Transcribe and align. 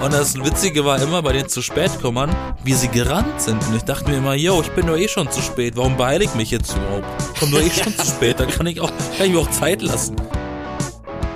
Und 0.00 0.14
das 0.14 0.34
Witzige 0.34 0.86
war 0.86 1.00
immer 1.02 1.20
bei 1.20 1.34
den 1.34 1.46
zu 1.46 1.60
spät 1.60 1.90
kommern, 2.00 2.34
wie 2.64 2.72
sie 2.72 2.88
gerannt 2.88 3.38
sind. 3.38 3.62
Und 3.68 3.76
ich 3.76 3.82
dachte 3.82 4.08
mir 4.08 4.16
immer, 4.16 4.34
yo, 4.34 4.62
ich 4.62 4.70
bin 4.70 4.86
doch 4.86 4.96
eh 4.96 5.08
schon 5.08 5.30
zu 5.30 5.42
spät. 5.42 5.76
Warum 5.76 5.98
beeile 5.98 6.24
ich 6.24 6.34
mich 6.34 6.50
jetzt 6.50 6.74
überhaupt? 6.74 7.04
Ich 7.34 7.40
komme 7.40 7.52
doch 7.52 7.60
eh 7.60 7.70
schon 7.70 7.94
zu 7.94 8.06
spät. 8.06 8.40
Da 8.40 8.46
kann 8.46 8.66
ich 8.66 8.80
auch, 8.80 8.90
kann 9.18 9.26
ich 9.26 9.32
mir 9.32 9.40
auch 9.40 9.50
Zeit 9.50 9.82
lassen. 9.82 10.16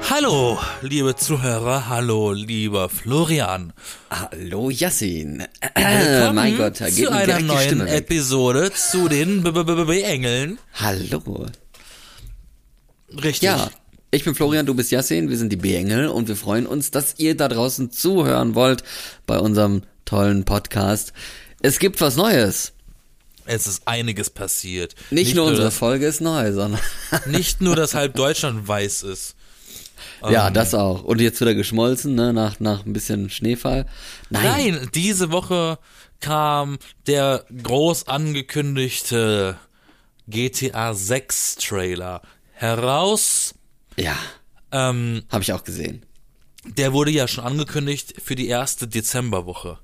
Hallo, 0.09 0.59
liebe 0.81 1.15
Zuhörer. 1.15 1.91
Hallo, 1.91 2.33
lieber 2.33 2.89
Florian. 2.89 3.75
Hallo 4.11 4.71
Yassin. 4.71 5.45
Willkommen 5.75 6.35
mein 6.35 6.57
Gott, 6.57 6.81
da 6.81 6.87
geht 6.89 7.05
zu 7.05 7.13
einer 7.13 7.41
neuen. 7.41 7.87
Episode 7.87 8.73
zu 8.73 9.09
den 9.09 9.43
B 9.43 9.51
-B 9.51 9.61
-B 9.61 9.85
-B 9.85 10.03
Engeln. 10.05 10.59
Hallo. 10.81 11.47
Richtig. 13.11 13.43
Ja, 13.43 13.69
ich 14.15 14.25
bin 14.25 14.35
Florian, 14.35 14.65
du 14.65 14.75
bist 14.75 14.93
Yassin, 14.93 15.29
wir 15.29 15.37
sind 15.37 15.51
die 15.51 15.57
B-Engel 15.57 16.07
und 16.09 16.29
wir 16.29 16.37
freuen 16.37 16.67
uns, 16.67 16.91
dass 16.91 17.15
ihr 17.19 17.37
da 17.37 17.49
draußen 17.49 17.91
zuhören 17.91 18.55
wollt 18.55 18.85
bei 19.27 19.39
unserem 19.39 19.83
tollen 20.05 20.45
Podcast. 20.45 21.13
Es 21.63 21.79
gibt 21.79 22.01
was 22.01 22.17
Neues. 22.17 22.73
Es 23.47 23.67
ist 23.67 23.87
einiges 23.87 24.31
passiert. 24.31 24.95
Nicht, 25.11 25.35
nur 25.35 25.47
unsere 25.47 25.67
dass, 25.67 25.77
Folge 25.77 26.07
ist 26.07 26.21
neu, 26.21 26.53
sondern 26.53 26.81
nicht 27.27 27.61
nur, 27.61 27.77
dass 27.77 27.95
halb 27.95 28.15
Deutschland 28.15 28.67
weiß 28.69 29.03
ist. 29.03 29.35
ja, 30.23 30.49
Ähm, 30.49 30.55
das 30.55 30.75
auch. 30.75 31.03
Und 31.03 31.21
jetzt 31.21 31.41
wieder 31.41 31.55
geschmolzen, 31.55 32.15
ne, 32.15 32.33
nach 32.33 32.61
nach 32.61 32.87
ein 32.87 32.93
bisschen 32.93 33.31
Schneefall. 33.31 33.87
Nein. 34.31 34.45
Nein, 34.45 34.91
diese 34.95 35.31
Woche 35.33 35.79
kam 36.21 36.79
der 37.07 37.45
groß 37.63 38.07
angekündigte 38.09 39.59
GTA 40.29 40.95
6 40.95 41.57
Trailer 41.57 42.23
heraus. 42.53 43.55
Ja, 43.97 44.17
Ähm, 44.73 45.23
habe 45.31 45.43
ich 45.43 45.53
auch 45.53 45.65
gesehen. 45.65 46.03
der 46.65 46.93
wurde 46.93 47.11
ja 47.11 47.29
schon 47.29 47.45
angekündigt 47.45 48.15
für 48.25 48.35
die 48.35 48.49
erste 48.49 48.89
Dezemberwoche. 48.89 49.79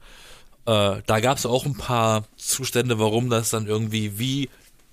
Äh, 0.66 1.02
da 1.06 1.20
gab 1.20 1.38
es 1.38 1.46
auch 1.46 1.64
ein 1.66 1.76
paar 1.76 2.24
Zustände, 2.36 2.98
warum 2.98 3.30
das 3.30 3.50
dann 3.50 3.66
irgendwie 3.66 4.18
wie, 4.18 4.48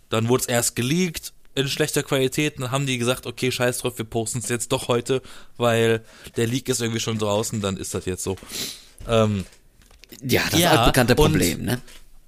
dann 0.10 0.28
wurde 0.28 0.42
es 0.42 0.48
erst 0.48 0.76
geleakt 0.76 1.34
in 1.56 1.68
schlechter 1.68 2.04
Qualität, 2.04 2.60
dann 2.60 2.70
haben 2.72 2.86
die 2.86 3.00
gesagt, 3.00 3.26
okay, 3.26 3.52
scheiß 3.52 3.80
drauf, 3.80 3.98
wir 3.98 4.06
posten 4.06 4.40
es 4.40 4.50
jetzt 4.50 4.72
doch 4.72 4.88
heute, 4.90 5.24
weil 5.58 6.04
der 6.36 6.46
Leak 6.46 6.70
ist 6.70 6.82
irgendwie 6.82 7.00
schon 7.00 7.18
draußen, 7.18 7.62
dann 7.62 7.78
ist 7.78 7.94
das 7.96 8.06
jetzt 8.06 8.24
so. 8.24 8.36
Ähm, 9.08 9.46
Ja, 10.22 10.44
das 10.52 10.60
Ja, 10.60 10.72
altbekannte 10.72 11.16
und- 11.16 11.32
Problem, 11.32 11.64
ne? 11.66 11.82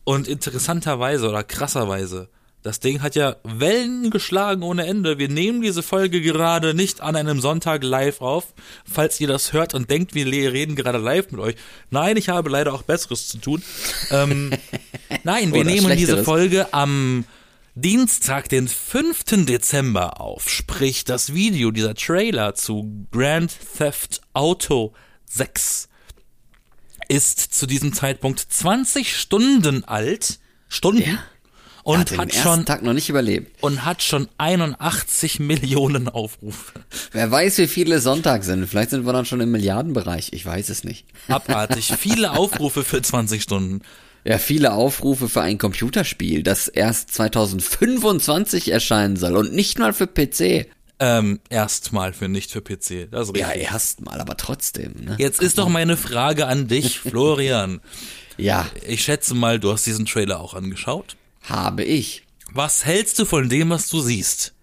Und 0.03 0.27
interessanterweise 0.27 1.29
oder 1.29 1.43
krasserweise, 1.43 2.27
das 2.61 2.79
Ding 2.81 3.01
hat 3.01 3.15
ja 3.15 3.37
Wellen 3.43 4.09
geschlagen 4.09 4.63
ohne 4.63 4.85
Ende. 4.85 5.17
Wir 5.17 5.29
nehmen 5.29 5.61
diese 5.61 5.81
Folge 5.81 6.21
gerade 6.21 6.73
nicht 6.73 6.99
an 6.99 7.15
einem 7.15 7.39
Sonntag 7.39 7.83
live 7.83 8.21
auf. 8.21 8.53
Falls 8.83 9.19
ihr 9.21 9.27
das 9.27 9.53
hört 9.53 9.73
und 9.73 9.89
denkt, 9.89 10.13
wir 10.13 10.25
reden 10.25 10.75
gerade 10.75 10.97
live 10.97 11.31
mit 11.31 11.39
euch. 11.39 11.55
Nein, 11.89 12.17
ich 12.17 12.27
habe 12.27 12.49
leider 12.49 12.73
auch 12.73 12.83
Besseres 12.83 13.29
zu 13.29 13.37
tun. 13.37 13.63
Ähm, 14.11 14.51
nein, 15.23 15.53
wir 15.53 15.61
Oder 15.61 15.71
nehmen 15.71 15.97
diese. 15.97 16.23
Folge 16.23 16.73
am 16.73 17.23
Dienstag, 17.75 18.49
den 18.49 18.67
5. 18.67 19.45
Dezember 19.45 20.19
auf. 20.19 20.49
Sprich, 20.49 21.05
das 21.05 21.33
Video, 21.33 21.71
dieser 21.71 21.95
Trailer 21.95 22.55
zu 22.55 23.07
Grand 23.11 23.55
Theft 23.77 24.21
Auto 24.33 24.93
6 25.27 25.87
ist 27.07 27.39
zu 27.39 27.65
diesem 27.67 27.93
Zeitpunkt 27.93 28.39
20 28.39 29.15
Stunden 29.15 29.85
alt. 29.85 30.39
Stunden. 30.67 31.01
Ja. 31.03 31.19
Und 31.89 31.99
hat, 32.11 32.17
hat, 32.17 32.33
schon, 32.35 32.65
Tag 32.65 32.83
noch 32.83 32.93
nicht 32.93 33.09
überlebt. 33.09 33.61
und 33.63 33.85
hat 33.85 34.03
schon 34.03 34.27
81 34.37 35.39
Millionen 35.39 36.07
Aufrufe. 36.07 36.73
Wer 37.11 37.31
weiß, 37.31 37.57
wie 37.59 37.67
viele 37.67 37.99
Sonntag 37.99 38.43
sind. 38.43 38.67
Vielleicht 38.67 38.91
sind 38.91 39.05
wir 39.05 39.13
dann 39.13 39.25
schon 39.25 39.41
im 39.41 39.51
Milliardenbereich. 39.51 40.33
Ich 40.33 40.45
weiß 40.45 40.69
es 40.69 40.83
nicht. 40.83 41.05
Abartig. 41.27 41.91
Viele 41.99 42.31
Aufrufe 42.31 42.83
für 42.83 43.01
20 43.01 43.41
Stunden. 43.41 43.81
Ja, 44.25 44.37
viele 44.37 44.73
Aufrufe 44.73 45.29
für 45.29 45.41
ein 45.41 45.57
Computerspiel, 45.57 46.43
das 46.43 46.67
erst 46.67 47.13
2025 47.13 48.69
erscheinen 48.71 49.15
soll 49.15 49.35
und 49.37 49.53
nicht 49.53 49.79
mal 49.79 49.93
für 49.93 50.07
PC. 50.07 50.67
Ähm, 50.99 51.39
erstmal 51.49 52.11
für 52.11 52.27
nicht 52.27 52.51
für 52.51 52.61
PC. 52.61 53.09
Das 53.09 53.29
ist 53.29 53.37
Ja, 53.37 53.47
richtig. 53.47 53.71
erstmal, 53.71 54.19
aber 54.19 54.35
trotzdem, 54.35 54.93
ne? 55.05 55.15
Jetzt 55.17 55.41
ist 55.41 55.57
doch 55.57 55.69
meine 55.69 55.95
Frage 55.95 56.47
an 56.47 56.67
dich, 56.67 56.99
Florian. 56.99 57.79
Ja, 58.37 58.67
Ich 58.85 59.03
schätze 59.03 59.33
mal, 59.35 59.59
du 59.59 59.71
hast 59.71 59.85
diesen 59.85 60.05
Trailer 60.05 60.39
auch 60.41 60.53
angeschaut. 60.53 61.15
Habe 61.49 61.83
ich. 61.83 62.23
Was 62.53 62.85
hältst 62.85 63.19
du 63.19 63.25
von 63.25 63.49
dem, 63.49 63.69
was 63.69 63.89
du 63.89 63.99
siehst? 63.99 64.53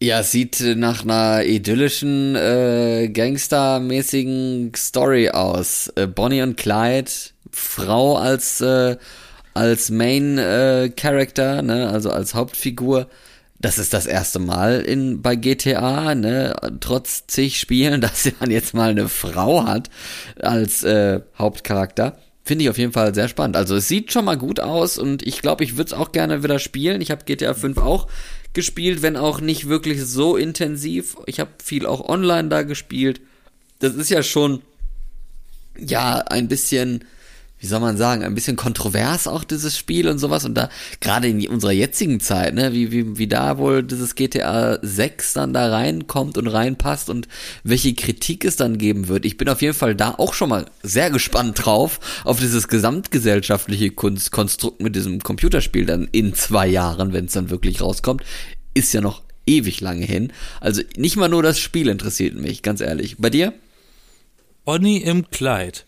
Ja, 0.00 0.20
es 0.20 0.30
sieht 0.30 0.60
äh, 0.60 0.76
nach 0.76 1.02
einer 1.02 1.44
idyllischen, 1.44 2.36
äh, 2.36 3.08
gangstermäßigen 3.12 4.72
Story 4.76 5.30
aus. 5.30 5.92
Äh, 5.96 6.06
Bonnie 6.06 6.42
und 6.42 6.56
Clyde, 6.56 7.10
Frau 7.50 8.16
als, 8.16 8.60
äh, 8.60 8.96
als 9.54 9.90
Main 9.90 10.38
äh, 10.38 10.90
Character, 10.96 11.62
ne, 11.62 11.88
also 11.88 12.10
als 12.10 12.34
Hauptfigur. 12.34 13.08
Das 13.60 13.78
ist 13.78 13.92
das 13.92 14.06
erste 14.06 14.38
Mal 14.38 14.82
in 14.82 15.20
bei 15.20 15.34
GTA, 15.34 16.14
ne, 16.14 16.54
trotz 16.78 17.26
zig 17.26 17.58
Spielen, 17.58 18.00
dass 18.00 18.30
man 18.38 18.52
jetzt 18.52 18.74
mal 18.74 18.90
eine 18.90 19.08
Frau 19.08 19.66
hat 19.66 19.90
als 20.40 20.84
äh, 20.84 21.22
Hauptcharakter. 21.36 22.16
Finde 22.48 22.64
ich 22.64 22.70
auf 22.70 22.78
jeden 22.78 22.92
Fall 22.92 23.14
sehr 23.14 23.28
spannend. 23.28 23.58
Also 23.58 23.76
es 23.76 23.88
sieht 23.88 24.10
schon 24.10 24.24
mal 24.24 24.38
gut 24.38 24.58
aus 24.58 24.96
und 24.96 25.22
ich 25.26 25.42
glaube, 25.42 25.64
ich 25.64 25.76
würde 25.76 25.88
es 25.88 25.92
auch 25.92 26.12
gerne 26.12 26.42
wieder 26.42 26.58
spielen. 26.58 27.02
Ich 27.02 27.10
habe 27.10 27.26
GTA 27.26 27.52
5 27.52 27.76
auch 27.76 28.08
gespielt, 28.54 29.02
wenn 29.02 29.18
auch 29.18 29.42
nicht 29.42 29.68
wirklich 29.68 30.02
so 30.02 30.34
intensiv. 30.34 31.18
Ich 31.26 31.40
habe 31.40 31.50
viel 31.62 31.84
auch 31.84 32.08
online 32.08 32.48
da 32.48 32.62
gespielt. 32.62 33.20
Das 33.80 33.96
ist 33.96 34.08
ja 34.08 34.22
schon 34.22 34.62
ja 35.78 36.20
ein 36.20 36.48
bisschen, 36.48 37.04
wie 37.60 37.66
soll 37.66 37.80
man 37.80 37.96
sagen, 37.96 38.22
ein 38.22 38.34
bisschen 38.34 38.56
kontrovers 38.56 39.26
auch 39.26 39.44
dieses 39.44 39.76
Spiel 39.76 40.08
und 40.08 40.18
sowas 40.18 40.44
und 40.44 40.54
da 40.54 40.68
gerade 41.00 41.28
in 41.28 41.46
unserer 41.48 41.72
jetzigen 41.72 42.20
Zeit, 42.20 42.54
ne, 42.54 42.72
wie 42.72 42.92
wie 42.92 43.18
wie 43.18 43.26
da 43.26 43.58
wohl 43.58 43.82
dieses 43.82 44.14
GTA 44.14 44.78
6 44.80 45.32
dann 45.32 45.52
da 45.52 45.68
reinkommt 45.68 46.38
und 46.38 46.46
reinpasst 46.46 47.10
und 47.10 47.28
welche 47.64 47.94
Kritik 47.94 48.44
es 48.44 48.56
dann 48.56 48.78
geben 48.78 49.08
wird. 49.08 49.24
Ich 49.24 49.36
bin 49.36 49.48
auf 49.48 49.62
jeden 49.62 49.74
Fall 49.74 49.94
da 49.94 50.14
auch 50.18 50.34
schon 50.34 50.50
mal 50.50 50.66
sehr 50.82 51.10
gespannt 51.10 51.64
drauf 51.64 52.00
auf 52.24 52.38
dieses 52.38 52.68
gesamtgesellschaftliche 52.68 53.90
Kunst 53.90 54.30
Konstrukt 54.30 54.80
mit 54.80 54.94
diesem 54.94 55.22
Computerspiel 55.22 55.86
dann 55.86 56.08
in 56.12 56.34
zwei 56.34 56.66
Jahren, 56.66 57.12
wenn 57.12 57.26
es 57.26 57.32
dann 57.32 57.50
wirklich 57.50 57.80
rauskommt, 57.80 58.22
ist 58.74 58.92
ja 58.92 59.00
noch 59.00 59.22
ewig 59.46 59.80
lange 59.80 60.04
hin. 60.04 60.32
Also 60.60 60.82
nicht 60.96 61.16
mal 61.16 61.28
nur 61.28 61.42
das 61.42 61.58
Spiel 61.58 61.88
interessiert 61.88 62.34
mich, 62.34 62.62
ganz 62.62 62.80
ehrlich. 62.80 63.16
Bei 63.18 63.30
dir? 63.30 63.52
Bonnie 64.64 64.98
im 64.98 65.30
Kleid. 65.30 65.86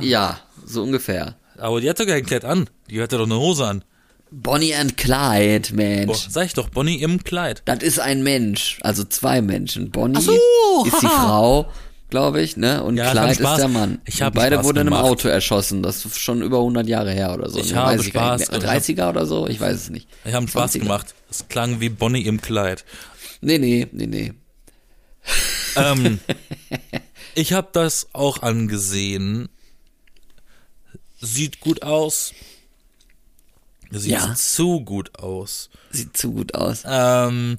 Ja, 0.00 0.40
so 0.64 0.82
ungefähr. 0.82 1.36
Aber 1.58 1.80
die 1.80 1.90
hat 1.90 1.98
doch 2.00 2.06
kein 2.06 2.24
Kleid 2.24 2.44
an. 2.44 2.68
Die 2.88 3.00
hatte 3.02 3.18
doch 3.18 3.26
eine 3.26 3.36
Hose 3.38 3.66
an. 3.66 3.84
Bonnie 4.30 4.74
and 4.74 4.96
Clyde, 4.96 5.70
Boah, 5.70 5.76
Mensch. 5.76 6.28
sag 6.30 6.46
ich 6.46 6.54
doch, 6.54 6.68
Bonnie 6.68 7.02
im 7.02 7.24
Kleid. 7.24 7.62
Das 7.64 7.82
ist 7.82 7.98
ein 7.98 8.22
Mensch, 8.22 8.78
also 8.82 9.02
zwei 9.02 9.42
Menschen. 9.42 9.90
Bonnie 9.90 10.20
so, 10.20 10.32
ist 10.86 11.02
die. 11.02 11.06
Frau, 11.06 11.66
glaube 12.10 12.40
ich, 12.40 12.56
ne? 12.56 12.84
Und 12.84 12.96
Ja, 12.96 13.06
ich 13.06 13.10
Clyde 13.10 13.50
ist 13.50 13.58
der 13.58 13.68
Mann. 13.68 14.00
Ich 14.04 14.22
hab 14.22 14.34
Und 14.34 14.40
Beide 14.40 14.56
Spaß 14.56 14.64
wurden 14.66 14.86
in 14.86 14.92
einem. 14.92 15.04
Auto 15.04 15.26
erschossen. 15.26 15.82
Das 15.82 16.04
ist 16.04 16.18
schon 16.18 16.42
über 16.42 16.58
100 16.58 16.86
Jahre 16.86 17.10
her 17.10 17.34
oder 17.34 17.50
so. 17.50 17.58
Ich 17.58 17.72
ne? 17.72 17.76
habe 17.78 17.98
Weiß 17.98 18.02
ich 18.02 18.08
Spaß, 18.08 18.50
aber 18.50 18.58
ich 18.58 18.70
30er 18.70 19.08
oder 19.08 19.26
so? 19.26 19.48
Ich 19.48 19.60
weiß 19.60 19.74
es 19.74 19.90
nicht. 19.90 20.08
Wir 20.22 20.34
haben 20.34 20.46
Spaß 20.46 20.74
20er. 20.76 20.78
gemacht. 20.78 21.14
Es 21.28 21.48
klang 21.48 21.80
wie 21.80 21.88
Bonnie 21.88 22.22
im 22.22 22.40
Kleid. 22.40 22.84
Nee, 23.40 23.58
nee, 23.58 23.88
nee, 23.90 24.06
nee. 24.06 24.32
Ähm, 25.76 26.20
ich 27.34 27.52
habe 27.52 27.68
das 27.72 28.08
auch 28.12 28.42
angesehen. 28.42 29.48
Sieht 31.20 31.60
gut 31.60 31.82
aus. 31.82 32.32
Sieht 33.90 34.12
Ja. 34.12 34.34
zu 34.34 34.80
gut 34.84 35.18
aus. 35.18 35.68
Sieht 35.90 36.16
zu 36.16 36.32
gut 36.32 36.54
aus. 36.54 36.82
Ähm, 36.86 37.58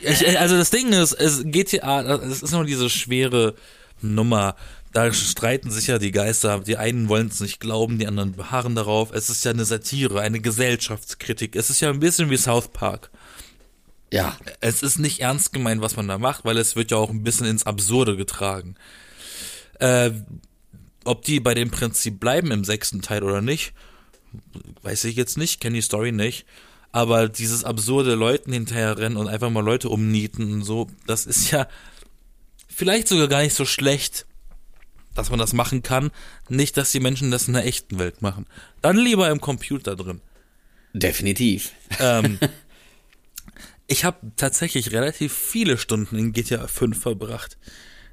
ich, 0.00 0.38
also 0.38 0.56
das 0.56 0.70
Ding 0.70 0.92
ist, 0.92 1.12
es 1.12 1.42
GTA, 1.44 2.00
es 2.16 2.42
ist 2.42 2.52
nur 2.52 2.64
diese 2.64 2.88
schwere 2.88 3.54
Nummer. 4.00 4.54
Da 4.92 5.12
streiten 5.12 5.70
sich 5.70 5.86
ja 5.88 5.98
die 5.98 6.12
Geister. 6.12 6.60
Die 6.60 6.76
einen 6.76 7.08
wollen 7.08 7.28
es 7.28 7.40
nicht 7.40 7.58
glauben, 7.60 7.98
die 7.98 8.06
anderen 8.06 8.32
beharren 8.32 8.74
darauf. 8.74 9.10
Es 9.12 9.30
ist 9.30 9.44
ja 9.44 9.50
eine 9.50 9.64
Satire, 9.64 10.20
eine 10.20 10.40
Gesellschaftskritik. 10.40 11.56
Es 11.56 11.70
ist 11.70 11.80
ja 11.80 11.90
ein 11.90 12.00
bisschen 12.00 12.30
wie 12.30 12.36
South 12.36 12.68
Park. 12.68 13.10
Ja, 14.12 14.36
Es 14.60 14.82
ist 14.82 14.98
nicht 14.98 15.20
ernst 15.20 15.54
gemeint, 15.54 15.80
was 15.80 15.96
man 15.96 16.06
da 16.06 16.18
macht, 16.18 16.44
weil 16.44 16.58
es 16.58 16.76
wird 16.76 16.90
ja 16.90 16.98
auch 16.98 17.08
ein 17.10 17.24
bisschen 17.24 17.46
ins 17.46 17.64
Absurde 17.64 18.16
getragen. 18.16 18.74
Äh, 19.80 20.10
ob 21.04 21.22
die 21.24 21.40
bei 21.40 21.54
dem 21.54 21.70
Prinzip 21.70 22.20
bleiben 22.20 22.50
im 22.50 22.64
sechsten 22.64 23.02
Teil 23.02 23.22
oder 23.22 23.40
nicht, 23.40 23.72
weiß 24.82 25.04
ich 25.04 25.16
jetzt 25.16 25.38
nicht, 25.38 25.60
kenne 25.60 25.76
die 25.76 25.82
Story 25.82 26.12
nicht. 26.12 26.46
Aber 26.92 27.28
dieses 27.28 27.64
absurde 27.64 28.14
Leuten 28.14 28.52
hinterherrennen 28.52 29.16
und 29.16 29.26
einfach 29.26 29.50
mal 29.50 29.64
Leute 29.64 29.88
umnieten 29.88 30.52
und 30.52 30.62
so, 30.62 30.90
das 31.06 31.24
ist 31.24 31.50
ja 31.50 31.66
vielleicht 32.68 33.08
sogar 33.08 33.28
gar 33.28 33.42
nicht 33.42 33.54
so 33.54 33.64
schlecht, 33.64 34.26
dass 35.14 35.30
man 35.30 35.38
das 35.38 35.54
machen 35.54 35.82
kann. 35.82 36.10
Nicht, 36.48 36.76
dass 36.76 36.92
die 36.92 37.00
Menschen 37.00 37.30
das 37.30 37.48
in 37.48 37.54
der 37.54 37.66
echten 37.66 37.98
Welt 37.98 38.20
machen. 38.20 38.46
Dann 38.82 38.96
lieber 38.96 39.30
im 39.30 39.40
Computer 39.40 39.96
drin. 39.96 40.20
definitiv. 40.92 41.72
Ähm, 41.98 42.38
ich 43.86 44.04
habe 44.04 44.18
tatsächlich 44.36 44.92
relativ 44.92 45.32
viele 45.32 45.78
Stunden 45.78 46.18
in 46.18 46.32
GTA 46.32 46.66
5 46.66 47.00
verbracht. 47.00 47.56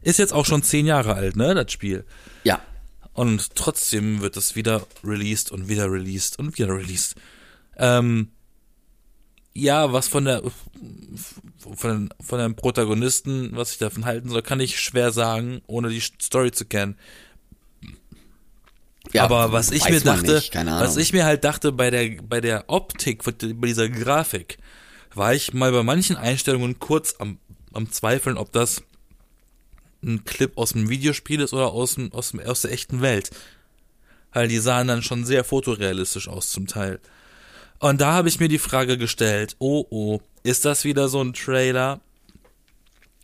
Ist 0.02 0.20
jetzt 0.20 0.34
auch 0.34 0.46
schon 0.46 0.64
zehn 0.64 0.86
Jahre 0.86 1.16
alt, 1.16 1.36
ne, 1.36 1.54
das 1.54 1.72
Spiel. 1.72 2.06
Ja. 2.44 2.62
Und 3.20 3.54
trotzdem 3.54 4.22
wird 4.22 4.38
es 4.38 4.56
wieder 4.56 4.88
released 5.04 5.52
und 5.52 5.68
wieder 5.68 5.92
released 5.92 6.40
und 6.40 6.58
wieder 6.58 6.70
released. 6.70 7.16
Ähm, 7.76 8.30
ja, 9.54 9.92
was 9.92 10.08
von 10.08 10.24
der 10.24 10.42
von, 11.76 12.14
von 12.22 12.40
dem 12.40 12.56
Protagonisten, 12.56 13.50
was 13.58 13.74
ich 13.74 13.78
davon 13.78 14.06
halten 14.06 14.30
soll, 14.30 14.42
kann 14.42 14.62
ich 14.62 14.80
schwer 14.80 15.12
sagen, 15.12 15.60
ohne 15.68 15.90
die 15.90 16.00
Story 16.00 16.54
zu 16.54 16.64
kennen. 16.64 16.96
Ja, 19.12 19.26
Aber 19.26 19.52
was 19.52 19.72
ich 19.72 19.84
mir 19.90 20.00
dachte, 20.00 20.36
nicht, 20.36 20.56
was 20.56 20.96
ich 20.96 21.12
mir 21.12 21.26
halt 21.26 21.44
dachte 21.44 21.74
bei 21.74 21.90
der 21.90 22.22
bei 22.22 22.40
der 22.40 22.70
Optik, 22.70 23.24
bei 23.26 23.68
dieser 23.68 23.90
Grafik, 23.90 24.60
war 25.14 25.34
ich 25.34 25.54
mal 25.54 25.74
bei 25.74 25.84
manchen 25.84 26.16
Einstellungen 26.16 26.80
kurz 26.80 27.16
am, 27.20 27.38
am 27.74 27.92
Zweifeln, 27.92 28.38
ob 28.38 28.54
das 28.54 28.82
ein 30.04 30.26
Clip 30.26 30.58
aus 30.58 30.74
dem 30.74 30.90
Videospiel 30.90 31.42
ist 31.42 31.54
oder 31.54 31.72
aus, 31.72 31.96
dem, 31.96 32.12
aus, 32.14 32.32
dem, 32.32 32.42
aus 32.42 32.62
der 32.62 32.72
echten 32.72 33.02
Welt. 33.02 33.32
Weil 34.32 34.48
die 34.48 34.60
sahen 34.60 34.88
dann 34.88 35.02
schon 35.02 35.26
sehr 35.26 35.44
fotorealistisch 35.44 36.28
aus 36.28 36.50
zum 36.50 36.68
Teil. 36.68 37.00
Und 37.80 38.02
da 38.02 38.14
habe 38.14 38.30
ich 38.30 38.40
mir 38.40 38.50
die 38.50 38.60
Frage 38.60 38.98
gestellt, 38.98 39.56
oh 39.60 39.86
oh, 39.90 40.20
ist 40.44 40.66
das 40.66 40.84
wieder 40.84 41.10
so 41.10 41.22
ein 41.22 41.34
Trailer, 41.34 42.00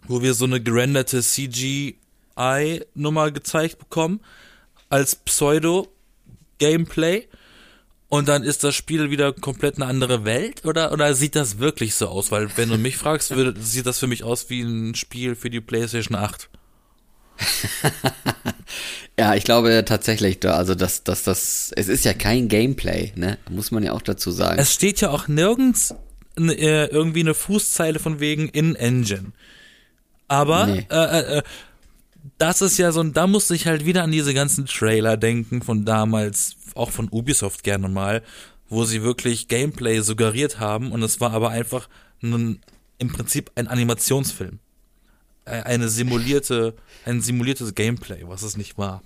wo 0.07 0.21
wir 0.21 0.33
so 0.33 0.45
eine 0.45 0.61
gerenderte 0.61 1.21
CGI-Nummer 1.21 3.31
gezeigt 3.31 3.79
bekommen, 3.79 4.21
als 4.89 5.15
Pseudo-Gameplay? 5.15 7.27
Und 8.07 8.29
dann 8.29 8.43
ist 8.43 8.63
das 8.63 8.75
Spiel 8.75 9.09
wieder 9.09 9.33
komplett 9.33 9.75
eine 9.75 9.87
andere 9.87 10.25
Welt? 10.25 10.63
Oder, 10.63 10.93
oder 10.93 11.15
sieht 11.15 11.35
das 11.35 11.57
wirklich 11.57 11.95
so 11.95 12.07
aus? 12.07 12.31
Weil, 12.31 12.55
wenn 12.55 12.69
du 12.69 12.77
mich 12.77 12.97
fragst, 12.97 13.35
würde, 13.35 13.59
sieht 13.59 13.87
das 13.87 13.99
für 13.99 14.07
mich 14.07 14.23
aus 14.23 14.49
wie 14.49 14.61
ein 14.61 14.95
Spiel 14.95 15.35
für 15.35 15.49
die 15.49 15.59
PlayStation 15.59 16.15
8. 16.15 16.49
Ja, 19.17 19.33
ich 19.33 19.45
glaube 19.45 19.83
tatsächlich, 19.85 20.45
also 20.45 20.75
dass 20.75 21.03
das, 21.03 21.23
das, 21.23 21.71
es 21.73 21.87
ist 21.87 22.03
ja 22.03 22.13
kein 22.13 22.49
Gameplay, 22.49 23.13
ne? 23.15 23.37
Muss 23.49 23.71
man 23.71 23.81
ja 23.81 23.93
auch 23.93 24.01
dazu 24.01 24.29
sagen. 24.31 24.59
Es 24.59 24.73
steht 24.73 24.99
ja 24.99 25.09
auch 25.09 25.29
nirgends 25.29 25.95
äh, 26.37 26.87
irgendwie 26.87 27.21
eine 27.21 27.33
Fußzeile 27.33 27.99
von 27.99 28.19
wegen 28.19 28.49
In-Engine. 28.49 29.31
Aber 30.27 30.65
Nee. 30.65 30.85
äh, 30.91 31.37
äh, 31.37 31.43
das 32.37 32.61
ist 32.61 32.77
ja 32.77 32.91
so, 32.91 32.99
ein- 32.99 33.13
da 33.13 33.25
musste 33.25 33.55
ich 33.55 33.67
halt 33.67 33.85
wieder 33.85 34.03
an 34.03 34.11
diese 34.11 34.33
ganzen 34.33 34.65
Trailer 34.65 35.15
denken 35.15 35.61
von 35.61 35.85
damals, 35.85 36.57
auch 36.75 36.91
von 36.91 37.07
Ubisoft 37.09 37.63
gerne 37.63 37.87
mal, 37.87 38.21
wo 38.67 38.83
sie 38.83 39.01
wirklich 39.01 39.47
Gameplay 39.47 40.01
suggeriert 40.01 40.59
haben 40.59 40.91
und 40.91 41.01
es 41.03 41.21
war 41.21 41.31
aber 41.31 41.51
einfach 41.51 41.87
ein, 42.21 42.59
im 42.97 43.13
Prinzip 43.13 43.49
ein 43.55 43.67
Animationsfilm. 43.69 44.59
Äh, 45.45 45.61
Eine 45.63 45.89
simulierte, 45.89 46.73
ein 47.05 47.21
simuliertes 47.21 47.75
Gameplay, 47.75 48.23
was 48.25 48.41
es 48.43 48.57
nicht 48.57 48.77
war. 48.77 49.01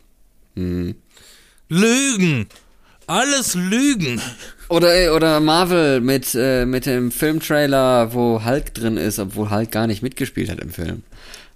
Lügen! 1.70 2.48
Alles 3.08 3.56
Lügen! 3.56 4.22
Oder, 4.70 4.94
ey, 4.94 5.10
oder 5.10 5.40
Marvel 5.40 6.00
mit, 6.00 6.36
äh, 6.36 6.66
mit 6.66 6.86
dem 6.86 7.12
Filmtrailer, 7.12 8.14
wo 8.14 8.44
Hulk 8.46 8.74
drin 8.74 8.98
ist, 8.98 9.18
obwohl 9.20 9.50
Hulk 9.50 9.72
gar 9.72 9.88
nicht 9.88 10.04
mitgespielt 10.04 10.50
hat 10.52 10.60
im 10.60 10.70
Film. 10.72 11.04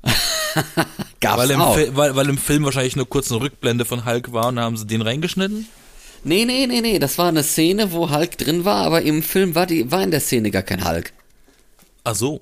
Gab's 1.21 1.37
Weil 1.37 1.51
im, 1.51 1.61
auch. 1.61 1.75
Fi- 1.77 1.89
weil, 1.93 2.15
weil 2.15 2.29
im 2.29 2.37
Film 2.37 2.65
wahrscheinlich 2.65 2.95
nur 2.95 3.07
kurz 3.07 3.31
eine 3.31 3.41
Rückblende 3.41 3.85
von 3.85 4.05
Hulk 4.05 4.33
war 4.33 4.47
und 4.47 4.59
haben 4.59 4.77
sie 4.77 4.87
den 4.87 5.01
reingeschnitten. 5.01 5.67
Nee, 6.23 6.45
nee, 6.45 6.65
nee, 6.67 6.81
nee, 6.81 6.99
das 6.99 7.17
war 7.17 7.27
eine 7.27 7.43
Szene, 7.43 7.91
wo 7.91 8.09
Hulk 8.09 8.37
drin 8.37 8.65
war, 8.65 8.85
aber 8.85 9.01
im 9.03 9.21
Film 9.23 9.55
war 9.55 9.65
die, 9.65 9.91
war 9.91 10.01
in 10.03 10.11
der 10.11 10.21
Szene 10.21 10.51
gar 10.51 10.63
kein 10.63 10.87
Hulk. 10.87 11.11
Ach 12.03 12.15
so. 12.15 12.41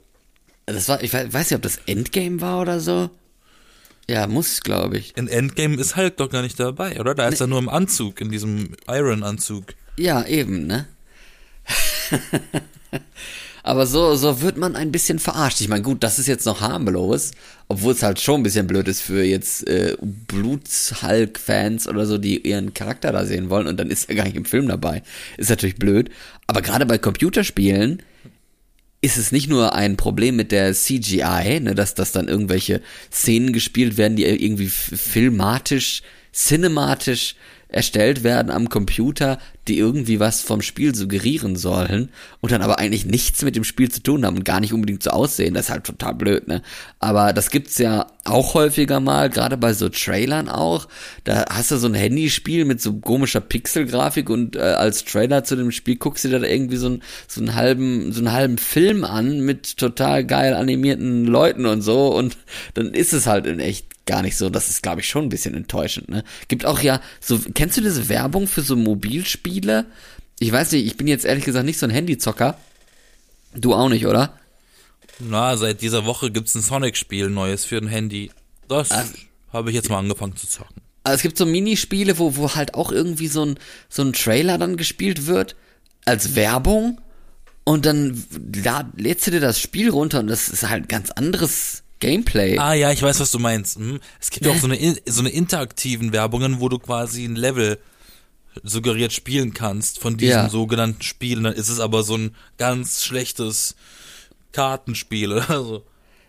Das 0.71 0.89
war, 0.89 1.03
ich 1.03 1.13
weiß 1.13 1.33
nicht, 1.33 1.55
ob 1.55 1.61
das 1.61 1.79
Endgame 1.85 2.41
war 2.41 2.61
oder 2.61 2.79
so. 2.79 3.09
Ja, 4.09 4.27
muss, 4.27 4.61
glaube 4.61 4.97
ich. 4.97 5.15
In 5.15 5.27
Endgame 5.27 5.75
ist 5.75 5.95
Hulk 5.95 6.17
doch 6.17 6.29
gar 6.29 6.41
nicht 6.41 6.59
dabei, 6.59 6.99
oder? 6.99 7.15
Da 7.15 7.27
ist 7.27 7.39
er 7.39 7.47
nur 7.47 7.59
im 7.59 7.69
Anzug, 7.69 8.19
in 8.19 8.29
diesem 8.29 8.75
Iron-Anzug. 8.87 9.73
Ja, 9.97 10.25
eben, 10.25 10.67
ne? 10.67 10.87
Aber 13.63 13.85
so, 13.85 14.15
so 14.15 14.41
wird 14.41 14.57
man 14.57 14.75
ein 14.75 14.91
bisschen 14.91 15.19
verarscht. 15.19 15.61
Ich 15.61 15.67
meine, 15.67 15.83
gut, 15.83 16.03
das 16.03 16.17
ist 16.17 16.27
jetzt 16.27 16.45
noch 16.45 16.61
harmlos, 16.61 17.31
obwohl 17.67 17.93
es 17.93 18.01
halt 18.01 18.19
schon 18.19 18.41
ein 18.41 18.43
bisschen 18.43 18.65
blöd 18.65 18.87
ist 18.87 19.01
für 19.01 19.23
jetzt 19.23 19.67
äh, 19.67 19.95
Bluts-Hulk-Fans 20.01 21.87
oder 21.87 22.07
so, 22.07 22.17
die 22.17 22.45
ihren 22.47 22.73
Charakter 22.73 23.11
da 23.11 23.25
sehen 23.25 23.49
wollen 23.51 23.67
und 23.67 23.79
dann 23.79 23.91
ist 23.91 24.09
er 24.09 24.15
gar 24.15 24.23
nicht 24.23 24.35
im 24.35 24.45
Film 24.45 24.67
dabei. 24.67 25.03
Ist 25.37 25.51
natürlich 25.51 25.75
blöd. 25.75 26.09
Aber 26.47 26.61
gerade 26.61 26.87
bei 26.87 26.97
Computerspielen 26.97 28.01
ist 29.01 29.17
es 29.17 29.31
nicht 29.31 29.49
nur 29.49 29.73
ein 29.73 29.97
Problem 29.97 30.35
mit 30.35 30.51
der 30.51 30.73
CGI, 30.73 31.59
ne, 31.59 31.75
dass, 31.75 31.95
dass 31.95 32.11
dann 32.11 32.27
irgendwelche 32.27 32.81
Szenen 33.11 33.51
gespielt 33.51 33.97
werden, 33.97 34.15
die 34.15 34.25
irgendwie 34.25 34.69
filmatisch, 34.69 36.03
cinematisch 36.31 37.35
erstellt 37.71 38.23
werden 38.23 38.51
am 38.51 38.69
Computer, 38.69 39.39
die 39.67 39.77
irgendwie 39.77 40.19
was 40.19 40.41
vom 40.41 40.61
Spiel 40.61 40.93
suggerieren 40.93 41.55
sollen 41.55 42.09
und 42.41 42.51
dann 42.51 42.61
aber 42.61 42.79
eigentlich 42.79 43.05
nichts 43.05 43.43
mit 43.43 43.55
dem 43.55 43.63
Spiel 43.63 43.89
zu 43.89 44.03
tun 44.03 44.25
haben 44.25 44.37
und 44.37 44.45
gar 44.45 44.59
nicht 44.59 44.73
unbedingt 44.73 45.03
so 45.03 45.11
aussehen. 45.11 45.53
Das 45.53 45.65
ist 45.65 45.71
halt 45.71 45.85
total 45.85 46.15
blöd, 46.15 46.47
ne? 46.47 46.61
Aber 46.99 47.31
das 47.31 47.49
gibt's 47.49 47.77
ja 47.77 48.07
auch 48.25 48.53
häufiger 48.53 48.99
mal, 48.99 49.29
gerade 49.29 49.57
bei 49.57 49.73
so 49.73 49.87
Trailern 49.87 50.49
auch. 50.49 50.87
Da 51.23 51.45
hast 51.49 51.71
du 51.71 51.77
so 51.77 51.87
ein 51.87 51.93
Handyspiel 51.93 52.65
mit 52.65 52.81
so 52.81 52.93
komischer 52.93 53.39
Pixelgrafik 53.39 54.29
und 54.29 54.55
äh, 54.55 54.59
als 54.59 55.05
Trailer 55.05 55.43
zu 55.43 55.55
dem 55.55 55.71
Spiel 55.71 55.95
guckst 55.95 56.25
du 56.25 56.29
dir 56.29 56.39
da 56.39 56.47
irgendwie 56.47 56.77
so, 56.77 56.89
ein, 56.89 57.03
so 57.27 57.39
einen 57.39 57.55
halben, 57.55 58.11
so 58.11 58.19
einen 58.19 58.33
halben 58.33 58.57
Film 58.57 59.05
an 59.05 59.39
mit 59.39 59.77
total 59.77 60.25
geil 60.25 60.53
animierten 60.53 61.25
Leuten 61.25 61.65
und 61.65 61.81
so 61.81 62.13
und 62.15 62.37
dann 62.73 62.93
ist 62.93 63.13
es 63.13 63.27
halt 63.27 63.45
in 63.45 63.59
echt 63.59 64.00
gar 64.11 64.21
nicht 64.21 64.35
so. 64.35 64.49
Das 64.49 64.69
ist, 64.69 64.83
glaube 64.83 64.99
ich, 64.99 65.07
schon 65.07 65.23
ein 65.23 65.29
bisschen 65.29 65.53
enttäuschend, 65.55 66.09
ne? 66.09 66.25
Gibt 66.49 66.65
auch 66.65 66.81
ja 66.81 66.99
so, 67.21 67.39
kennst 67.53 67.77
du 67.77 67.81
diese 67.81 68.09
Werbung 68.09 68.47
für 68.47 68.61
so 68.61 68.75
Mobilspiele? 68.75 69.85
Ich 70.39 70.51
weiß 70.51 70.73
nicht, 70.73 70.85
ich 70.85 70.97
bin 70.97 71.07
jetzt 71.07 71.23
ehrlich 71.23 71.45
gesagt 71.45 71.65
nicht 71.65 71.79
so 71.79 71.85
ein 71.85 71.91
Handyzocker. 71.91 72.57
Du 73.55 73.73
auch 73.73 73.87
nicht, 73.87 74.05
oder? 74.05 74.37
Na, 75.19 75.55
seit 75.55 75.81
dieser 75.81 76.05
Woche 76.05 76.29
gibt's 76.29 76.55
ein 76.55 76.61
Sonic-Spiel 76.61 77.29
Neues 77.29 77.63
für 77.63 77.77
ein 77.77 77.87
Handy. 77.87 78.31
Das 78.67 78.89
habe 79.53 79.69
ich 79.69 79.75
jetzt 79.75 79.89
mal 79.89 79.99
angefangen 79.99 80.35
zu 80.35 80.45
zocken. 80.45 80.81
Also 81.03 81.15
es 81.15 81.21
gibt 81.21 81.37
so 81.37 81.45
Minispiele, 81.45 82.19
wo, 82.19 82.35
wo 82.35 82.53
halt 82.53 82.73
auch 82.73 82.91
irgendwie 82.91 83.27
so 83.27 83.45
ein, 83.45 83.59
so 83.87 84.01
ein 84.01 84.11
Trailer 84.11 84.57
dann 84.57 84.75
gespielt 84.75 85.25
wird, 85.25 85.55
als 86.03 86.35
Werbung. 86.35 86.99
Und 87.63 87.85
dann 87.85 88.21
da, 88.37 88.91
lädst 88.97 89.25
du 89.27 89.31
dir 89.31 89.39
das 89.39 89.59
Spiel 89.59 89.89
runter 89.89 90.19
und 90.19 90.27
das 90.27 90.49
ist 90.49 90.67
halt 90.67 90.89
ganz 90.89 91.11
anderes 91.11 91.83
Gameplay. 92.01 92.57
Ah 92.57 92.73
ja, 92.73 92.91
ich 92.91 93.01
weiß, 93.01 93.19
was 93.21 93.31
du 93.31 93.39
meinst. 93.39 93.77
Hm. 93.77 93.99
Es 94.19 94.29
gibt 94.29 94.45
ja 94.45 94.51
auch 94.51 94.57
so 94.57 94.65
eine, 94.67 94.75
in- 94.75 94.99
so 95.05 95.21
eine 95.21 95.29
interaktiven 95.29 96.11
Werbungen, 96.11 96.59
wo 96.59 96.67
du 96.67 96.77
quasi 96.79 97.23
ein 97.23 97.37
Level 97.37 97.77
suggeriert 98.63 99.13
spielen 99.13 99.53
kannst 99.53 99.99
von 99.99 100.17
diesem 100.17 100.31
Ja. 100.39 100.49
sogenannten 100.49 101.01
Spiel. 101.03 101.37
Und 101.37 101.45
dann 101.45 101.53
ist 101.53 101.69
es 101.69 101.79
aber 101.79 102.03
so 102.03 102.17
ein 102.17 102.35
ganz 102.57 103.05
schlechtes 103.05 103.75
Kartenspiel 104.51 105.31
oder 105.31 105.47
so. 105.63 105.83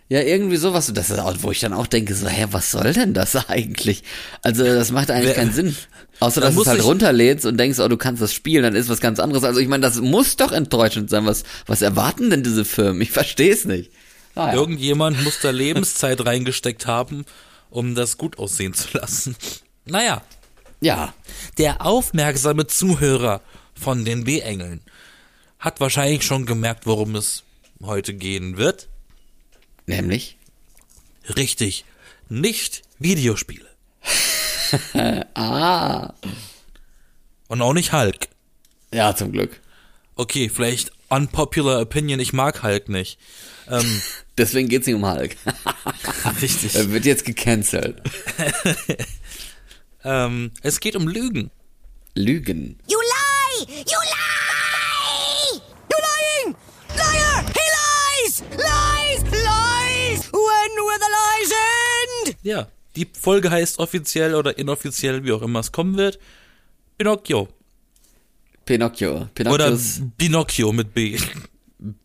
Ja, 0.09 0.21
irgendwie 0.21 0.57
sowas. 0.59 0.91
Das 0.95 1.09
ist 1.11 1.19
auch, 1.19 1.35
wo 1.41 1.50
ich 1.52 1.61
dann 1.61 1.73
auch 1.73 1.87
denke, 1.87 2.14
so, 2.14 2.29
hä, 2.29 2.47
was 2.50 2.71
soll 2.71 2.93
denn 2.93 3.14
das 3.14 3.35
eigentlich? 3.49 4.02
Also, 4.43 4.62
das 4.62 4.91
macht 4.93 5.11
eigentlich 5.11 5.35
keinen 5.35 5.52
Sinn. 5.52 5.75
Außer, 6.21 6.41
Da 6.43 6.49
dass 6.49 6.55
du 6.57 6.62
es 6.62 6.69
halt 6.69 6.85
runterlädst 6.85 7.47
und 7.47 7.57
denkst, 7.59 7.79
oh, 7.81 7.88
du 7.88 7.97
kannst 7.97 8.21
das 8.21 8.33
spielen, 8.35 8.62
dann 8.62 8.75
ist 8.76 8.88
was 8.91 9.00
ganz 9.00 9.19
anderes. 9.19 9.43
Also, 9.43 9.59
ich 9.59 9.69
meine, 9.69 9.81
das 9.81 10.00
muss 10.00 10.37
doch 10.37 10.52
enttäuschend 10.52 11.09
sein. 11.09 11.25
Was, 11.25 11.45
was 11.67 11.81
erwarten 11.83 12.29
denn 12.31 12.43
diese 12.43 12.64
Firmen? 12.67 13.00
Ich 13.00 13.11
verstehe 13.11 13.52
es 13.52 13.64
nicht. 13.64 13.91
Ah, 14.35 14.49
ja. 14.49 14.55
Irgendjemand 14.55 15.23
muss 15.23 15.41
da 15.41 15.51
Lebenszeit 15.51 16.25
reingesteckt 16.25 16.87
haben, 16.87 17.25
um 17.71 17.95
das 17.95 18.17
gut 18.17 18.39
aussehen 18.39 18.75
zu 18.75 18.97
lassen. 18.97 19.37
Naja, 19.85 20.23
ja. 20.81 21.12
der 21.59 21.85
aufmerksame 21.85 22.67
Zuhörer 22.67 23.41
von 23.75 24.05
den 24.05 24.25
B-Engeln 24.25 24.81
hat 25.59 25.81
wahrscheinlich 25.81 26.25
schon 26.25 26.47
gemerkt, 26.47 26.87
worum 26.87 27.15
es 27.15 27.45
heute 27.83 28.15
gehen 28.15 28.57
wird. 28.57 28.89
Nämlich? 29.87 30.37
Richtig, 31.37 31.85
nicht 32.29 32.83
Videospiele. 32.99 33.69
Ah. 35.35 36.15
Und 37.49 37.61
auch 37.61 37.75
nicht 37.75 37.93
Hulk. 37.93 38.29
Ja, 38.91 39.15
zum 39.15 39.31
Glück. 39.33 39.61
Okay, 40.17 40.49
vielleicht 40.49 40.93
unpopular 41.11 41.81
opinion, 41.83 42.21
ich 42.21 42.33
mag 42.33 42.62
Hulk 42.62 42.89
nicht. 42.89 43.19
Ähm, 43.69 44.03
Deswegen 44.39 44.69
geht's 44.69 44.87
nicht 44.87 44.97
um 44.97 45.07
Hulk. 45.07 45.37
richtig. 46.43 46.75
er 46.75 46.91
wird 46.91 47.05
jetzt 47.05 47.25
gecancelt. 47.25 48.01
Ähm, 50.05 50.51
es 50.62 50.81
geht 50.81 50.97
um 50.97 51.07
Lügen. 51.07 51.51
Lügen. 52.15 52.79
You 52.89 52.99
lie! 52.99 53.67
You 53.69 53.99
lie! 54.03 55.61
You're 55.89 56.03
lying! 56.03 56.57
Liar! 56.97 57.45
He 57.55 58.25
lies! 58.27 58.43
Lies! 58.51 59.23
Lies! 59.31 60.33
When 60.33 60.71
will 60.77 60.99
the 60.99 61.11
lies 61.12 61.53
end? 62.27 62.37
Ja, 62.43 62.69
die 62.97 63.09
Folge 63.19 63.51
heißt 63.51 63.79
offiziell 63.79 64.35
oder 64.35 64.59
inoffiziell, 64.59 65.25
wie 65.25 65.33
auch 65.33 65.43
immer 65.43 65.61
es 65.61 65.71
kommen 65.71 65.97
wird, 65.97 66.19
Pinocchio. 66.99 67.49
Pinocchio. 68.65 69.12
Oder 69.12 69.29
Pinocchios 69.35 70.01
Binocchio 70.17 70.73
mit 70.73 70.93
B. 70.93 71.19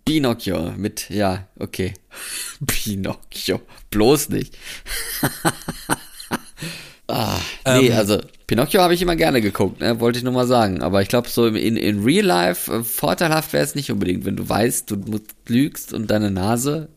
Pinocchio 0.06 0.74
mit, 0.78 1.10
ja, 1.10 1.48
okay. 1.60 1.94
Pinocchio. 2.66 3.62
Bloß 3.90 4.30
nicht. 4.30 4.58
ah, 7.08 7.38
nee, 7.66 7.88
Ähm, 7.88 7.98
also, 7.98 8.22
Pinocchio 8.48 8.82
habe 8.82 8.94
ich 8.94 9.02
immer 9.02 9.16
gerne 9.16 9.42
geguckt, 9.42 9.80
ne? 9.80 10.00
wollte 10.00 10.20
ich 10.20 10.24
nur 10.24 10.34
mal 10.34 10.48
sagen. 10.48 10.82
Aber 10.82 11.02
ich 11.02 11.10
glaube, 11.10 11.30
so 11.30 11.48
in, 11.48 11.78
in 11.78 12.04
Real 12.04 12.26
Life 12.26 12.72
äh, 12.72 12.84
vorteilhaft 12.84 13.54
wäre 13.54 13.64
es 13.64 13.76
nicht 13.76 13.92
unbedingt, 13.92 14.26
wenn 14.26 14.36
du 14.36 14.48
weißt, 14.48 14.90
du 14.90 15.20
lügst 15.48 15.94
und 15.94 16.10
deine 16.10 16.32
Nase 16.32 16.90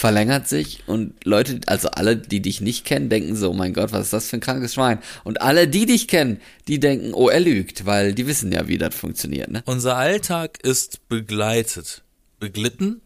verlängert 0.00 0.48
sich 0.48 0.82
und 0.86 1.12
Leute, 1.24 1.60
also 1.66 1.90
alle, 1.90 2.16
die 2.16 2.40
dich 2.40 2.60
nicht 2.62 2.84
kennen, 2.86 3.10
denken 3.10 3.36
so, 3.36 3.50
oh 3.50 3.52
mein 3.52 3.74
Gott, 3.74 3.92
was 3.92 4.06
ist 4.06 4.12
das 4.14 4.28
für 4.30 4.38
ein 4.38 4.40
krankes 4.40 4.74
Schwein? 4.74 4.98
Und 5.24 5.42
alle, 5.42 5.68
die 5.68 5.84
dich 5.86 6.08
kennen, 6.08 6.40
die 6.68 6.80
denken, 6.80 7.12
oh, 7.12 7.28
er 7.28 7.40
lügt, 7.40 7.84
weil 7.84 8.14
die 8.14 8.26
wissen 8.26 8.50
ja, 8.50 8.66
wie 8.66 8.78
das 8.78 8.94
funktioniert, 8.94 9.50
ne? 9.50 9.62
Unser 9.66 9.96
Alltag 9.96 10.58
ist 10.62 11.06
begleitet, 11.08 12.02
beglitten, 12.38 13.02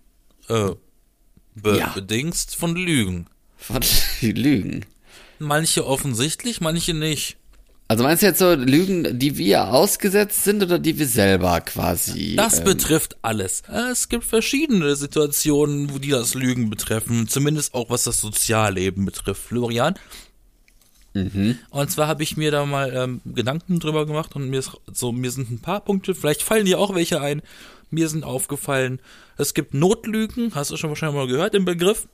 äh, 0.48 0.70
be 1.56 1.78
Ja. 1.78 1.88
bedingst 1.94 2.54
von 2.54 2.76
Lügen. 2.76 3.26
Von 3.56 3.82
Lügen. 4.20 4.86
Manche 5.40 5.86
offensichtlich, 5.86 6.60
manche 6.60 6.94
nicht. 6.94 7.36
Also 7.86 8.02
meinst 8.02 8.22
du 8.22 8.26
jetzt 8.26 8.38
so 8.38 8.54
Lügen, 8.54 9.18
die 9.18 9.36
wir 9.36 9.68
ausgesetzt 9.68 10.44
sind 10.44 10.62
oder 10.62 10.78
die 10.78 10.98
wir 10.98 11.06
selber 11.06 11.60
quasi? 11.60 12.34
Das 12.34 12.60
ähm, 12.60 12.64
betrifft 12.64 13.16
alles. 13.20 13.62
Es 13.90 14.08
gibt 14.08 14.24
verschiedene 14.24 14.96
Situationen, 14.96 15.92
wo 15.92 15.98
die 15.98 16.10
das 16.10 16.34
Lügen 16.34 16.70
betreffen, 16.70 17.28
zumindest 17.28 17.74
auch 17.74 17.90
was 17.90 18.04
das 18.04 18.20
Sozialleben 18.20 19.04
betrifft. 19.04 19.42
Florian? 19.42 19.94
Und 21.70 21.90
zwar 21.92 22.08
habe 22.08 22.24
ich 22.24 22.36
mir 22.36 22.50
da 22.50 22.66
mal 22.66 22.92
ähm, 22.92 23.20
Gedanken 23.24 23.78
drüber 23.78 24.04
gemacht 24.04 24.34
und 24.34 24.50
mir 24.50 24.58
ist 24.58 24.72
so, 24.92 25.12
mir 25.12 25.30
sind 25.30 25.48
ein 25.50 25.60
paar 25.60 25.80
Punkte, 25.80 26.14
vielleicht 26.14 26.42
fallen 26.42 26.66
dir 26.66 26.80
auch 26.80 26.94
welche 26.94 27.20
ein. 27.20 27.40
Mir 27.90 28.08
sind 28.08 28.24
aufgefallen, 28.24 28.98
es 29.36 29.54
gibt 29.54 29.74
Notlügen, 29.74 30.52
hast 30.56 30.72
du 30.72 30.76
schon 30.76 30.90
wahrscheinlich 30.90 31.16
mal 31.16 31.28
gehört, 31.28 31.54
den 31.54 31.64
Begriff? 31.64 32.08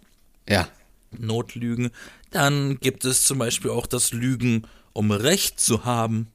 ja. 0.49 0.69
Notlügen. 1.19 1.91
Dann 2.31 2.79
gibt 2.79 3.05
es 3.05 3.25
zum 3.25 3.39
Beispiel 3.39 3.71
auch 3.73 3.87
das 3.87 4.13
Lügen, 4.13 4.67
um 4.93 5.11
Recht 5.11 5.61
zu 5.61 5.85
haben. 5.85 6.29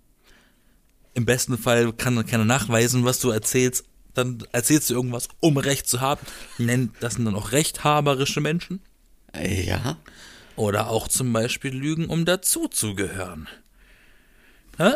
Im 1.14 1.26
besten 1.26 1.58
Fall 1.58 1.94
kann 1.94 2.26
keiner 2.26 2.46
nachweisen, 2.46 3.06
was 3.06 3.20
du 3.20 3.30
erzählst. 3.30 3.86
Dann 4.14 4.44
erzählst 4.52 4.90
du 4.90 4.94
irgendwas, 4.94 5.28
um 5.40 5.58
Recht 5.58 5.88
zu 5.88 6.02
haben. 6.02 6.22
Nennt 6.58 6.94
das 7.00 7.16
sind 7.16 7.26
dann 7.26 7.36
auch 7.36 7.52
rechthaberische 7.52 8.42
Menschen. 8.42 8.82
Ja. 9.44 9.98
Oder 10.56 10.90
auch 10.90 11.08
zum 11.08 11.34
Beispiel 11.34 11.74
Lügen, 11.74 12.06
um 12.06 12.26
dazuzugehören. 12.26 13.48
Hä? 14.78 14.92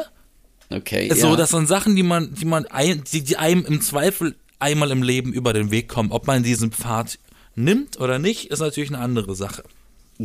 Okay. 0.69 1.07
Ist 1.07 1.17
ja. 1.17 1.29
So, 1.29 1.35
das 1.35 1.49
sind 1.49 1.67
Sachen, 1.67 1.95
die 1.95 2.03
man, 2.03 2.33
die 2.33 2.45
man, 2.45 2.65
ein, 2.67 3.03
die, 3.11 3.23
die 3.23 3.37
einem 3.37 3.65
im 3.65 3.81
Zweifel 3.81 4.35
einmal 4.59 4.91
im 4.91 5.03
Leben 5.03 5.33
über 5.33 5.53
den 5.53 5.71
Weg 5.71 5.87
kommen. 5.87 6.11
Ob 6.11 6.27
man 6.27 6.43
diesen 6.43 6.71
Pfad 6.71 7.17
nimmt 7.55 7.99
oder 7.99 8.19
nicht, 8.19 8.51
ist 8.51 8.59
natürlich 8.59 8.89
eine 8.89 8.99
andere 8.99 9.35
Sache. 9.35 9.63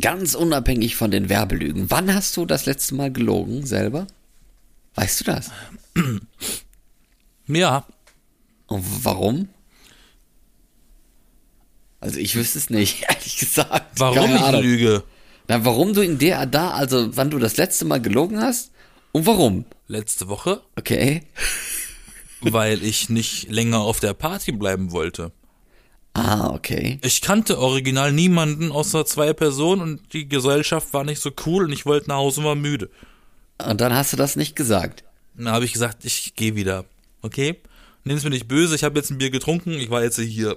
Ganz 0.00 0.34
unabhängig 0.34 0.96
von 0.96 1.10
den 1.10 1.28
Werbelügen. 1.28 1.90
Wann 1.90 2.12
hast 2.14 2.36
du 2.36 2.46
das 2.46 2.66
letzte 2.66 2.94
Mal 2.96 3.12
gelogen 3.12 3.64
selber? 3.64 4.06
Weißt 4.96 5.20
du 5.20 5.24
das? 5.24 5.50
Ja, 7.46 7.86
Und 8.66 8.84
warum? 9.04 9.48
Also 12.00 12.18
ich 12.18 12.34
wüsste 12.34 12.58
es 12.58 12.70
nicht, 12.70 13.02
ehrlich 13.08 13.36
gesagt. 13.38 13.98
warum 14.00 14.16
Keine 14.16 14.36
ich 14.36 14.42
Ahnung. 14.42 14.62
lüge? 14.62 15.02
Na, 15.48 15.64
warum 15.64 15.94
du 15.94 16.00
in 16.00 16.18
der 16.18 16.46
da, 16.46 16.70
also 16.72 17.16
wann 17.16 17.30
du 17.30 17.38
das 17.38 17.56
letzte 17.56 17.84
Mal 17.84 18.00
gelogen 18.00 18.40
hast 18.40 18.72
und 19.12 19.26
warum? 19.26 19.64
Letzte 19.86 20.28
Woche, 20.28 20.62
Okay. 20.76 21.22
weil 22.40 22.82
ich 22.82 23.10
nicht 23.10 23.50
länger 23.50 23.80
auf 23.80 24.00
der 24.00 24.14
Party 24.14 24.52
bleiben 24.52 24.90
wollte. 24.92 25.32
Ah, 26.14 26.50
okay. 26.50 27.00
Ich 27.02 27.20
kannte 27.20 27.58
original 27.58 28.12
niemanden 28.12 28.70
außer 28.70 29.04
zwei 29.04 29.32
Personen 29.32 29.82
und 29.82 30.12
die 30.12 30.28
Gesellschaft 30.28 30.92
war 30.94 31.04
nicht 31.04 31.20
so 31.20 31.32
cool 31.44 31.64
und 31.64 31.72
ich 31.72 31.86
wollte 31.86 32.08
nach 32.08 32.16
Hause 32.16 32.40
und 32.40 32.46
war 32.46 32.54
müde. 32.54 32.88
Und 33.58 33.80
dann 33.80 33.92
hast 33.92 34.12
du 34.12 34.16
das 34.16 34.36
nicht 34.36 34.54
gesagt. 34.54 35.02
Dann 35.36 35.48
habe 35.48 35.64
ich 35.64 35.72
gesagt, 35.72 36.04
ich 36.04 36.36
gehe 36.36 36.54
wieder. 36.54 36.84
Okay? 37.22 37.56
Nimm's 38.04 38.22
mir 38.22 38.30
nicht 38.30 38.46
böse, 38.46 38.76
ich 38.76 38.84
habe 38.84 38.98
jetzt 38.98 39.10
ein 39.10 39.18
Bier 39.18 39.30
getrunken, 39.30 39.72
ich 39.72 39.90
war 39.90 40.02
jetzt 40.02 40.18
hier. 40.20 40.56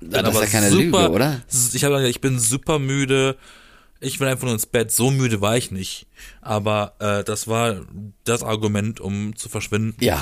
Bin 0.00 0.10
das 0.10 0.34
ist 0.34 0.40
ja 0.40 0.46
keine 0.46 0.70
Lüge, 0.70 1.10
oder? 1.10 1.42
Ich 1.48 1.72
gesagt, 1.80 2.06
ich 2.06 2.20
bin 2.20 2.40
super 2.40 2.80
müde. 2.80 3.36
Ich 4.00 4.18
will 4.18 4.26
einfach 4.26 4.44
nur 4.44 4.54
ins 4.54 4.66
Bett. 4.66 4.90
So 4.90 5.12
müde 5.12 5.40
war 5.40 5.56
ich 5.56 5.70
nicht. 5.70 6.08
Aber 6.40 6.94
äh, 6.98 7.22
das 7.22 7.46
war 7.46 7.82
das 8.24 8.42
Argument, 8.42 8.98
um 8.98 9.36
zu 9.36 9.48
verschwinden. 9.48 9.94
Ja. 10.00 10.20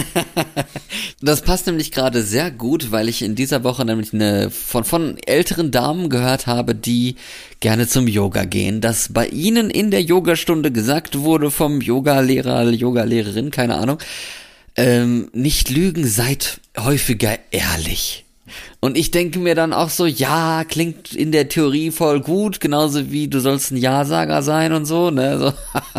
das 1.20 1.42
passt 1.42 1.66
nämlich 1.66 1.92
gerade 1.92 2.22
sehr 2.22 2.50
gut, 2.50 2.90
weil 2.90 3.08
ich 3.08 3.22
in 3.22 3.34
dieser 3.34 3.64
Woche 3.64 3.84
nämlich 3.84 4.12
eine 4.12 4.50
von, 4.50 4.84
von 4.84 5.18
älteren 5.18 5.70
Damen 5.70 6.08
gehört 6.08 6.46
habe, 6.46 6.74
die 6.74 7.16
gerne 7.60 7.86
zum 7.86 8.08
Yoga 8.08 8.44
gehen, 8.44 8.80
dass 8.80 9.12
bei 9.12 9.26
ihnen 9.26 9.70
in 9.70 9.90
der 9.90 10.02
Yogastunde 10.02 10.72
gesagt 10.72 11.18
wurde 11.18 11.50
vom 11.50 11.80
Yogalehrer, 11.80 12.70
Yogalehrerin, 12.70 13.50
keine 13.50 13.76
Ahnung, 13.76 13.98
ähm, 14.76 15.28
nicht 15.32 15.70
lügen, 15.70 16.06
seid 16.06 16.60
häufiger 16.78 17.38
ehrlich. 17.50 18.24
Und 18.80 18.96
ich 18.96 19.10
denke 19.10 19.38
mir 19.38 19.54
dann 19.54 19.72
auch 19.72 19.90
so, 19.90 20.06
ja, 20.06 20.64
klingt 20.64 21.14
in 21.14 21.32
der 21.32 21.48
Theorie 21.48 21.90
voll 21.90 22.20
gut, 22.20 22.60
genauso 22.60 23.10
wie 23.10 23.28
du 23.28 23.40
sollst 23.40 23.70
ein 23.70 23.76
Ja-Sager 23.76 24.42
sein 24.42 24.72
und 24.72 24.84
so, 24.84 25.10
ne? 25.10 25.38
So, 25.38 25.52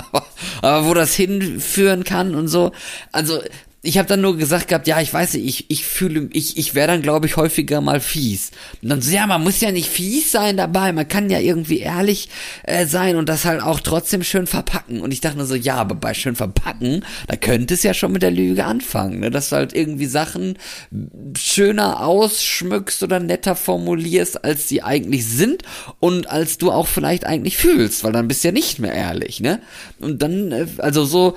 aber 0.61 0.85
wo 0.85 0.93
das 0.93 1.15
hinführen 1.15 2.03
kann 2.03 2.35
und 2.35 2.47
so. 2.47 2.71
Also, 3.11 3.41
ich 3.85 3.97
habe 3.97 4.07
dann 4.07 4.21
nur 4.21 4.37
gesagt 4.37 4.69
gehabt, 4.69 4.87
ja, 4.87 5.01
ich 5.01 5.13
weiß 5.13 5.33
nicht, 5.33 5.45
ich, 5.45 5.65
ich 5.69 5.85
fühle, 5.85 6.29
ich, 6.31 6.57
ich 6.57 6.73
wäre 6.73 6.87
dann, 6.87 7.01
glaube 7.01 7.27
ich, 7.27 7.35
häufiger 7.35 7.81
mal 7.81 7.99
fies. 7.99 8.51
Und 8.81 8.87
dann 8.87 9.01
so, 9.01 9.11
ja, 9.11 9.27
man 9.27 9.43
muss 9.43 9.59
ja 9.59 9.73
nicht 9.73 9.89
fies 9.89 10.31
sein 10.31 10.55
dabei, 10.55 10.93
man 10.93 11.05
kann 11.05 11.29
ja 11.29 11.39
irgendwie 11.39 11.79
ehrlich 11.79 12.29
äh, 12.63 12.85
sein 12.85 13.17
und 13.17 13.27
das 13.27 13.43
halt 13.43 13.61
auch 13.61 13.81
trotzdem 13.81 14.23
schön 14.23 14.47
verpacken. 14.47 15.01
Und 15.01 15.11
ich 15.11 15.19
dachte 15.19 15.35
nur 15.35 15.45
so, 15.45 15.55
ja, 15.55 15.75
aber 15.75 15.95
bei 15.95 16.13
schön 16.13 16.37
verpacken, 16.37 17.03
da 17.27 17.35
könnte 17.35 17.73
es 17.73 17.83
ja 17.83 17.93
schon 17.93 18.13
mit 18.13 18.21
der 18.21 18.31
Lüge 18.31 18.63
anfangen, 18.63 19.19
ne? 19.19 19.29
dass 19.29 19.49
du 19.49 19.57
halt 19.57 19.75
irgendwie 19.75 20.05
Sachen 20.05 20.57
schöner 21.37 22.05
ausschmückst 22.05 23.03
oder 23.03 23.19
netter 23.19 23.57
formulierst, 23.57 24.45
als 24.45 24.69
sie 24.69 24.81
eigentlich 24.81 25.25
sind 25.25 25.63
und 25.99 26.29
als 26.29 26.57
du 26.57 26.71
auch 26.71 26.87
vielleicht 26.87 27.25
eigentlich 27.25 27.57
fühlst, 27.57 28.05
weil 28.05 28.13
dann 28.13 28.29
bist 28.29 28.45
du 28.45 28.47
ja 28.47 28.53
nicht 28.53 28.79
mehr 28.79 28.93
ehrlich, 28.93 29.41
ne? 29.41 29.59
Und 29.99 30.21
dann, 30.21 30.53
äh, 30.53 30.67
also 30.77 31.03
so, 31.03 31.35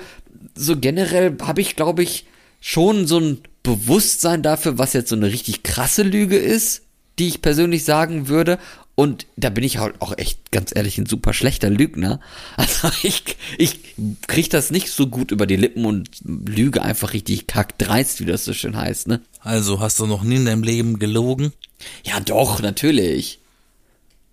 so 0.55 0.77
generell 0.77 1.35
habe 1.41 1.59
ich, 1.59 1.75
glaube 1.75 2.03
ich, 2.03 2.25
schon 2.59 3.07
so 3.07 3.19
ein 3.19 3.41
Bewusstsein 3.63 4.43
dafür, 4.43 4.77
was 4.77 4.93
jetzt 4.93 5.09
so 5.09 5.15
eine 5.15 5.27
richtig 5.27 5.63
krasse 5.63 6.03
Lüge 6.03 6.37
ist, 6.37 6.83
die 7.19 7.27
ich 7.27 7.41
persönlich 7.41 7.83
sagen 7.83 8.27
würde. 8.27 8.59
Und 8.95 9.27
da 9.35 9.49
bin 9.51 9.63
ich 9.63 9.77
halt 9.77 10.01
auch 10.01 10.17
echt, 10.17 10.51
ganz 10.51 10.75
ehrlich, 10.75 10.97
ein 10.97 11.05
super 11.05 11.33
schlechter 11.33 11.69
Lügner. 11.69 12.19
Also 12.57 12.89
ich, 13.03 13.23
ich 13.57 13.79
krieg 14.25 14.49
das 14.49 14.71
nicht 14.71 14.89
so 14.89 15.07
gut 15.07 15.31
über 15.31 15.45
die 15.45 15.55
Lippen 15.55 15.85
und 15.85 16.09
lüge 16.23 16.81
einfach 16.81 17.13
richtig 17.13 17.45
kackdreist, 17.45 18.19
wie 18.19 18.25
das 18.25 18.45
so 18.45 18.53
schön 18.53 18.75
heißt, 18.75 19.07
ne? 19.07 19.21
Also 19.41 19.79
hast 19.79 19.99
du 19.99 20.07
noch 20.07 20.23
nie 20.23 20.37
in 20.37 20.45
deinem 20.45 20.63
Leben 20.63 20.97
gelogen? 20.97 21.53
Ja, 22.03 22.19
doch, 22.19 22.61
natürlich. 22.61 23.39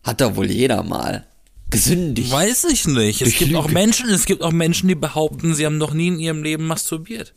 Hat 0.02 0.20
doch 0.20 0.36
wohl 0.36 0.50
jeder 0.50 0.82
mal. 0.82 1.26
Gesündigt. 1.70 2.30
Weiß 2.30 2.64
ich 2.64 2.86
nicht. 2.86 3.20
Es 3.20 3.28
Durch 3.28 3.38
gibt 3.38 3.54
auch 3.56 3.66
Lüge. 3.66 3.74
Menschen, 3.74 4.08
es 4.08 4.26
gibt 4.26 4.42
auch 4.42 4.52
Menschen, 4.52 4.88
die 4.88 4.94
behaupten, 4.94 5.54
sie 5.54 5.66
haben 5.66 5.78
noch 5.78 5.92
nie 5.92 6.08
in 6.08 6.18
ihrem 6.18 6.42
Leben 6.42 6.66
masturbiert. 6.66 7.34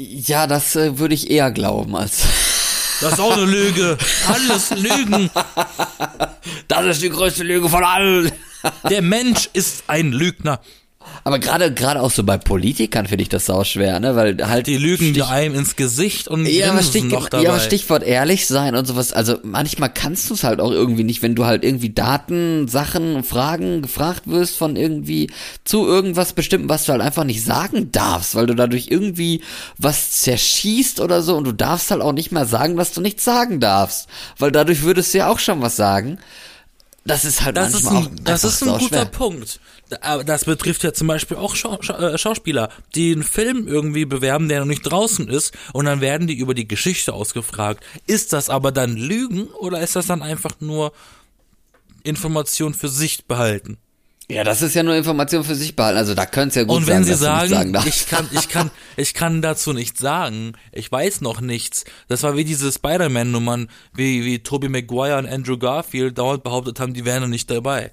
Ja, 0.00 0.46
das 0.46 0.76
äh, 0.76 0.96
würde 1.00 1.14
ich 1.14 1.28
eher 1.28 1.50
glauben 1.50 1.96
als. 1.96 2.22
Das 3.00 3.12
ist 3.12 3.20
auch 3.20 3.36
eine 3.36 3.44
Lüge. 3.44 3.96
Alles 4.26 4.70
Lügen. 4.70 5.30
Das 6.66 6.84
ist 6.84 7.00
die 7.00 7.10
größte 7.10 7.44
Lüge 7.44 7.68
von 7.68 7.84
allen. 7.84 8.32
Der 8.90 9.02
Mensch 9.02 9.48
ist 9.52 9.84
ein 9.86 10.10
Lügner. 10.10 10.60
Aber 11.24 11.38
gerade 11.38 11.74
gerade 11.74 12.00
auch 12.00 12.10
so 12.10 12.22
bei 12.24 12.38
Politikern 12.38 13.06
finde 13.06 13.22
ich 13.22 13.28
das 13.28 13.44
sau 13.46 13.62
schwer, 13.64 14.00
ne? 14.00 14.16
Weil 14.16 14.36
halt 14.48 14.66
Die 14.66 14.78
lügen 14.78 15.04
Stich- 15.06 15.12
dir 15.14 15.28
einem 15.28 15.54
ins 15.54 15.76
Gesicht 15.76 16.26
und 16.28 16.46
ja, 16.46 16.70
aber, 16.72 16.82
Stich, 16.82 17.04
noch 17.04 17.28
dabei. 17.28 17.44
ja, 17.44 17.50
aber 17.50 17.60
Stichwort 17.60 18.02
ehrlich 18.02 18.46
sein 18.46 18.74
und 18.74 18.86
sowas. 18.86 19.12
Also 19.12 19.36
manchmal 19.42 19.90
kannst 19.92 20.30
du 20.30 20.34
es 20.34 20.44
halt 20.44 20.60
auch 20.60 20.70
irgendwie 20.70 21.04
nicht, 21.04 21.20
wenn 21.22 21.34
du 21.34 21.44
halt 21.44 21.64
irgendwie 21.64 21.90
Daten, 21.90 22.66
Sachen, 22.68 23.24
Fragen 23.24 23.82
gefragt 23.82 24.22
wirst 24.26 24.56
von 24.56 24.76
irgendwie 24.76 25.30
zu 25.64 25.86
irgendwas 25.86 26.32
bestimmten, 26.32 26.68
was 26.68 26.84
du 26.86 26.92
halt 26.92 27.02
einfach 27.02 27.24
nicht 27.24 27.44
sagen 27.44 27.92
darfst, 27.92 28.34
weil 28.34 28.46
du 28.46 28.54
dadurch 28.54 28.86
irgendwie 28.88 29.42
was 29.76 30.12
zerschießt 30.12 31.00
oder 31.00 31.22
so 31.22 31.36
und 31.36 31.44
du 31.44 31.52
darfst 31.52 31.90
halt 31.90 32.00
auch 32.00 32.12
nicht 32.12 32.32
mehr 32.32 32.46
sagen, 32.46 32.76
dass 32.76 32.92
du 32.92 33.00
nichts 33.00 33.24
sagen 33.24 33.60
darfst, 33.60 34.08
weil 34.38 34.50
dadurch 34.52 34.82
würdest 34.82 35.12
du 35.12 35.18
ja 35.18 35.28
auch 35.28 35.38
schon 35.38 35.60
was 35.60 35.76
sagen. 35.76 36.18
Das 37.04 37.24
ist 37.24 37.42
halt 37.44 37.56
Das 37.56 37.72
ist 37.74 37.84
manchmal 37.84 38.02
ein, 38.02 38.06
auch 38.18 38.24
das 38.24 38.44
ist 38.44 38.62
ein 38.62 38.78
guter 38.78 39.04
Punkt. 39.06 39.60
Aber 40.00 40.24
das 40.24 40.44
betrifft 40.44 40.82
ja 40.84 40.92
zum 40.92 41.06
Beispiel 41.08 41.36
auch 41.36 41.54
Schau 41.54 41.78
äh, 41.78 42.18
Schauspieler, 42.18 42.70
die 42.94 43.12
einen 43.12 43.22
Film 43.22 43.68
irgendwie 43.68 44.04
bewerben, 44.04 44.48
der 44.48 44.60
noch 44.60 44.66
nicht 44.66 44.82
draußen 44.82 45.28
ist, 45.28 45.56
und 45.72 45.86
dann 45.86 46.00
werden 46.00 46.26
die 46.26 46.36
über 46.36 46.54
die 46.54 46.68
Geschichte 46.68 47.12
ausgefragt. 47.12 47.84
Ist 48.06 48.32
das 48.32 48.50
aber 48.50 48.72
dann 48.72 48.96
Lügen 48.96 49.44
oder 49.44 49.80
ist 49.80 49.96
das 49.96 50.06
dann 50.06 50.22
einfach 50.22 50.52
nur 50.60 50.92
Information 52.02 52.74
für 52.74 52.88
sich 52.88 53.26
behalten? 53.26 53.78
Ja, 54.30 54.44
das 54.44 54.60
ist 54.60 54.74
ja 54.74 54.82
nur 54.82 54.94
Information 54.94 55.42
für 55.42 55.54
sich 55.54 55.74
behalten. 55.74 55.96
Also 55.96 56.14
da 56.14 56.26
könnte 56.26 56.48
es 56.48 56.54
ja 56.56 56.64
gut 56.64 56.76
Und 56.76 56.86
wenn 56.86 57.02
sein, 57.02 57.14
sie 57.14 57.14
sagen, 57.14 57.72
darfst. 57.72 57.88
ich 57.88 58.08
kann, 58.08 58.28
ich 58.30 58.48
kann, 58.50 58.70
ich 58.96 59.14
kann 59.14 59.40
dazu 59.40 59.72
nichts 59.72 60.00
sagen, 60.00 60.52
ich 60.70 60.92
weiß 60.92 61.22
noch 61.22 61.40
nichts. 61.40 61.84
Das 62.08 62.22
war 62.22 62.36
wie 62.36 62.44
diese 62.44 62.70
Spider-Man-Nummern, 62.70 63.68
wie, 63.94 64.26
wie 64.26 64.40
Tobey 64.40 64.68
Maguire 64.68 65.16
und 65.16 65.26
Andrew 65.26 65.56
Garfield 65.56 66.18
dauernd 66.18 66.42
behauptet 66.42 66.78
haben, 66.78 66.92
die 66.92 67.06
wären 67.06 67.22
noch 67.22 67.28
nicht 67.28 67.50
dabei. 67.50 67.90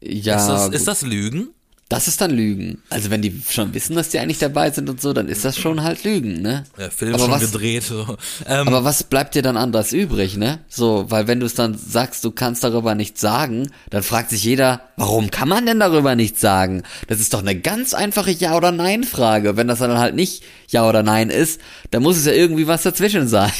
Ja, 0.00 0.36
ist, 0.36 0.46
das, 0.48 0.68
ist 0.68 0.88
das 0.88 1.02
Lügen? 1.02 1.54
Das 1.90 2.06
ist 2.06 2.20
dann 2.20 2.30
Lügen. 2.30 2.80
Also 2.88 3.10
wenn 3.10 3.20
die 3.20 3.42
schon 3.50 3.74
wissen, 3.74 3.96
dass 3.96 4.10
die 4.10 4.20
eigentlich 4.20 4.38
dabei 4.38 4.70
sind 4.70 4.88
und 4.88 5.00
so, 5.02 5.12
dann 5.12 5.26
ist 5.28 5.44
das 5.44 5.58
schon 5.58 5.82
halt 5.82 6.04
Lügen, 6.04 6.40
ne? 6.40 6.62
Der 6.78 6.88
Film 6.92 7.14
Aber 7.14 7.24
schon 7.24 7.32
was- 7.32 7.40
gedreht. 7.50 7.82
So. 7.82 8.16
Ähm, 8.46 8.68
Aber 8.68 8.84
was 8.84 9.02
bleibt 9.02 9.34
dir 9.34 9.42
dann 9.42 9.56
anderes 9.56 9.92
übrig, 9.92 10.36
ne? 10.36 10.60
So, 10.68 11.06
weil 11.08 11.26
wenn 11.26 11.40
du 11.40 11.46
es 11.46 11.54
dann 11.54 11.76
sagst, 11.76 12.22
du 12.24 12.30
kannst 12.30 12.62
darüber 12.62 12.94
nichts 12.94 13.20
sagen, 13.20 13.72
dann 13.90 14.04
fragt 14.04 14.30
sich 14.30 14.44
jeder, 14.44 14.82
warum 14.96 15.32
kann 15.32 15.48
man 15.48 15.66
denn 15.66 15.80
darüber 15.80 16.14
nichts 16.14 16.40
sagen? 16.40 16.84
Das 17.08 17.18
ist 17.18 17.34
doch 17.34 17.40
eine 17.40 17.58
ganz 17.58 17.92
einfache 17.92 18.30
Ja- 18.30 18.56
oder 18.56 18.70
Nein-Frage. 18.70 19.56
Wenn 19.56 19.66
das 19.66 19.80
dann 19.80 19.98
halt 19.98 20.14
nicht 20.14 20.44
Ja 20.68 20.88
oder 20.88 21.02
Nein 21.02 21.28
ist, 21.28 21.60
dann 21.90 22.04
muss 22.04 22.16
es 22.16 22.24
ja 22.24 22.32
irgendwie 22.32 22.68
was 22.68 22.84
dazwischen 22.84 23.26
sein. 23.26 23.50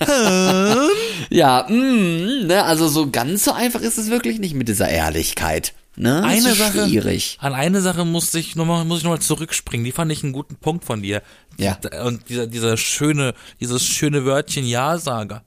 ja, 1.30 1.64
mm, 1.68 2.46
ne? 2.48 2.64
Also 2.64 2.88
so 2.88 3.10
ganz 3.10 3.44
so 3.44 3.52
einfach 3.52 3.82
ist 3.82 3.98
es 3.98 4.10
wirklich 4.10 4.38
nicht 4.40 4.54
mit 4.54 4.66
dieser 4.68 4.88
Ehrlichkeit. 4.88 5.74
Ne? 6.00 6.22
Eine 6.22 6.50
ist 6.50 6.58
Sache, 6.58 6.86
schwierig. 6.88 7.38
an 7.40 7.54
eine 7.54 7.80
Sache 7.80 8.04
muss 8.04 8.32
ich 8.34 8.54
nochmal, 8.54 8.84
muss 8.84 8.98
ich 8.98 9.04
noch 9.04 9.10
mal 9.10 9.20
zurückspringen. 9.20 9.84
Die 9.84 9.90
fand 9.92 10.12
ich 10.12 10.22
einen 10.22 10.32
guten 10.32 10.54
Punkt 10.56 10.84
von 10.84 11.02
dir. 11.02 11.22
Ja. 11.58 11.76
Und 12.04 12.28
dieser, 12.28 12.46
dieser 12.46 12.76
schöne, 12.76 13.34
dieses 13.60 13.84
schöne 13.84 14.24
Wörtchen 14.24 14.64
Ja-Sager. 14.64 15.42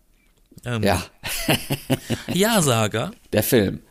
Ähm, 0.66 0.84
Ja, 0.84 1.02
Ja-Sager, 2.34 3.12
der 3.34 3.44
Film. 3.44 3.82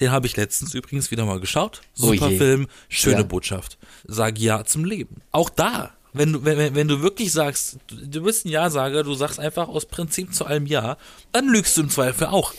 den 0.00 0.10
habe 0.10 0.26
ich 0.26 0.36
letztens 0.36 0.74
übrigens 0.74 1.10
wieder 1.10 1.24
mal 1.24 1.40
geschaut. 1.40 1.80
Oh 1.98 2.06
Super 2.12 2.28
je. 2.30 2.38
Film, 2.38 2.66
schöne 2.88 3.18
Ja. 3.18 3.22
Botschaft. 3.22 3.78
Sag 4.04 4.38
Ja 4.38 4.64
zum 4.64 4.84
Leben. 4.84 5.16
Auch 5.32 5.50
da, 5.50 5.92
wenn 6.12 6.32
du, 6.32 6.44
wenn, 6.44 6.74
wenn- 6.74 6.88
du 6.88 7.02
wirklich 7.02 7.32
sagst, 7.32 7.78
du, 7.86 7.96
du 8.06 8.22
bist 8.22 8.44
ein 8.44 8.48
Ja-Sager, 8.50 9.04
du 9.04 9.14
sagst 9.14 9.38
einfach 9.38 9.68
aus 9.68 9.86
Prinzip 9.86 10.34
zu 10.34 10.44
allem 10.46 10.66
Ja, 10.66 10.96
dann 11.32 11.48
lügst 11.48 11.76
du 11.76 11.82
im 11.82 11.90
Zweifel 11.90 12.26
auch. 12.28 12.52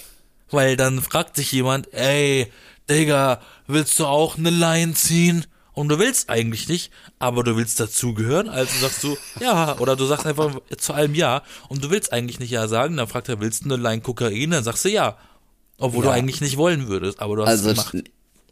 Weil 0.49 0.75
dann 0.75 1.01
fragt 1.01 1.35
sich 1.37 1.51
jemand, 1.51 1.93
ey, 1.93 2.51
Digga, 2.91 3.39
willst 3.67 3.97
du 3.99 4.05
auch 4.05 4.37
eine 4.37 4.49
Line 4.49 4.93
ziehen? 4.93 5.45
Und 5.73 5.87
du 5.87 5.99
willst 5.99 6.29
eigentlich 6.29 6.67
nicht, 6.67 6.91
aber 7.17 7.43
du 7.45 7.55
willst 7.55 7.79
dazugehören, 7.79 8.49
also 8.49 8.71
sagst 8.81 9.03
du 9.03 9.15
ja, 9.39 9.77
oder 9.79 9.95
du 9.95 10.05
sagst 10.05 10.25
einfach 10.25 10.59
zu 10.77 10.93
allem 10.93 11.15
ja 11.15 11.43
und 11.69 11.81
du 11.83 11.89
willst 11.89 12.11
eigentlich 12.11 12.39
nicht 12.41 12.51
ja 12.51 12.67
sagen, 12.67 12.97
dann 12.97 13.07
fragt 13.07 13.29
er, 13.29 13.39
willst 13.39 13.63
du 13.65 13.73
eine 13.73 13.81
Line 13.81 14.01
Kokain? 14.01 14.51
Dann 14.51 14.63
sagst 14.65 14.83
du 14.85 14.89
ja. 14.89 15.17
Obwohl 15.79 16.03
Ja. 16.03 16.11
du 16.11 16.15
eigentlich 16.17 16.41
nicht 16.41 16.57
wollen 16.57 16.87
würdest, 16.89 17.21
aber 17.21 17.37
du 17.37 17.43
hast 17.43 17.49
Also 17.49 17.69
es 17.69 17.91
gemacht. 17.91 18.11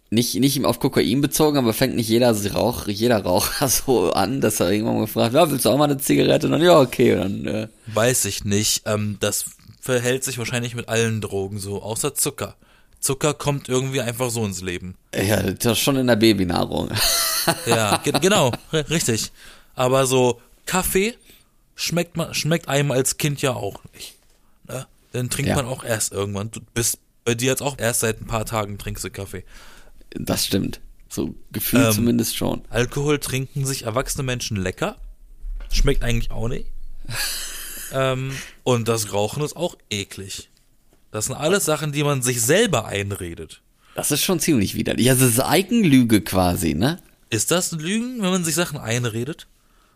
nicht, 0.10 0.36
nicht 0.36 0.64
auf 0.66 0.80
Kokain 0.80 1.20
bezogen, 1.20 1.58
aber 1.58 1.74
fängt 1.74 1.96
nicht 1.98 2.08
jeder 2.08 2.32
Rauch, 2.54 2.88
jeder 2.88 3.22
Raucher 3.22 3.68
so 3.86 4.14
an, 4.14 4.40
dass 4.40 4.62
er 4.62 4.72
irgendwann 4.72 5.00
mal 5.00 5.08
fragt, 5.08 5.34
ja, 5.36 5.52
willst 5.52 5.66
du 5.66 5.70
auch 5.72 5.78
mal 5.78 5.84
eine 5.92 5.98
Zigarette? 5.98 6.48
Und 6.48 6.54
dann, 6.54 6.62
ja, 6.62 6.80
okay, 6.80 7.16
und 7.16 7.20
dann, 7.20 7.46
äh, 7.54 7.68
Weiß 7.88 8.24
ich 8.26 8.46
nicht. 8.46 8.84
Ähm, 8.86 9.18
das 9.20 9.46
verhält 9.82 10.24
sich 10.24 10.38
wahrscheinlich 10.38 10.74
mit 10.74 10.88
allen 10.88 11.20
Drogen 11.20 11.60
so, 11.60 11.82
außer 11.84 12.16
Zucker. 12.16 12.56
Zucker 13.00 13.34
kommt 13.34 13.70
irgendwie 13.70 14.02
einfach 14.02 14.30
so 14.30 14.46
ins 14.46 14.62
Leben. 14.62 14.96
ja, 15.16 15.42
das 15.52 15.74
ist 15.74 15.80
schon 15.80 15.96
in 15.98 16.08
der 16.08 16.16
Babynahrung. 16.18 16.90
Ja, 17.66 17.98
ge 17.98 18.14
genau, 18.20 18.52
richtig. 18.74 19.32
Aber 19.76 20.06
so 20.06 20.42
Kaffee 20.66 21.16
schmeckt 21.76 22.18
man, 22.18 22.34
schmeckt 22.34 22.68
einem 22.68 22.92
als 22.92 23.18
Kind 23.18 23.42
ja 23.42 23.54
auch 23.54 23.82
nicht. 23.94 24.16
Ne? 24.68 24.86
Den 25.14 25.30
trinkt 25.30 25.50
Ja. 25.50 25.56
man 25.56 25.66
auch 25.66 25.84
erst 25.84 26.12
irgendwann. 26.12 26.52
Du 26.52 26.60
bist 26.74 27.00
bei 27.26 27.36
dir 27.36 27.48
jetzt 27.52 27.62
auch 27.62 27.78
erst 27.80 28.02
seit 28.02 28.22
ein 28.22 28.28
paar 28.28 28.46
Tagen 28.46 28.78
trinkst 28.78 29.04
du 29.04 29.10
Kaffee. 29.10 29.46
Das 30.12 30.46
stimmt. 30.46 30.82
So 31.08 31.34
gefühlt 31.52 31.86
Ähm, 31.88 31.94
zumindest 31.94 32.36
schon. 32.36 32.62
Alkohol 32.70 33.18
trinken 33.20 33.66
sich 33.66 33.84
erwachsene 33.84 34.24
Menschen 34.24 34.58
lecker. 34.58 34.98
Schmeckt 35.72 36.04
eigentlich 36.04 36.32
auch 36.32 36.48
nicht. 36.50 36.66
ähm, 37.94 38.36
und 38.64 38.88
das 38.88 39.14
Rauchen 39.14 39.44
ist 39.44 39.56
auch 39.56 39.76
eklig. 39.90 40.50
Das 41.12 41.26
sind 41.26 41.36
alles 41.36 41.66
Sachen, 41.66 41.92
die 41.92 42.04
man 42.04 42.22
sich 42.22 42.42
selber 42.42 42.86
einredet. 42.86 43.62
Das 43.96 44.12
ist 44.12 44.24
schon 44.24 44.40
ziemlich 44.40 44.76
widerlich. 44.76 45.10
Also 45.10 45.26
das 45.26 45.34
ist 45.34 45.40
Eigenlüge 45.40 46.22
quasi, 46.22 46.74
ne? 46.74 47.00
Ist 47.30 47.52
das 47.52 47.72
Lügen, 47.72 48.22
wenn 48.22 48.30
man 48.30 48.44
sich 48.44 48.56
Sachen 48.56 48.78
einredet? 48.78 49.48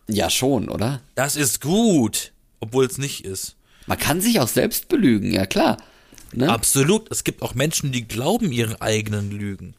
Ja, 0.08 0.30
schon, 0.30 0.68
oder? 0.68 1.00
Das 1.14 1.36
ist 1.36 1.60
gut, 1.60 2.32
obwohl 2.60 2.84
es 2.84 2.98
nicht 2.98 3.24
ist. 3.24 3.56
Man 3.86 3.98
kann 3.98 4.20
sich 4.20 4.40
auch 4.40 4.48
selbst 4.48 4.88
belügen, 4.88 5.32
ja 5.32 5.46
klar. 5.46 5.78
Ne? 6.32 6.48
Absolut. 6.48 7.10
Es 7.10 7.24
gibt 7.24 7.42
auch 7.42 7.54
Menschen, 7.54 7.92
die 7.92 8.06
glauben 8.06 8.52
ihren 8.52 8.80
eigenen 8.80 9.30
Lügen. 9.30 9.74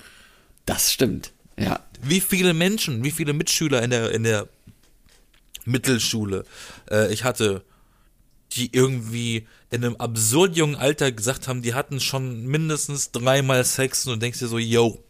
Das 0.65 0.91
stimmt. 0.91 1.31
Ja. 1.57 1.79
Wie 2.01 2.21
viele 2.21 2.53
Menschen, 2.53 3.03
wie 3.03 3.11
viele 3.11 3.33
Mitschüler 3.33 3.81
in 3.83 3.89
der, 3.89 4.11
in 4.11 4.23
der 4.23 4.47
Mittelschule 5.65 6.45
äh, 6.89 7.11
ich 7.13 7.23
hatte, 7.23 7.63
die 8.53 8.73
irgendwie 8.73 9.47
in 9.71 9.83
einem 9.83 9.95
absurd 9.97 10.55
jungen 10.55 10.75
Alter 10.75 11.11
gesagt 11.11 11.47
haben, 11.47 11.61
die 11.61 11.73
hatten 11.73 11.99
schon 11.99 12.45
mindestens 12.45 13.11
dreimal 13.11 13.63
Sex 13.65 14.05
und 14.07 14.13
du 14.13 14.19
denkst 14.19 14.39
dir 14.39 14.47
so, 14.47 14.57
yo, 14.57 15.03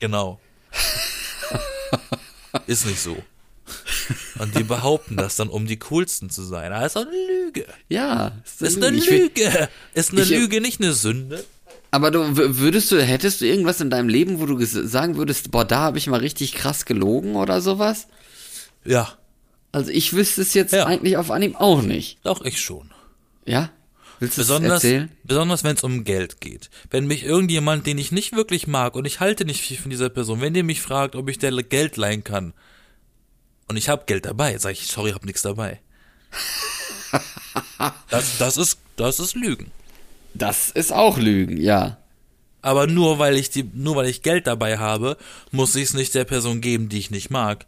genau. 0.00 0.40
Ist 2.66 2.86
nicht 2.86 3.00
so. 3.00 3.16
Und 4.38 4.54
die 4.56 4.62
behaupten 4.64 5.16
das 5.16 5.36
dann, 5.36 5.48
um 5.48 5.66
die 5.66 5.78
coolsten 5.78 6.28
zu 6.30 6.42
sein. 6.42 6.70
Das 6.70 6.86
ist 6.88 6.96
doch 6.96 7.02
eine 7.06 7.10
Lüge. 7.44 7.66
Ja. 7.88 8.32
Ist 8.60 8.82
eine 8.82 8.96
Ich 8.96 9.10
will- 9.10 9.22
Lüge. 9.22 9.68
Ist 9.94 10.12
eine 10.12 10.22
ich- 10.22 10.30
Lüge 10.30 10.60
nicht 10.60 10.80
eine 10.80 10.92
Sünde? 10.92 11.44
Aber 11.90 12.10
du 12.10 12.36
würdest 12.58 12.90
du, 12.90 13.00
hättest 13.00 13.40
du 13.40 13.46
irgendwas 13.46 13.80
in 13.80 13.88
deinem 13.88 14.08
Leben, 14.08 14.40
wo 14.40 14.46
du 14.46 14.62
sagen 14.64 15.16
würdest, 15.16 15.52
boah, 15.52 15.64
da 15.64 15.78
habe 15.78 15.96
ich 15.98 16.08
mal 16.08 16.18
richtig 16.20 16.52
krass 16.52 16.84
gelogen 16.86 17.36
oder 17.36 17.60
sowas? 17.60 18.08
Ja, 18.84 19.16
Also 19.74 19.90
ich 19.90 20.12
wüsste 20.12 20.42
es 20.42 20.54
jetzt 20.54 20.72
Ja. 20.72 20.86
eigentlich 20.86 21.16
auf 21.16 21.30
Anhieb 21.30 21.56
auch 21.60 21.82
nicht. 21.82 22.18
doch 22.22 22.42
ich 22.44 22.60
schon. 22.60 22.90
Ja? 23.44 23.70
Willst 24.20 24.38
du 24.38 24.42
es 24.42 24.46
Besonders, 24.46 24.84
erzählen? 24.84 25.10
besonders 25.24 25.64
wenn 25.64 25.74
es 25.76 25.82
um 25.82 26.04
Geld 26.04 26.40
geht. 26.40 26.70
Wenn 26.90 27.06
mich 27.06 27.24
irgendjemand, 27.24 27.86
den 27.86 27.98
ich 27.98 28.12
nicht 28.12 28.34
wirklich 28.36 28.66
mag 28.68 28.94
und 28.94 29.04
ich 29.04 29.18
halte 29.20 29.44
nicht 29.44 29.60
viel 29.60 29.76
von 29.76 29.90
dieser 29.90 30.08
Person, 30.10 30.40
wenn 30.40 30.54
der 30.54 30.62
mich 30.62 30.80
fragt, 30.80 31.16
ob 31.16 31.28
ich 31.28 31.38
der 31.38 31.50
Geld 31.62 31.96
leihen 31.96 32.22
kann 32.22 32.54
und 33.68 33.76
ich 33.76 33.88
habe 33.88 34.04
Geld 34.06 34.24
dabei, 34.26 34.56
sage 34.58 34.74
ich, 34.74 34.86
sorry, 34.86 35.10
hab 35.10 35.24
nichts 35.24 35.42
dabei. 35.42 35.80
Das, 38.10 38.38
das 38.38 38.56
ist, 38.56 38.78
das 38.96 39.20
ist 39.20 39.34
Lügen. 39.36 39.70
Das 40.34 40.70
ist 40.70 40.92
auch 40.92 41.18
Lügen, 41.18 41.60
ja. 41.60 41.98
Aber 42.62 42.86
nur 42.86 43.18
weil 43.18 43.36
ich 43.36 43.50
die, 43.50 43.62
nur 43.74 43.96
weil 43.96 44.08
ich 44.08 44.22
Geld 44.22 44.46
dabei 44.46 44.78
habe, 44.78 45.16
muss 45.52 45.76
ich 45.76 45.84
es 45.84 45.94
nicht 45.94 46.14
der 46.14 46.24
Person 46.24 46.60
geben, 46.60 46.88
die 46.88 46.98
ich 46.98 47.10
nicht 47.10 47.30
mag. 47.30 47.66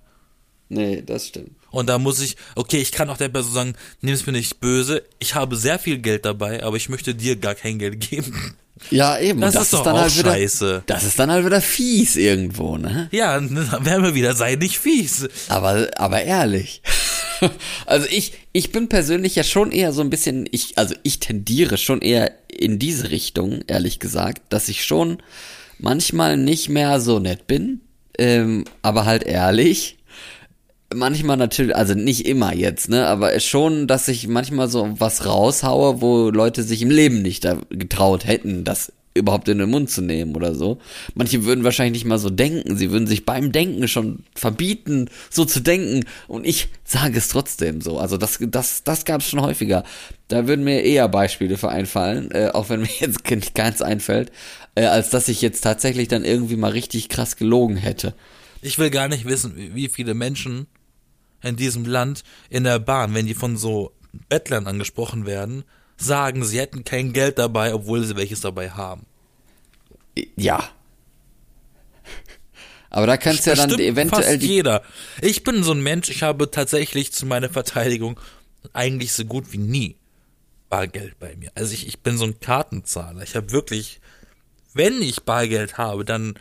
Nee, 0.68 1.02
das 1.02 1.28
stimmt. 1.28 1.55
Und 1.70 1.88
da 1.88 1.98
muss 1.98 2.20
ich, 2.20 2.36
okay, 2.54 2.78
ich 2.78 2.92
kann 2.92 3.10
auch 3.10 3.16
der 3.16 3.28
Person 3.28 3.52
sagen, 3.52 3.74
nimm 4.00 4.14
es 4.14 4.26
mir 4.26 4.32
nicht 4.32 4.60
böse, 4.60 5.02
ich 5.18 5.34
habe 5.34 5.56
sehr 5.56 5.78
viel 5.78 5.98
Geld 5.98 6.24
dabei, 6.24 6.62
aber 6.62 6.76
ich 6.76 6.88
möchte 6.88 7.14
dir 7.14 7.36
gar 7.36 7.54
kein 7.54 7.78
Geld 7.78 8.00
geben. 8.10 8.56
Ja, 8.90 9.18
eben. 9.18 9.40
Das 9.40 9.54
ist 9.54 9.72
doch 9.72 9.82
dann 9.82 9.96
auch 9.96 10.00
halt 10.02 10.18
wieder, 10.18 10.32
scheiße. 10.32 10.82
Das 10.86 11.04
ist 11.04 11.18
dann 11.18 11.30
halt 11.30 11.46
wieder 11.46 11.60
fies 11.60 12.16
irgendwo, 12.16 12.76
ne? 12.76 13.08
Ja, 13.10 13.34
dann 13.40 13.84
wären 13.84 14.02
wir 14.02 14.14
wieder, 14.14 14.34
sei 14.34 14.56
nicht 14.56 14.78
fies. 14.78 15.28
Aber, 15.48 15.88
aber 15.96 16.22
ehrlich. 16.22 16.82
Also 17.84 18.06
ich, 18.10 18.32
ich 18.54 18.72
bin 18.72 18.88
persönlich 18.88 19.36
ja 19.36 19.44
schon 19.44 19.70
eher 19.70 19.92
so 19.92 20.00
ein 20.00 20.08
bisschen, 20.08 20.48
ich, 20.52 20.78
also 20.78 20.94
ich 21.02 21.20
tendiere 21.20 21.76
schon 21.76 22.00
eher 22.00 22.32
in 22.48 22.78
diese 22.78 23.10
Richtung, 23.10 23.60
ehrlich 23.66 24.00
gesagt, 24.00 24.40
dass 24.48 24.70
ich 24.70 24.86
schon 24.86 25.18
manchmal 25.78 26.38
nicht 26.38 26.70
mehr 26.70 26.98
so 26.98 27.18
nett 27.18 27.46
bin, 27.46 27.82
ähm, 28.18 28.64
aber 28.80 29.04
halt 29.04 29.24
ehrlich. 29.24 29.98
Manchmal 30.94 31.36
natürlich, 31.36 31.74
also 31.74 31.94
nicht 31.94 32.26
immer 32.26 32.54
jetzt, 32.54 32.88
ne, 32.88 33.06
aber 33.08 33.38
schon, 33.40 33.88
dass 33.88 34.06
ich 34.06 34.28
manchmal 34.28 34.68
so 34.68 34.94
was 35.00 35.26
raushaue, 35.26 36.00
wo 36.00 36.30
Leute 36.30 36.62
sich 36.62 36.80
im 36.82 36.90
Leben 36.90 37.22
nicht 37.22 37.44
da 37.44 37.58
getraut 37.70 38.24
hätten, 38.24 38.62
das 38.62 38.92
überhaupt 39.12 39.48
in 39.48 39.58
den 39.58 39.70
Mund 39.70 39.90
zu 39.90 40.00
nehmen 40.02 40.36
oder 40.36 40.54
so. 40.54 40.78
Manche 41.14 41.44
würden 41.44 41.64
wahrscheinlich 41.64 42.02
nicht 42.02 42.08
mal 42.08 42.18
so 42.18 42.30
denken, 42.30 42.76
sie 42.76 42.92
würden 42.92 43.08
sich 43.08 43.24
beim 43.24 43.50
Denken 43.50 43.88
schon 43.88 44.20
verbieten, 44.34 45.08
so 45.30 45.44
zu 45.44 45.60
denken 45.60 46.04
und 46.28 46.46
ich 46.46 46.68
sage 46.84 47.18
es 47.18 47.28
trotzdem 47.28 47.80
so. 47.80 47.98
Also 47.98 48.16
das, 48.16 48.38
das, 48.40 48.84
das 48.84 49.04
gab 49.04 49.22
es 49.22 49.28
schon 49.28 49.40
häufiger. 49.40 49.82
Da 50.28 50.46
würden 50.46 50.64
mir 50.64 50.82
eher 50.82 51.08
Beispiele 51.08 51.56
für 51.56 51.70
einfallen, 51.70 52.30
äh, 52.30 52.50
auch 52.52 52.68
wenn 52.68 52.80
mir 52.82 52.88
jetzt 53.00 53.24
keins 53.54 53.82
einfällt, 53.82 54.30
äh, 54.76 54.84
als 54.84 55.10
dass 55.10 55.26
ich 55.28 55.42
jetzt 55.42 55.62
tatsächlich 55.62 56.06
dann 56.08 56.24
irgendwie 56.24 56.56
mal 56.56 56.70
richtig 56.72 57.08
krass 57.08 57.36
gelogen 57.36 57.76
hätte. 57.76 58.14
Ich 58.62 58.78
will 58.78 58.90
gar 58.90 59.08
nicht 59.08 59.24
wissen, 59.26 59.54
wie- 59.56 59.74
wie 59.74 59.88
viele 59.88 60.14
Menschen 60.14 60.66
in 61.46 61.56
diesem 61.56 61.84
Land 61.84 62.24
in 62.50 62.64
der 62.64 62.78
Bahn, 62.78 63.14
wenn 63.14 63.26
die 63.26 63.34
von 63.34 63.56
so 63.56 63.92
Bettlern 64.28 64.66
angesprochen 64.66 65.26
werden, 65.26 65.64
sagen, 65.96 66.44
sie 66.44 66.60
hätten 66.60 66.84
kein 66.84 67.12
Geld 67.12 67.38
dabei, 67.38 67.74
obwohl 67.74 68.04
sie 68.04 68.16
welches 68.16 68.40
dabei 68.40 68.70
haben. 68.70 69.06
Ja. 70.36 70.68
Aber 72.90 73.06
da 73.06 73.16
kannst 73.16 73.46
du 73.46 73.50
ja 73.50 73.56
dann 73.56 73.78
eventuell 73.78 74.38
fast 74.38 74.42
jeder. 74.42 74.82
Ich 75.20 75.42
bin 75.42 75.62
so 75.62 75.72
ein 75.72 75.82
Mensch, 75.82 76.08
ich 76.08 76.22
habe 76.22 76.50
tatsächlich 76.50 77.12
zu 77.12 77.26
meiner 77.26 77.50
Verteidigung 77.50 78.18
eigentlich 78.72 79.12
so 79.12 79.24
gut 79.24 79.52
wie 79.52 79.58
nie 79.58 79.96
Bargeld 80.68 81.18
bei 81.18 81.36
mir. 81.36 81.50
Also 81.54 81.74
ich, 81.74 81.86
ich 81.86 82.00
bin 82.00 82.16
so 82.16 82.24
ein 82.24 82.40
Kartenzahler. 82.40 83.22
Ich 83.22 83.36
habe 83.36 83.52
wirklich, 83.52 84.00
wenn 84.72 85.02
ich 85.02 85.24
Bargeld 85.24 85.78
habe, 85.78 86.04
dann 86.04 86.38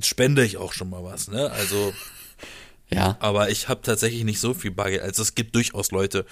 spende 0.00 0.44
ich 0.44 0.56
auch 0.56 0.72
schon 0.72 0.90
mal 0.90 1.02
was, 1.02 1.28
ne? 1.28 1.50
Also, 1.50 1.92
Ja. 2.90 3.16
aber 3.20 3.50
ich 3.50 3.68
habe 3.68 3.82
tatsächlich 3.82 4.24
nicht 4.24 4.40
so 4.40 4.54
viel 4.54 4.70
Bargeld. 4.70 5.02
Also 5.02 5.22
es 5.22 5.34
gibt 5.34 5.54
durchaus 5.54 5.90
Leute, 5.90 6.24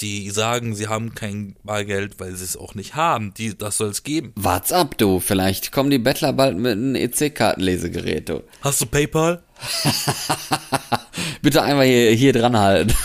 die 0.00 0.30
sagen, 0.30 0.76
sie 0.76 0.86
haben 0.86 1.14
kein 1.14 1.56
Bargeld, 1.64 2.20
weil 2.20 2.34
sie 2.36 2.44
es 2.44 2.56
auch 2.56 2.74
nicht 2.74 2.94
haben. 2.94 3.34
Die, 3.34 3.56
das 3.58 3.78
soll 3.78 3.88
es 3.88 4.04
geben. 4.04 4.32
Wart's 4.36 4.70
ab, 4.72 4.96
du. 4.96 5.18
Vielleicht 5.18 5.72
kommen 5.72 5.90
die 5.90 5.98
Bettler 5.98 6.32
bald 6.32 6.56
mit 6.56 6.72
einem 6.72 6.94
EC-Kartenlesegerät, 6.94 8.28
du. 8.28 8.44
Hast 8.60 8.80
du 8.80 8.86
PayPal? 8.86 9.42
Bitte 11.42 11.62
einmal 11.62 11.86
hier, 11.86 12.12
hier 12.12 12.32
dran 12.32 12.56
halten. 12.56 12.94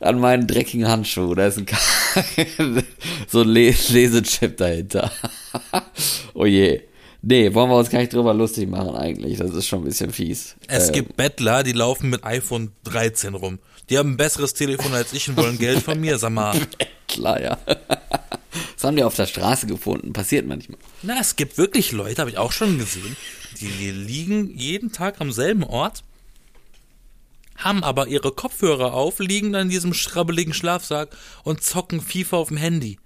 An 0.00 0.20
meinen 0.20 0.46
dreckigen 0.46 0.86
Handschuh. 0.86 1.34
Da 1.34 1.46
ist 1.46 1.58
ein 1.58 1.66
Ka 1.66 1.76
so 3.28 3.40
ein 3.40 3.48
Le 3.48 3.74
Lesechip 3.88 4.56
dahinter. 4.56 5.10
oh 6.34 6.46
je. 6.46 6.82
Nee, 7.28 7.52
wollen 7.54 7.68
wir 7.70 7.76
uns 7.76 7.90
gar 7.90 7.98
nicht 7.98 8.12
drüber 8.12 8.32
lustig 8.34 8.68
machen 8.68 8.94
eigentlich. 8.94 9.38
Das 9.38 9.50
ist 9.50 9.66
schon 9.66 9.80
ein 9.80 9.84
bisschen 9.84 10.12
fies. 10.12 10.54
Es 10.68 10.90
Äh, 10.90 10.92
gibt 10.92 11.16
Bettler, 11.16 11.64
die 11.64 11.72
laufen 11.72 12.08
mit 12.10 12.22
iPhone 12.24 12.70
13 12.84 13.34
rum. 13.34 13.58
Die 13.90 13.98
haben 13.98 14.12
ein 14.12 14.16
besseres 14.16 14.54
Telefon 14.54 14.94
als 14.94 15.12
ich 15.12 15.28
und 15.28 15.36
wollen 15.36 15.58
Geld 15.58 15.82
von 15.82 16.00
mir. 16.00 16.18
Sag 16.18 16.30
mal, 16.30 16.54
Klar, 17.08 17.40
ja. 17.42 17.58
Das 17.66 18.84
haben 18.84 18.96
die 18.96 19.02
auf 19.02 19.16
der 19.16 19.26
Straße 19.26 19.66
gefunden. 19.66 20.12
Passiert 20.12 20.46
manchmal. 20.46 20.78
na, 21.02 21.18
es 21.20 21.34
gibt 21.36 21.58
wirklich 21.58 21.92
Leute, 21.92 22.20
habe 22.20 22.30
ich 22.30 22.38
auch 22.38 22.52
schon 22.52 22.78
gesehen, 22.78 23.16
die 23.60 23.90
liegen 23.90 24.56
jeden 24.56 24.92
Tag 24.92 25.16
am 25.20 25.32
selben 25.32 25.64
Ort, 25.64 26.02
haben 27.56 27.82
aber 27.82 28.06
ihre 28.08 28.32
Kopfhörer 28.32 28.92
auf, 28.92 29.18
liegen 29.18 29.52
dann 29.52 29.62
in 29.62 29.68
diesem 29.70 29.94
schrabbeligen 29.94 30.52
Schlafsack 30.54 31.16
und 31.42 31.62
zocken 31.62 32.00
FIFA 32.00 32.36
auf 32.36 32.48
dem 32.48 32.56
Handy. 32.56 32.98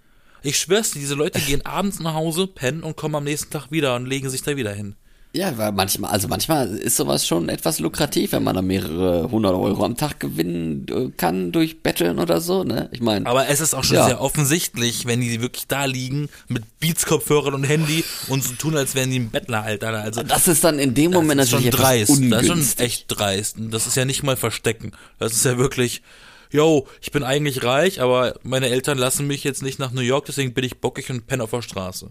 Ich 0.43 0.59
schwör's 0.59 0.93
dir, 0.93 1.01
diese 1.01 1.15
Leute 1.15 1.39
gehen 1.41 1.65
abends 1.67 2.01
nach 2.01 2.15
Hause, 2.15 2.47
pennen 2.47 2.83
und 2.83 2.97
kommen 2.97 3.15
am 3.15 3.25
nächsten 3.25 3.51
Tag 3.51 3.71
wieder 3.71 3.95
und 3.97 4.07
legen 4.07 4.31
sich 4.31 4.43
da 4.43 4.57
wieder 4.57 4.73
hin. 4.73 4.95
Ja, 5.33 5.57
weil 5.59 5.71
manchmal, 5.71 6.11
also 6.11 6.27
manchmal 6.27 6.77
ist 6.77 6.97
sowas 6.97 7.25
schon 7.25 7.49
etwas 7.51 7.79
lukrativ, 7.79 8.33
wenn 8.33 8.43
man 8.43 8.57
da 8.57 8.63
mehrere 8.63 9.31
hundert 9.31 9.55
Euro 9.55 9.85
am 9.85 9.97
Tag 9.97 10.19
gewinnen 10.19 10.87
äh, 10.91 11.11
kann 11.17 11.53
durch 11.53 11.85
Betteln 11.85 12.19
oder 12.19 12.41
so, 12.41 12.65
ne? 12.65 12.89
Ich 12.91 13.01
meine. 13.01 13.27
Aber 13.27 13.47
es 13.47 13.61
ist 13.61 13.73
auch 13.75 13.85
schon 13.85 13.95
Ja. 13.99 14.07
sehr 14.07 14.21
offensichtlich, 14.21 15.07
wenn 15.07 15.21
die 15.21 15.41
wirklich 15.41 15.69
da 15.69 15.85
liegen 15.85 16.29
mit 16.49 16.65
Beats-Kopfhörern 16.81 17.55
und 17.55 17.63
Handy 17.63 18.03
und 18.27 18.43
so 18.43 18.55
tun, 18.55 18.77
als 18.77 18.97
wären 18.97 19.11
die 19.11 19.19
im 19.19 19.31
Bettler, 19.31 19.63
Alter. 19.63 19.91
Also 20.03 20.25
Das 20.25 20.49
ist 20.49 20.65
dann 20.65 20.81
in 20.81 20.95
dem 20.95 21.13
Moment 21.13 21.39
das 21.39 21.47
ist 21.47 21.51
schon 21.53 21.63
natürlich 21.65 21.81
dreist. 21.81 22.11
Das 22.33 22.43
ist 22.43 22.47
schon 22.49 22.85
echt 22.85 23.05
dreist. 23.07 23.57
Und 23.59 23.71
Das 23.71 23.87
ist 23.87 23.97
ja 23.97 24.05
nicht 24.05 24.25
mal 24.25 24.37
Verstecken. 24.37 24.91
Das 25.21 25.31
ist 25.33 25.45
ja 25.45 25.57
wirklich, 25.59 26.03
yo, 26.51 26.87
ich 27.01 27.11
bin 27.13 27.23
eigentlich 27.23 27.63
reich, 27.65 28.01
aber 28.01 28.39
meine 28.43 28.69
Eltern 28.69 28.99
lassen 28.99 29.27
mich 29.27 29.45
jetzt 29.45 29.63
nicht 29.63 29.79
nach 29.79 29.93
New 29.93 30.01
York, 30.01 30.27
deswegen 30.27 30.55
bin 30.55 30.65
ich 30.65 30.81
bockig 30.81 31.11
und 31.11 31.27
penne 31.27 31.45
auf 31.45 31.51
der 31.51 31.63
Straße. 31.63 32.11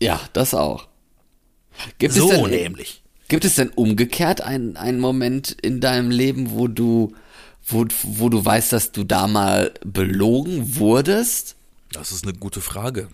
Ja, 0.00 0.20
das 0.32 0.54
auch. 0.54 0.88
Gibt 1.98 2.14
So 2.14 2.30
es 2.30 2.38
denn, 2.38 2.50
nämlich. 2.50 3.02
Gibt 3.28 3.44
es 3.44 3.56
denn 3.56 3.70
umgekehrt 3.70 4.40
einen, 4.40 4.76
einen 4.76 5.00
Moment 5.00 5.50
in 5.50 5.80
deinem 5.80 6.10
Leben, 6.10 6.50
wo 6.50 6.68
du, 6.68 7.14
wo, 7.66 7.86
wo 8.02 8.28
du 8.28 8.44
weißt, 8.44 8.72
dass 8.72 8.92
du 8.92 9.04
da 9.04 9.26
mal 9.26 9.74
belogen 9.84 10.76
wurdest? 10.76 11.56
Das 11.92 12.12
ist 12.12 12.24
eine 12.24 12.34
gute 12.34 12.60
Frage. 12.60 13.08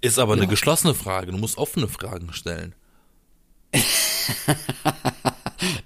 Ist 0.00 0.18
aber 0.18 0.32
eine 0.32 0.46
geschlossene 0.46 0.94
Frage. 0.94 1.32
Du 1.32 1.38
musst 1.38 1.58
offene 1.58 1.88
Fragen 1.88 2.32
stellen. 2.32 2.74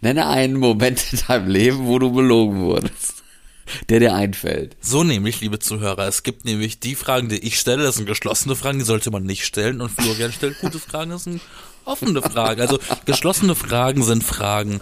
Nenne 0.01 0.29
einen 0.29 0.55
Moment 0.57 1.13
in 1.13 1.19
deinem 1.27 1.49
Leben, 1.49 1.87
wo 1.87 1.99
du 1.99 2.13
belogen 2.13 2.61
wurdest. 2.61 3.24
Der 3.89 4.01
dir 4.01 4.15
einfällt. 4.15 4.77
So 4.81 5.05
nämlich, 5.05 5.41
liebe 5.41 5.59
Zuhörer, 5.59 6.07
es 6.07 6.23
gibt 6.23 6.45
nämlich 6.45 6.81
die 6.81 6.95
Fragen, 6.95 7.29
die 7.29 7.39
ich 7.39 7.59
stelle, 7.59 7.83
das 7.83 7.97
sind 7.97 8.07
geschlossene 8.07 8.57
Fragen, 8.57 8.79
die 8.79 8.85
sollte 8.85 9.11
man 9.11 9.25
nicht 9.25 9.45
stellen. 9.45 9.81
Und 9.81 9.91
Florian 9.91 10.33
stellt 10.33 10.59
gute 10.61 10.79
Fragen, 10.79 11.11
das 11.11 11.25
sind 11.25 11.41
offene 11.85 12.23
Fragen. 12.23 12.61
Also 12.61 12.79
geschlossene 13.05 13.55
Fragen 13.55 14.03
sind 14.03 14.25
Fragen. 14.25 14.81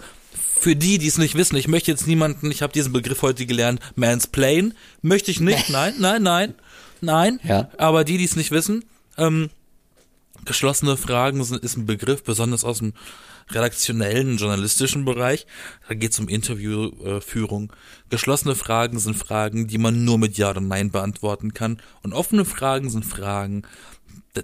Für 0.59 0.75
die, 0.75 0.97
die 0.97 1.07
es 1.07 1.17
nicht 1.17 1.35
wissen, 1.35 1.57
ich 1.57 1.67
möchte 1.67 1.91
jetzt 1.91 2.07
niemanden, 2.07 2.49
ich 2.49 2.61
habe 2.61 2.71
diesen 2.71 2.93
Begriff 2.93 3.21
heute 3.21 3.45
gelernt, 3.45 3.81
mansplain, 3.95 4.73
möchte 5.01 5.31
ich 5.31 5.39
nicht, 5.39 5.69
nein, 5.69 5.95
nein, 5.99 6.23
nein, 6.23 6.55
nein. 7.01 7.39
Ja. 7.43 7.69
Aber 7.77 8.03
die, 8.03 8.17
die 8.17 8.23
es 8.23 8.37
nicht 8.37 8.51
wissen, 8.51 8.85
ähm, 9.17 9.49
geschlossene 10.45 10.97
Fragen 10.97 11.43
sind, 11.43 11.63
ist 11.63 11.77
ein 11.77 11.85
Begriff, 11.85 12.23
besonders 12.23 12.63
aus 12.63 12.79
dem 12.79 12.93
redaktionellen, 13.49 14.37
journalistischen 14.37 15.05
Bereich. 15.05 15.45
Da 15.87 15.95
geht 15.95 16.11
es 16.11 16.19
um 16.19 16.27
Interviewführung. 16.27 17.73
Geschlossene 18.09 18.55
Fragen 18.55 18.99
sind 18.99 19.15
Fragen, 19.15 19.67
die 19.67 19.77
man 19.77 20.05
nur 20.05 20.17
mit 20.17 20.37
Ja 20.37 20.51
oder 20.51 20.61
Nein 20.61 20.91
beantworten 20.91 21.53
kann. 21.53 21.81
Und 22.01 22.13
offene 22.13 22.45
Fragen 22.45 22.89
sind 22.89 23.05
Fragen, 23.05 23.63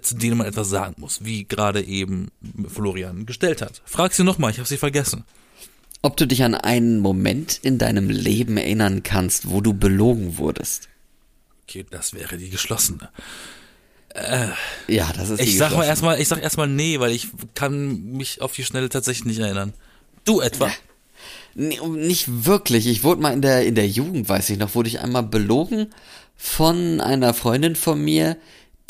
zu 0.02 0.16
denen 0.16 0.38
man 0.38 0.46
etwas 0.46 0.68
sagen 0.68 0.94
muss, 0.98 1.24
wie 1.24 1.44
gerade 1.44 1.82
eben 1.82 2.30
Florian 2.68 3.26
gestellt 3.26 3.62
hat. 3.62 3.82
Frag 3.84 4.12
sie 4.12 4.24
nochmal, 4.24 4.50
ich 4.50 4.58
habe 4.58 4.68
sie 4.68 4.76
vergessen. 4.76 5.24
Ob 6.02 6.16
du 6.16 6.26
dich 6.26 6.44
an 6.44 6.54
einen 6.54 7.00
Moment 7.00 7.58
in 7.62 7.78
deinem 7.78 8.08
Leben 8.08 8.56
erinnern 8.56 9.02
kannst, 9.02 9.50
wo 9.50 9.60
du 9.60 9.74
belogen 9.74 10.38
wurdest. 10.38 10.88
Okay, 11.64 11.84
das 11.88 12.14
wäre 12.14 12.38
die 12.38 12.50
geschlossene. 12.50 13.10
Ja, 14.88 15.12
das 15.16 15.30
ist 15.30 15.40
Ich 15.40 15.56
sag 15.56 15.72
mal 15.72 15.84
erstmal, 15.84 16.20
ich 16.20 16.28
sag 16.28 16.42
erstmal 16.42 16.66
nee, 16.66 16.98
weil 16.98 17.12
ich 17.12 17.28
kann 17.54 18.12
mich 18.12 18.40
auf 18.42 18.52
die 18.52 18.64
Schnelle 18.64 18.88
tatsächlich 18.88 19.24
nicht 19.26 19.38
erinnern. 19.38 19.72
Du 20.24 20.40
etwa? 20.40 20.70
Nee, 21.54 21.78
nicht 21.88 22.44
wirklich. 22.46 22.86
Ich 22.86 23.04
wurde 23.04 23.22
mal 23.22 23.32
in 23.32 23.42
der, 23.42 23.64
in 23.66 23.74
der 23.74 23.88
Jugend, 23.88 24.28
weiß 24.28 24.50
ich 24.50 24.58
noch, 24.58 24.74
wurde 24.74 24.88
ich 24.88 25.00
einmal 25.00 25.22
belogen 25.22 25.88
von 26.36 27.00
einer 27.00 27.34
Freundin 27.34 27.76
von 27.76 28.02
mir, 28.02 28.36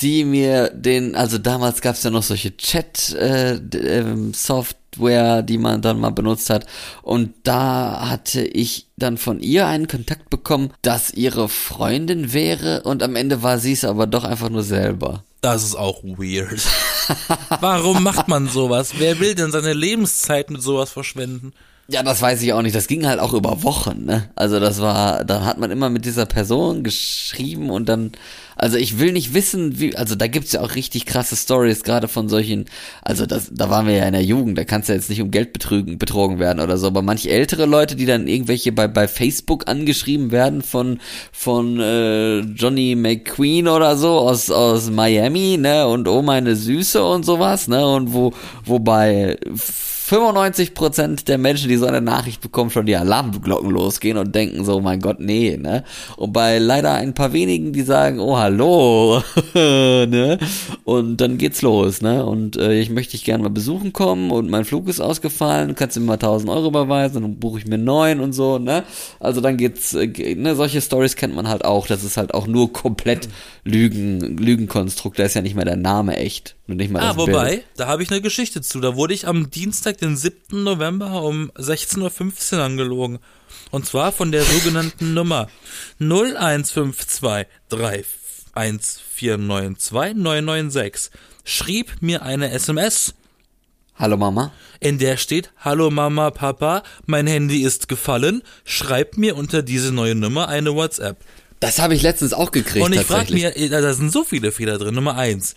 die 0.00 0.24
mir 0.24 0.70
den, 0.70 1.14
also 1.14 1.38
damals 1.38 1.80
gab 1.80 1.94
es 1.94 2.02
ja 2.02 2.10
noch 2.10 2.22
solche 2.22 2.54
Chat-Software, 2.56 5.42
die 5.42 5.58
man 5.58 5.82
dann 5.82 6.00
mal 6.00 6.10
benutzt 6.10 6.50
hat. 6.50 6.66
Und 7.02 7.34
da 7.44 8.08
hatte 8.08 8.42
ich 8.42 8.88
dann 8.96 9.18
von 9.18 9.40
ihr 9.40 9.66
einen 9.66 9.88
Kontakt 9.88 10.30
bekommen, 10.30 10.72
dass 10.82 11.12
ihre 11.12 11.48
Freundin 11.48 12.32
wäre 12.32 12.82
und 12.82 13.02
am 13.02 13.16
Ende 13.16 13.42
war 13.42 13.58
sie 13.58 13.72
es 13.72 13.84
aber 13.84 14.06
doch 14.06 14.22
einfach 14.24 14.50
nur 14.50 14.62
selber. 14.62 15.24
Das 15.42 15.64
ist 15.64 15.74
auch 15.74 16.02
weird. 16.02 16.60
Warum 17.60 18.02
macht 18.02 18.28
man 18.28 18.46
sowas? 18.48 18.92
Wer 18.98 19.20
will 19.20 19.34
denn 19.34 19.52
seine 19.52 19.72
Lebenszeit 19.72 20.50
mit 20.50 20.62
sowas 20.62 20.90
verschwenden? 20.90 21.54
Ja, 21.88 22.02
das 22.04 22.22
weiß 22.22 22.40
ich 22.42 22.52
auch 22.52 22.62
nicht. 22.62 22.76
Das 22.76 22.86
ging 22.86 23.04
halt 23.06 23.18
auch 23.18 23.32
über 23.32 23.64
Wochen, 23.64 24.04
ne? 24.04 24.30
Also 24.36 24.60
das 24.60 24.80
war, 24.80 25.24
dann 25.24 25.44
hat 25.44 25.58
man 25.58 25.72
immer 25.72 25.90
mit 25.90 26.04
dieser 26.04 26.26
Person 26.26 26.84
geschrieben 26.84 27.68
und 27.68 27.88
dann, 27.88 28.12
also 28.60 28.76
ich 28.76 28.98
will 28.98 29.12
nicht 29.12 29.32
wissen, 29.32 29.80
wie, 29.80 29.96
also 29.96 30.14
da 30.14 30.26
gibt's 30.26 30.52
ja 30.52 30.60
auch 30.60 30.74
richtig 30.74 31.06
krasse 31.06 31.34
Stories, 31.34 31.82
gerade 31.82 32.08
von 32.08 32.28
solchen, 32.28 32.66
also 33.00 33.24
das, 33.24 33.48
da 33.50 33.70
waren 33.70 33.86
wir 33.86 33.94
ja 33.94 34.04
in 34.04 34.12
der 34.12 34.22
Jugend, 34.22 34.58
da 34.58 34.64
kannst 34.64 34.90
du 34.90 34.92
jetzt 34.92 35.08
nicht 35.08 35.22
um 35.22 35.30
Geld 35.30 35.54
betrügen, 35.54 35.96
betrogen 35.96 36.38
werden 36.38 36.60
oder 36.60 36.76
so, 36.76 36.88
aber 36.88 37.00
manche 37.00 37.30
ältere 37.30 37.64
Leute, 37.64 37.96
die 37.96 38.04
dann 38.04 38.28
irgendwelche 38.28 38.70
bei, 38.70 38.86
bei 38.86 39.08
Facebook 39.08 39.66
angeschrieben 39.66 40.30
werden 40.30 40.60
von, 40.60 41.00
von 41.32 41.80
äh, 41.80 42.40
Johnny 42.40 42.96
McQueen 42.96 43.66
oder 43.66 43.96
so 43.96 44.18
aus, 44.18 44.50
aus 44.50 44.90
Miami, 44.90 45.56
ne? 45.56 45.86
Und 45.86 46.06
oh 46.06 46.20
meine 46.20 46.54
Süße 46.54 47.02
und 47.02 47.24
sowas, 47.24 47.66
ne? 47.66 47.86
Und 47.86 48.12
wo, 48.12 48.34
wobei 48.66 49.38
95% 50.10 51.24
der 51.26 51.38
Menschen, 51.38 51.68
die 51.68 51.76
so 51.76 51.86
eine 51.86 52.00
Nachricht 52.00 52.40
bekommen, 52.40 52.70
schon 52.70 52.86
die 52.86 52.96
Alarmglocken 52.96 53.70
losgehen 53.70 54.18
und 54.18 54.34
denken 54.34 54.64
so, 54.64 54.80
mein 54.80 55.00
Gott, 55.00 55.20
nee, 55.20 55.56
ne? 55.56 55.84
Und 56.16 56.32
bei 56.32 56.58
leider 56.58 56.94
ein 56.94 57.14
paar 57.14 57.32
wenigen, 57.32 57.72
die 57.72 57.82
sagen, 57.82 58.18
oh, 58.18 58.36
hallo, 58.50 59.22
ne? 59.54 60.38
Und 60.84 61.18
dann 61.18 61.38
geht's 61.38 61.62
los, 61.62 62.02
ne? 62.02 62.24
Und 62.26 62.56
äh, 62.56 62.80
ich 62.80 62.90
möchte 62.90 63.12
dich 63.12 63.24
gerne 63.24 63.44
mal 63.44 63.48
besuchen 63.48 63.92
kommen 63.92 64.30
und 64.32 64.50
mein 64.50 64.64
Flug 64.64 64.88
ist 64.88 65.00
ausgefallen, 65.00 65.76
kannst 65.76 65.96
du 65.96 66.00
mir 66.00 66.06
mal 66.06 66.12
1000 66.14 66.50
Euro 66.50 66.66
überweisen, 66.68 67.22
dann 67.22 67.36
buche 67.38 67.60
ich 67.60 67.66
mir 67.66 67.78
neun 67.78 68.18
und 68.20 68.32
so, 68.32 68.58
ne? 68.58 68.82
Also 69.20 69.40
dann 69.40 69.56
geht's, 69.56 69.94
äh, 69.94 70.34
ne? 70.34 70.56
Solche 70.56 70.80
Stories 70.80 71.14
kennt 71.16 71.34
man 71.34 71.48
halt 71.48 71.64
auch, 71.64 71.86
das 71.86 72.02
ist 72.02 72.16
halt 72.16 72.34
auch 72.34 72.46
nur 72.48 72.72
komplett 72.72 73.28
Lügen, 73.64 74.36
Lügenkonstrukt, 74.38 75.18
da 75.18 75.24
ist 75.24 75.34
ja 75.34 75.42
nicht 75.42 75.54
mehr 75.54 75.64
der 75.64 75.76
Name 75.76 76.16
echt. 76.16 76.56
Und 76.66 76.76
nicht 76.76 76.90
mal 76.90 77.00
Ah, 77.00 77.08
das 77.08 77.16
wobei, 77.16 77.50
Bild. 77.50 77.64
da 77.76 77.86
habe 77.86 78.02
ich 78.02 78.10
eine 78.10 78.20
Geschichte 78.20 78.62
zu. 78.62 78.80
Da 78.80 78.94
wurde 78.94 79.12
ich 79.14 79.26
am 79.26 79.50
Dienstag, 79.50 79.98
den 79.98 80.16
7. 80.16 80.62
November 80.62 81.22
um 81.22 81.50
16.15 81.56 82.54
Uhr 82.56 82.62
angelogen. 82.62 83.18
Und 83.72 83.86
zwar 83.86 84.12
von 84.12 84.30
der 84.30 84.42
sogenannten 84.42 85.14
Nummer 85.14 85.48
0152311492996 88.60 91.10
schrieb 91.44 91.96
mir 92.00 92.22
eine 92.22 92.50
SMS, 92.50 93.14
Hallo 93.94 94.16
Mama. 94.16 94.52
in 94.80 94.98
der 94.98 95.16
steht, 95.16 95.52
Hallo 95.58 95.90
Mama, 95.90 96.30
Papa, 96.30 96.82
mein 97.06 97.26
Handy 97.26 97.62
ist 97.62 97.88
gefallen, 97.88 98.42
schreib 98.64 99.16
mir 99.16 99.36
unter 99.36 99.62
diese 99.62 99.92
neue 99.92 100.14
Nummer 100.14 100.48
eine 100.48 100.74
WhatsApp. 100.74 101.18
Das 101.60 101.78
habe 101.78 101.94
ich 101.94 102.00
letztens 102.00 102.32
auch 102.32 102.52
gekriegt. 102.52 102.84
Und 102.84 102.94
ich 102.94 103.02
frage 103.02 103.34
mir, 103.34 103.52
da 103.68 103.92
sind 103.92 104.10
so 104.10 104.24
viele 104.24 104.50
Fehler 104.50 104.78
drin. 104.78 104.94
Nummer 104.94 105.16
eins, 105.16 105.56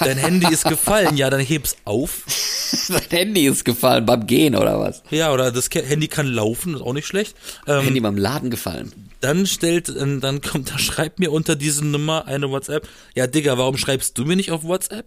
dein 0.00 0.18
Handy 0.18 0.52
ist 0.52 0.64
gefallen, 0.64 1.16
ja, 1.16 1.30
dann 1.30 1.40
heb's 1.40 1.76
auf. 1.84 2.22
Sein 2.26 3.02
Handy 3.10 3.46
ist 3.46 3.64
gefallen 3.64 4.04
beim 4.04 4.26
Gehen 4.26 4.54
oder 4.54 4.78
was? 4.78 5.02
Ja, 5.10 5.32
oder 5.32 5.50
das 5.50 5.70
Handy 5.72 6.08
kann 6.08 6.26
laufen, 6.26 6.74
ist 6.74 6.82
auch 6.82 6.92
nicht 6.92 7.06
schlecht. 7.06 7.34
Ähm, 7.66 7.84
Handy 7.84 8.00
beim 8.00 8.16
Laden 8.16 8.50
gefallen. 8.50 8.92
Dann 9.20 9.46
stellt, 9.46 9.88
äh, 9.88 10.18
dann 10.20 10.42
kommt, 10.42 10.70
da 10.74 10.78
schreibt 10.78 11.18
mir 11.18 11.32
unter 11.32 11.56
diese 11.56 11.84
Nummer 11.84 12.26
eine 12.26 12.50
WhatsApp. 12.50 12.86
Ja, 13.14 13.26
Digga, 13.26 13.56
warum 13.56 13.78
schreibst 13.78 14.18
du 14.18 14.24
mir 14.24 14.36
nicht 14.36 14.50
auf 14.52 14.64
WhatsApp? 14.64 15.06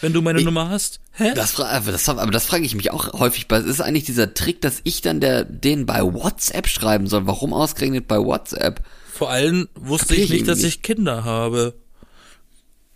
wenn 0.00 0.12
du 0.12 0.22
meine 0.22 0.38
Ich- 0.38 0.44
Nummer 0.44 0.68
hast? 0.70 1.00
Hä? 1.12 1.32
Das, 1.34 1.54
das, 1.54 2.08
aber 2.08 2.30
das 2.30 2.46
frage 2.46 2.64
ich 2.64 2.74
mich 2.74 2.90
auch 2.90 3.12
häufig. 3.12 3.46
Es 3.50 3.64
ist 3.64 3.80
eigentlich 3.80 4.04
dieser 4.04 4.32
Trick, 4.32 4.60
dass 4.62 4.80
ich 4.84 5.02
dann 5.02 5.20
der, 5.20 5.44
den 5.44 5.84
bei 5.84 6.02
WhatsApp 6.02 6.68
schreiben 6.68 7.06
soll. 7.06 7.26
Warum 7.26 7.52
ausgerechnet 7.52 8.08
bei 8.08 8.18
WhatsApp? 8.18 8.80
Vor 9.20 9.28
allem 9.28 9.68
wusste 9.74 10.14
ich 10.14 10.22
ich 10.22 10.30
nicht, 10.30 10.48
dass 10.48 10.64
ich 10.64 10.80
Kinder 10.80 11.24
habe. 11.24 11.74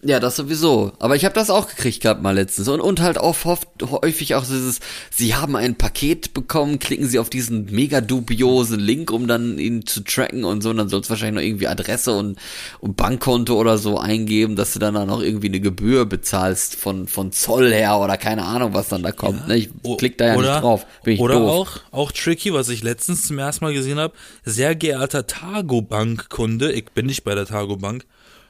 Ja, 0.07 0.21
das 0.21 0.37
sowieso. 0.37 0.93
Aber 0.99 1.17
ich 1.17 1.25
habe 1.25 1.35
das 1.35 1.49
auch 1.49 1.67
gekriegt 1.67 2.03
gehabt 2.03 2.23
mal 2.23 2.35
letztens. 2.35 2.69
Und, 2.69 2.81
und 2.81 3.01
halt 3.01 3.17
auch 3.17 3.47
oft, 3.47 3.69
häufig 3.83 4.35
auch 4.35 4.45
dieses, 4.45 4.81
Sie 5.11 5.35
haben 5.35 5.57
ein 5.57 5.77
Paket 5.77 6.35
bekommen, 6.35 6.79
klicken 6.79 7.09
Sie 7.09 7.19
auf 7.19 7.31
diesen 7.31 7.67
mega 7.73 8.03
dubiosen 8.03 8.79
Link, 8.79 9.11
um 9.11 9.27
dann 9.27 9.59
ihn 9.59 9.87
zu 9.87 10.05
tracken 10.05 10.45
und 10.45 10.63
so. 10.63 10.71
Und 10.71 10.77
dann 10.77 10.91
sollst 10.91 11.09
wahrscheinlich 11.09 11.43
noch 11.43 11.49
irgendwie 11.49 11.69
Adresse 11.69 12.13
und, 12.13 12.39
und 12.81 12.97
Bankkonto 12.97 13.55
oder 13.59 13.79
so 13.79 13.99
eingeben, 13.99 14.57
dass 14.57 14.75
du 14.75 14.79
dann, 14.79 14.93
dann 14.93 15.09
noch 15.09 15.23
irgendwie 15.23 15.49
eine 15.49 15.61
Gebühr 15.61 16.05
bezahlst 16.05 16.77
von, 16.77 17.09
von 17.09 17.33
Zoll 17.33 17.73
her 17.73 17.99
oder 17.99 18.19
keine 18.19 18.45
Ahnung, 18.45 18.75
was 18.75 18.89
dann 18.89 19.03
da 19.03 19.13
kommt. 19.13 19.49
Ne? 19.49 19.57
Ich 19.57 19.71
klick 19.97 20.19
da 20.19 20.27
ja 20.27 20.37
nicht 20.37 20.63
drauf. 20.63 20.87
Bin 21.03 21.15
ich 21.15 21.21
oder 21.21 21.37
doof. 21.37 21.51
auch, 21.93 21.99
auch 21.99 22.13
tricky, 22.13 22.53
was 22.53 22.69
ich 22.69 22.83
letztens 22.83 23.27
zum 23.27 23.39
ersten 23.39 23.65
Mal 23.65 23.73
gesehen 23.73 23.99
habe. 23.99 24.13
Sehr 24.45 24.75
geehrter 24.75 25.27
Targobank-Kunde, 25.27 26.73
ich 26.73 26.85
bin 26.93 27.07
nicht 27.07 27.25
bei 27.25 27.35
der 27.35 27.47
Targobank. 27.47 28.05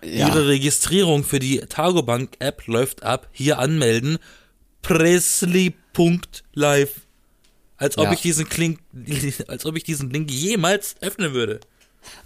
Ja. 0.04 0.28
Ihre 0.28 0.48
Registrierung 0.48 1.24
für 1.24 1.38
die 1.38 1.58
Targobank-App 1.60 2.66
läuft 2.66 3.02
ab. 3.02 3.28
Hier 3.32 3.58
anmelden. 3.58 4.18
Presley.live. 4.82 6.90
Als 7.76 7.98
ob 7.98 8.04
Ja. 8.04 8.12
ich 8.12 8.20
diesen 8.20 8.46
Link, 8.56 8.80
als 9.48 9.66
ob 9.66 9.76
ich 9.76 9.84
diesen 9.84 10.10
Link 10.10 10.30
jemals 10.30 10.96
öffnen 11.00 11.34
würde. 11.34 11.60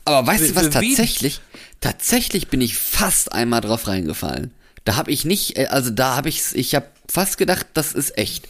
Aber 0.04 0.26
weißt 0.26 0.44
Für- 0.44 0.48
du 0.52 0.56
was 0.56 0.70
tatsächlich? 0.70 1.40
Tatsächlich 1.80 2.48
bin 2.48 2.60
ich 2.60 2.76
fast 2.76 3.32
einmal 3.32 3.60
drauf 3.60 3.86
reingefallen. 3.86 4.52
Da 4.84 4.96
habe 4.96 5.10
ich 5.10 5.24
nicht, 5.24 5.56
äh, 5.56 5.66
also 5.66 5.90
da 5.90 6.16
habe 6.16 6.28
ich, 6.28 6.42
ich 6.54 6.74
habe 6.74 6.86
fast 7.08 7.38
gedacht, 7.38 7.66
das 7.74 7.92
ist 7.92 8.16
echt. 8.18 8.48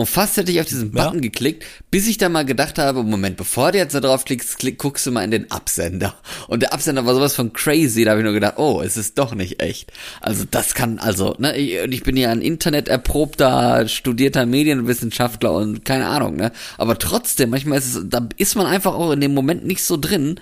Und 0.00 0.06
fast 0.06 0.36
hätte 0.36 0.52
ich 0.52 0.60
auf 0.60 0.66
diesen 0.66 0.94
Ja. 0.94 1.06
Button 1.06 1.20
geklickt, 1.20 1.64
bis 1.90 2.06
ich 2.06 2.18
dann 2.18 2.30
mal 2.30 2.44
gedacht 2.44 2.78
habe, 2.78 3.02
Moment, 3.02 3.36
bevor 3.36 3.72
du 3.72 3.78
jetzt 3.78 3.96
da 3.96 4.00
drauf 4.00 4.24
klickst, 4.24 4.56
klick, 4.56 4.78
guckst 4.78 5.04
du 5.04 5.10
mal 5.10 5.24
in 5.24 5.32
den 5.32 5.50
Absender. 5.50 6.14
Und 6.46 6.62
der 6.62 6.72
Absender 6.72 7.04
war 7.04 7.16
sowas 7.16 7.34
von 7.34 7.52
crazy, 7.52 8.04
da 8.04 8.12
habe 8.12 8.20
ich 8.20 8.24
nur 8.24 8.32
gedacht, 8.32 8.54
oh, 8.58 8.80
es 8.80 8.96
ist 8.96 9.18
doch 9.18 9.34
nicht 9.34 9.60
echt. 9.60 9.92
Also 10.20 10.44
das 10.48 10.74
kann, 10.74 11.00
also, 11.00 11.34
ne, 11.38 11.56
ich, 11.56 11.82
und 11.82 11.90
ich 11.90 12.04
bin 12.04 12.16
ja 12.16 12.30
ein 12.30 12.42
Internet 12.42 12.86
erprobter, 12.86 13.88
studierter 13.88 14.46
Medienwissenschaftler 14.46 15.52
und 15.52 15.84
keine 15.84 16.06
Ahnung, 16.06 16.36
ne. 16.36 16.52
Aber 16.76 16.96
trotzdem, 16.96 17.50
manchmal 17.50 17.78
ist 17.78 17.96
es, 17.96 18.04
da 18.08 18.28
ist 18.36 18.54
man 18.54 18.66
einfach 18.66 18.94
auch 18.94 19.10
in 19.10 19.20
dem 19.20 19.34
Moment 19.34 19.66
nicht 19.66 19.82
so 19.82 19.96
drin 19.96 20.38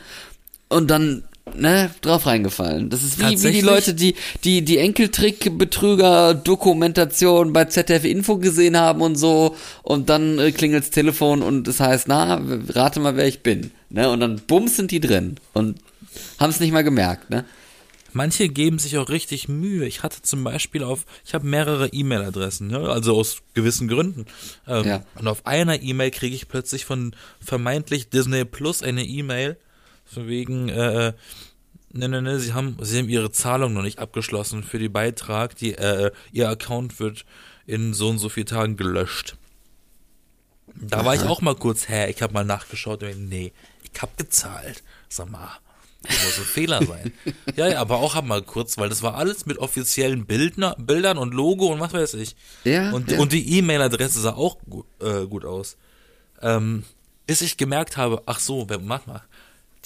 und 0.69 0.91
dann 0.91 1.23
ne, 1.55 1.91
drauf 2.01 2.27
reingefallen. 2.27 2.91
Das 2.91 3.03
ist 3.03 3.19
wie, 3.19 3.43
wie 3.43 3.53
die? 3.53 3.61
Leute, 3.61 3.95
die 3.95 4.15
die 4.45 4.65
die 4.65 4.79
Enkeltrick-Betrüger-Dokumentation 4.79 7.53
bei 7.53 7.65
ZDF 7.67 8.05
Info 8.05 8.39
gesehen 8.39 8.77
haben 8.77 9.01
und 9.01 9.17
so 9.17 9.57
und 9.83 10.09
dann 10.09 10.39
äh, 10.39 10.53
klingelt's 10.53 10.91
Telefon 10.91 11.43
und 11.43 11.69
es 11.69 11.81
heißt, 11.81 12.09
na, 12.09 12.41
rate 12.71 13.01
mal, 13.01 13.17
wer 13.17 13.27
ich 13.27 13.43
bin. 13.43 13.71
Ne? 13.91 14.11
Und 14.11 14.21
dann 14.21 14.41
bums 14.47 14.77
sind 14.77 14.91
die 14.91 15.01
drin 15.01 15.37
und 15.53 15.79
haben 16.39 16.51
es 16.51 16.61
nicht 16.61 16.73
mal 16.73 16.85
gemerkt. 16.85 17.31
Ne? 17.31 17.45
Manche 18.13 18.49
geben 18.49 18.79
sich 18.79 18.97
auch 18.97 19.11
richtig 19.11 19.49
Mühe. 19.49 19.87
Ich 19.87 20.03
hatte 20.03 20.23
zum 20.23 20.43
Beispiel 20.43 20.83
auf, 20.83 21.05
ich 21.27 21.35
habe 21.35 21.47
mehrere 21.47 21.89
E-Mail-Adressen, 21.89 22.69
ne? 22.69 22.89
also 22.89 23.15
aus 23.15 23.43
gewissen 23.53 23.89
Gründen. 23.89 24.25
Ähm, 24.67 24.87
Ja. 24.87 25.03
Und 25.17 25.29
auf 25.29 25.45
einer 25.45 25.83
E-Mail 25.83 26.11
kriege 26.11 26.35
ich 26.35 26.49
plötzlich 26.49 26.87
von 26.87 27.15
vermeintlich 27.41 28.09
Disney 28.09 28.47
Plus 28.47 28.83
eine 28.83 29.05
E-Mail, 29.05 29.59
von 30.07 30.27
wegen, 30.29 30.69
äh, 30.69 31.13
ne, 31.93 32.09
ne, 32.09 32.23
ne, 32.23 32.39
sie 32.41 32.53
haben, 32.55 32.77
sie 32.81 32.99
haben 32.99 33.09
ihre 33.09 33.31
Zahlung 33.31 33.73
noch 33.75 33.83
nicht 33.83 33.99
abgeschlossen 33.99 34.63
für 34.63 34.79
die 34.79 34.89
Beitrag, 34.89 35.57
die, 35.57 35.75
äh, 35.75 36.11
ihr 36.33 36.49
Account 36.49 36.99
wird 37.01 37.25
in 37.67 37.93
so 37.95 38.09
und 38.09 38.19
so 38.19 38.29
vielen 38.29 38.47
Tagen 38.47 38.77
gelöscht. 38.77 39.37
Da 40.75 41.05
war 41.05 41.15
ich 41.15 41.23
auch 41.23 41.41
mal 41.41 41.55
kurz, 41.55 41.89
hä, 41.89 42.11
ich 42.11 42.21
habe 42.23 42.35
mal 42.35 42.45
nachgeschaut 42.45 43.03
und 43.03 43.09
ich, 43.09 43.17
nee, 43.17 43.53
ich 43.83 44.01
hab 44.03 44.17
gezahlt. 44.19 44.83
Sag 45.09 45.31
mal, 45.31 45.49
das 46.03 46.23
muss 46.25 46.39
ein 46.39 46.45
Fehler 46.45 46.85
sein. 46.85 47.13
Ja, 47.57 47.67
ja, 47.69 47.81
aber 47.81 47.97
auch 47.97 48.15
hab 48.15 48.27
mal 48.27 48.43
kurz, 48.43 48.77
weil 48.77 48.91
das 48.91 49.03
war 49.03 49.15
alles 49.15 49.47
mit 49.47 49.57
offiziellen 49.59 50.27
Bildner, 50.27 50.77
Bildern 50.79 51.17
und 51.17 51.33
Logo 51.33 51.67
und 51.73 51.81
was 51.81 51.95
weiß 51.95 52.15
ich. 52.15 52.37
Ja, 52.65 52.91
Und, 52.93 53.11
ja. 53.11 53.19
und 53.19 53.33
die 53.33 53.57
E-Mail-Adresse 53.59 54.21
sah 54.21 54.35
auch 54.35 54.59
gut, 54.69 54.85
äh, 55.01 55.25
gut 55.27 55.47
aus. 55.47 55.79
Ähm, 56.43 56.85
bis 57.27 57.41
ich 57.41 57.57
gemerkt 57.57 57.97
habe, 57.97 58.23
ach 58.27 58.39
so, 58.39 58.69
wer- 58.69 58.79
mach 58.79 59.07
mal, 59.07 59.23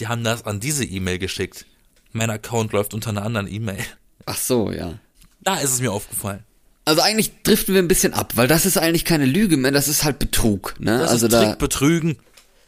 die 0.01 0.09
haben 0.09 0.25
das 0.25 0.47
an 0.47 0.61
diese 0.61 0.85
E-Mail 0.85 1.19
geschickt. 1.19 1.67
Mein 2.13 2.31
Account 2.31 2.73
läuft 2.73 2.95
unter 2.95 3.11
einer 3.11 3.23
anderen 3.23 3.47
E-Mail. 3.53 3.85
Ach 4.27 4.37
so, 4.37 4.73
ja. 4.73 4.95
Da 5.41 5.59
ist 5.59 5.73
es 5.73 5.81
mir 5.81 5.93
aufgefallen. 5.93 6.43
Also 6.85 7.03
eigentlich 7.03 7.43
driften 7.43 7.75
wir 7.75 7.83
ein 7.83 7.89
bisschen 7.89 8.15
ab, 8.15 8.33
weil 8.37 8.49
das 8.49 8.67
ist 8.67 8.79
eigentlich 8.79 9.05
keine 9.05 9.27
Lüge 9.27 9.57
mehr, 9.57 9.71
das 9.71 9.87
ist 9.87 10.03
halt 10.05 10.19
Betrug. 10.19 10.75
Ne? 10.81 10.99
Das 10.99 11.11
also 11.11 11.27
ist 11.27 11.33
da, 11.33 11.45
Trick, 11.45 11.59
Betrügen. 11.59 12.17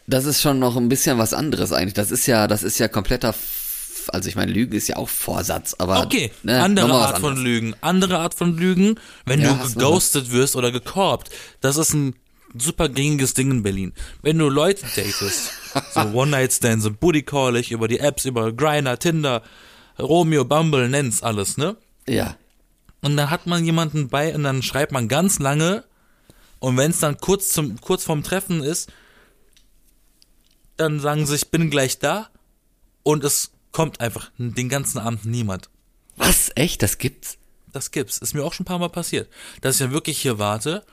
Das 0.07 0.27
ist 0.27 0.41
schon 0.43 0.59
noch 0.59 0.77
ein 0.77 0.89
bisschen 0.89 1.19
was 1.19 1.35
anderes 1.35 1.73
eigentlich. 1.73 1.95
Das 1.95 2.11
ist 2.11 2.27
ja, 2.27 2.47
das 2.47 2.63
ist 2.63 2.79
ja 2.79 2.89
kompletter, 2.89 3.35
also 4.09 4.29
ich 4.29 4.37
meine, 4.37 4.53
Lügen 4.53 4.75
ist 4.75 4.89
ja 4.89 4.97
auch 4.97 5.09
Vorsatz, 5.09 5.75
aber 5.79 6.03
Okay, 6.03 6.31
ne, 6.43 6.63
andere 6.63 6.93
Art 6.93 7.19
von. 7.19 7.37
Lügen. 7.37 7.75
Andere 7.81 8.19
Art 8.19 8.35
von 8.35 8.57
Lügen, 8.57 8.97
wenn 9.25 9.41
Ja, 9.41 9.55
du 9.55 9.73
geghostet 9.75 10.31
wirst 10.31 10.55
oder 10.57 10.71
gekorbt. 10.71 11.31
Das 11.61 11.77
ist 11.77 11.95
ein 11.95 12.15
super 12.59 12.89
gängiges 12.89 13.35
Ding 13.35 13.51
in 13.51 13.63
Berlin. 13.63 13.93
Wenn 14.23 14.39
du 14.39 14.49
Leute 14.49 14.87
datest, 14.95 15.53
so 15.95 16.01
One-Night-Stands 16.13 16.87
und 16.87 17.01
Booty-Call 17.01 17.57
ich 17.57 17.73
über 17.73 17.89
die 17.89 17.99
Apps, 18.01 18.25
über 18.25 18.53
Grindr, 18.53 18.99
Tinder, 18.99 19.43
Romeo, 19.99 20.45
Bumble, 20.45 20.89
nenn's 20.89 21.23
alles, 21.23 21.57
ne? 21.57 21.77
Ja, 22.09 22.37
Und 23.03 23.17
dann 23.17 23.31
hat 23.31 23.47
man 23.47 23.65
jemanden 23.65 24.09
bei 24.09 24.35
und 24.35 24.43
dann 24.43 24.63
schreibt 24.63 24.93
man 24.93 25.09
ganz 25.09 25.39
lange 25.39 25.85
und 26.59 26.77
wenn 26.77 26.91
es 26.91 27.01
dann 27.01 27.19
kurz 27.19 27.49
zum 27.49 27.81
kurz 27.81 28.05
vorm 28.05 28.23
Treffen 28.23 28.63
ist, 28.63 28.91
dann 30.77 31.01
sagen 31.01 31.27
sie, 31.27 31.37
ich 31.37 31.51
bin 31.51 31.71
gleich 31.71 31.99
da 31.99 32.29
und 33.03 33.25
es 33.25 33.53
kommt 33.73 34.01
einfach 34.01 34.31
den 34.39 34.69
ganzen 34.69 34.99
Abend 34.99 35.25
niemand. 35.25 35.69
was? 36.17 36.51
Echt? 36.55 36.83
Das 36.83 36.99
gibt's? 36.99 37.39
Das 37.73 37.91
gibt's. 37.91 38.19
Ist 38.19 38.35
mir 38.35 38.45
auch 38.45 38.53
schon 38.53 38.65
ein 38.65 38.67
paar 38.67 38.79
Mal 38.79 38.91
passiert. 38.91 39.29
Dass 39.61 39.77
ich 39.77 39.79
dann 39.81 39.93
wirklich 39.93 40.21
hier 40.21 40.39
warte 40.39 40.85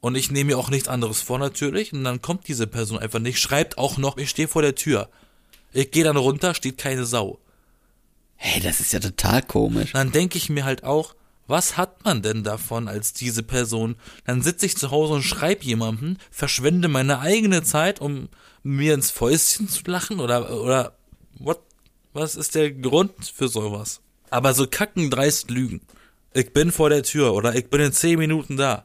und 0.00 0.14
ich 0.14 0.30
nehme 0.30 0.52
mir 0.52 0.58
auch 0.58 0.70
nichts 0.70 0.88
anderes 0.88 1.20
vor 1.20 1.38
natürlich 1.38 1.92
und 1.92 2.04
dann 2.04 2.22
kommt 2.22 2.48
diese 2.48 2.66
Person 2.66 2.98
einfach 2.98 3.18
nicht, 3.18 3.38
schreibt 3.38 3.78
auch 3.78 3.96
noch, 3.98 4.16
ich 4.16 4.30
stehe 4.30 4.48
vor 4.48 4.62
der 4.62 4.74
Tür. 4.74 5.08
Ich 5.72 5.90
gehe 5.90 6.04
dann 6.04 6.16
runter, 6.16 6.54
steht 6.54 6.78
keine 6.78 7.04
Sau. 7.04 7.38
Hey, 8.36 8.60
das 8.60 8.80
ist 8.80 8.92
ja 8.92 9.00
total 9.00 9.42
komisch. 9.42 9.92
Dann 9.92 10.12
denke 10.12 10.38
ich 10.38 10.48
mir 10.48 10.64
halt 10.64 10.84
auch, 10.84 11.14
was 11.46 11.76
hat 11.76 12.04
man 12.04 12.22
denn 12.22 12.42
davon 12.42 12.88
als 12.88 13.12
diese 13.12 13.42
Person? 13.42 13.96
Dann 14.24 14.42
sitze 14.42 14.66
ich 14.66 14.76
zu 14.76 14.90
Hause 14.90 15.14
und 15.14 15.22
schreibe 15.22 15.64
jemandem, 15.64 16.16
verschwende 16.30 16.88
meine 16.88 17.20
eigene 17.20 17.62
Zeit, 17.62 18.00
um 18.00 18.28
mir 18.62 18.94
ins 18.94 19.10
Fäustchen 19.10 19.68
zu 19.68 19.82
lachen 19.86 20.20
oder 20.20 20.60
oder 20.60 20.96
what? 21.38 21.60
Was 22.12 22.34
ist 22.34 22.54
der 22.54 22.72
Grund 22.72 23.12
für 23.34 23.48
sowas? 23.48 24.00
Aber 24.30 24.54
so 24.54 24.66
kackendreist 24.66 25.50
lügen. 25.50 25.82
Ich 26.32 26.52
bin 26.52 26.72
vor 26.72 26.90
der 26.90 27.02
Tür 27.02 27.34
oder 27.34 27.54
ich 27.54 27.68
bin 27.68 27.80
in 27.80 27.92
zehn 27.92 28.18
Minuten 28.18 28.56
da. 28.56 28.84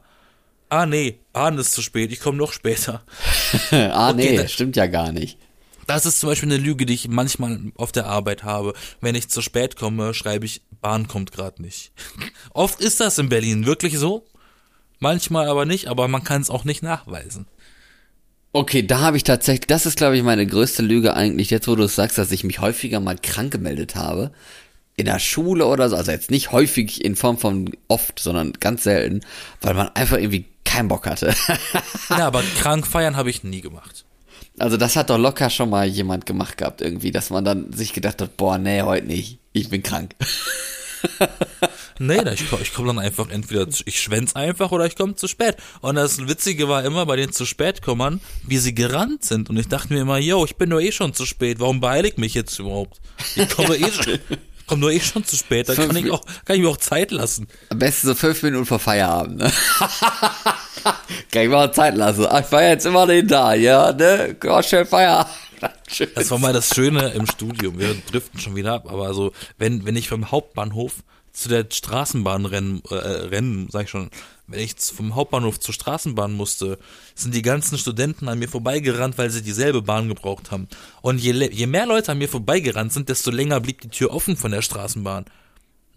Ah 0.72 0.86
nee, 0.86 1.18
Bahn 1.34 1.58
ist 1.58 1.72
zu 1.72 1.82
spät, 1.82 2.10
ich 2.12 2.20
komme 2.20 2.38
noch 2.38 2.54
später. 2.54 3.02
ah, 3.72 4.08
Okay, 4.08 4.30
nee, 4.30 4.36
da- 4.38 4.48
stimmt 4.48 4.74
ja 4.74 4.86
gar 4.86 5.12
nicht. 5.12 5.36
Das 5.86 6.06
ist 6.06 6.18
zum 6.20 6.30
Beispiel 6.30 6.50
eine 6.50 6.62
Lüge, 6.62 6.86
die 6.86 6.94
ich 6.94 7.08
manchmal 7.08 7.58
auf 7.76 7.92
der 7.92 8.06
Arbeit 8.06 8.42
habe. 8.42 8.72
Wenn 9.02 9.14
ich 9.14 9.28
zu 9.28 9.42
spät 9.42 9.76
komme, 9.76 10.14
schreibe 10.14 10.46
ich, 10.46 10.62
Bahn 10.80 11.08
kommt 11.08 11.30
gerade 11.30 11.60
nicht. 11.60 11.92
Oft 12.54 12.80
ist 12.80 13.00
das 13.00 13.18
in 13.18 13.28
Berlin 13.28 13.66
wirklich 13.66 13.98
so. 13.98 14.24
Manchmal 14.98 15.46
aber 15.48 15.66
nicht, 15.66 15.88
aber 15.88 16.08
man 16.08 16.24
kann 16.24 16.40
es 16.40 16.48
auch 16.48 16.64
nicht 16.64 16.82
nachweisen. 16.82 17.44
Okay, 18.54 18.86
da 18.86 19.00
habe 19.00 19.18
ich 19.18 19.24
tatsächlich, 19.24 19.66
das 19.66 19.84
ist 19.84 19.98
glaube 19.98 20.16
ich 20.16 20.22
meine 20.22 20.46
größte 20.46 20.82
Lüge 20.82 21.12
eigentlich, 21.14 21.50
jetzt 21.50 21.68
wo 21.68 21.74
du 21.76 21.82
es 21.82 21.96
sagst, 21.96 22.16
dass 22.16 22.32
ich 22.32 22.44
mich 22.44 22.60
häufiger 22.60 22.98
mal 23.00 23.18
krank 23.18 23.52
gemeldet 23.52 23.94
habe. 23.94 24.32
In 24.96 25.04
der 25.04 25.18
Schule 25.18 25.66
oder 25.66 25.90
so, 25.90 25.96
also 25.96 26.12
jetzt 26.12 26.30
nicht 26.30 26.50
häufig 26.52 27.04
in 27.04 27.14
Form 27.16 27.36
von 27.36 27.70
oft, 27.88 28.18
sondern 28.18 28.52
ganz 28.54 28.84
selten, 28.84 29.20
weil 29.60 29.74
man 29.74 29.88
einfach 29.90 30.16
irgendwie 30.16 30.46
keinen 30.72 30.88
Bock 30.88 31.06
hatte. 31.06 31.34
Ja, 32.10 32.26
aber 32.26 32.42
krank 32.58 32.86
feiern 32.86 33.16
habe 33.16 33.30
ich 33.30 33.42
nie 33.42 33.62
gemacht. 33.62 34.04
Also 34.58 34.76
das 34.76 34.96
hat 34.96 35.08
doch 35.08 35.16
locker 35.16 35.48
schon 35.48 35.70
mal 35.70 35.86
jemand 35.86 36.26
gemacht 36.26 36.58
gehabt 36.58 36.82
irgendwie, 36.82 37.10
dass 37.10 37.30
man 37.30 37.42
dann 37.42 37.72
sich 37.72 37.94
gedacht 37.94 38.20
hat, 38.20 38.36
boah, 38.36 38.58
nee, 38.58 38.82
heute 38.82 39.06
nicht, 39.06 39.38
ich 39.52 39.70
bin 39.70 39.82
krank. 39.82 40.14
Nee, 41.98 42.20
ich, 42.34 42.52
ich 42.52 42.74
komme 42.74 42.88
dann 42.88 42.98
einfach 42.98 43.30
entweder, 43.30 43.66
ich 43.86 44.00
schwänz 44.00 44.36
einfach 44.36 44.72
oder 44.72 44.84
ich 44.84 44.94
komme 44.94 45.16
zu 45.16 45.26
spät. 45.26 45.56
Und 45.80 45.94
das 45.94 46.28
Witzige 46.28 46.68
war 46.68 46.84
immer 46.84 47.06
bei 47.06 47.16
den 47.16 47.32
zu 47.32 47.46
spät 47.46 47.80
kommern, 47.80 48.20
wie 48.46 48.58
sie 48.58 48.74
gerannt 48.74 49.24
sind. 49.24 49.48
Und 49.48 49.56
ich 49.56 49.68
dachte 49.68 49.92
mir 49.92 50.02
immer, 50.02 50.18
yo, 50.18 50.44
ich 50.44 50.56
bin 50.56 50.68
doch 50.68 50.80
eh 50.80 50.92
schon 50.92 51.14
zu 51.14 51.24
spät, 51.24 51.58
warum 51.60 51.80
beeile 51.80 52.08
ich 52.08 52.18
mich 52.18 52.34
jetzt 52.34 52.58
überhaupt? 52.58 53.00
Ich 53.36 53.48
komme 53.48 53.76
eh 53.76 53.90
schon, 53.90 54.18
komm 54.72 54.80
doch 54.80 54.90
eh 54.90 55.00
schon 55.00 55.22
zu 55.22 55.36
spät, 55.36 55.68
da 55.68 55.74
kann 55.74 55.94
ich 55.94 56.10
auch, 56.10 56.24
kann 56.46 56.56
ich 56.56 56.62
mir 56.62 56.70
auch 56.70 56.78
Zeit 56.78 57.10
lassen. 57.10 57.46
Am 57.68 57.78
besten 57.78 58.06
so 58.06 58.14
fünf 58.14 58.42
Minuten 58.42 58.64
vor 58.64 58.78
Feierabend, 58.78 59.36
ne? 59.36 59.52
Kann 61.30 61.42
ich 61.42 61.48
mal 61.48 61.72
Zeit 61.72 61.94
lassen. 61.94 62.26
Ach, 62.28 62.40
ich 62.40 62.50
war 62.50 62.62
jetzt 62.62 62.86
immer 62.86 63.06
nicht 63.06 63.30
da, 63.30 63.52
ja, 63.52 63.92
ne? 63.92 64.34
Ja, 64.42 64.62
schön 64.62 64.86
Feierabend. 64.86 65.30
Tschüss. 65.86 66.08
Das 66.14 66.30
war 66.30 66.38
mal 66.38 66.54
das 66.54 66.74
Schöne 66.74 67.08
im 67.10 67.26
Studium. 67.26 67.78
Wir 67.78 67.94
driften 68.10 68.40
schon 68.40 68.56
wieder 68.56 68.72
ab, 68.72 68.90
aber 68.90 69.12
so, 69.12 69.32
wenn, 69.58 69.84
wenn 69.84 69.94
ich 69.94 70.08
vom 70.08 70.30
Hauptbahnhof 70.30 70.94
zu 71.32 71.48
der 71.48 71.66
Straßenbahnrennen, 71.70 72.82
äh, 72.90 72.94
Rennen, 72.94 73.68
sag 73.70 73.84
ich 73.84 73.90
schon, 73.90 74.10
wenn 74.46 74.60
ich 74.60 74.74
vom 74.76 75.14
Hauptbahnhof 75.14 75.58
zur 75.60 75.72
Straßenbahn 75.72 76.32
musste, 76.32 76.78
sind 77.14 77.34
die 77.34 77.42
ganzen 77.42 77.78
Studenten 77.78 78.28
an 78.28 78.38
mir 78.38 78.48
vorbeigerannt, 78.48 79.16
weil 79.16 79.30
sie 79.30 79.42
dieselbe 79.42 79.82
Bahn 79.82 80.08
gebraucht 80.08 80.50
haben. 80.50 80.68
Und 81.00 81.18
je, 81.18 81.32
je 81.32 81.66
mehr 81.66 81.86
Leute 81.86 82.12
an 82.12 82.18
mir 82.18 82.28
vorbeigerannt 82.28 82.92
sind, 82.92 83.08
desto 83.08 83.30
länger 83.30 83.60
blieb 83.60 83.80
die 83.80 83.88
Tür 83.88 84.12
offen 84.12 84.36
von 84.36 84.50
der 84.50 84.62
Straßenbahn. 84.62 85.24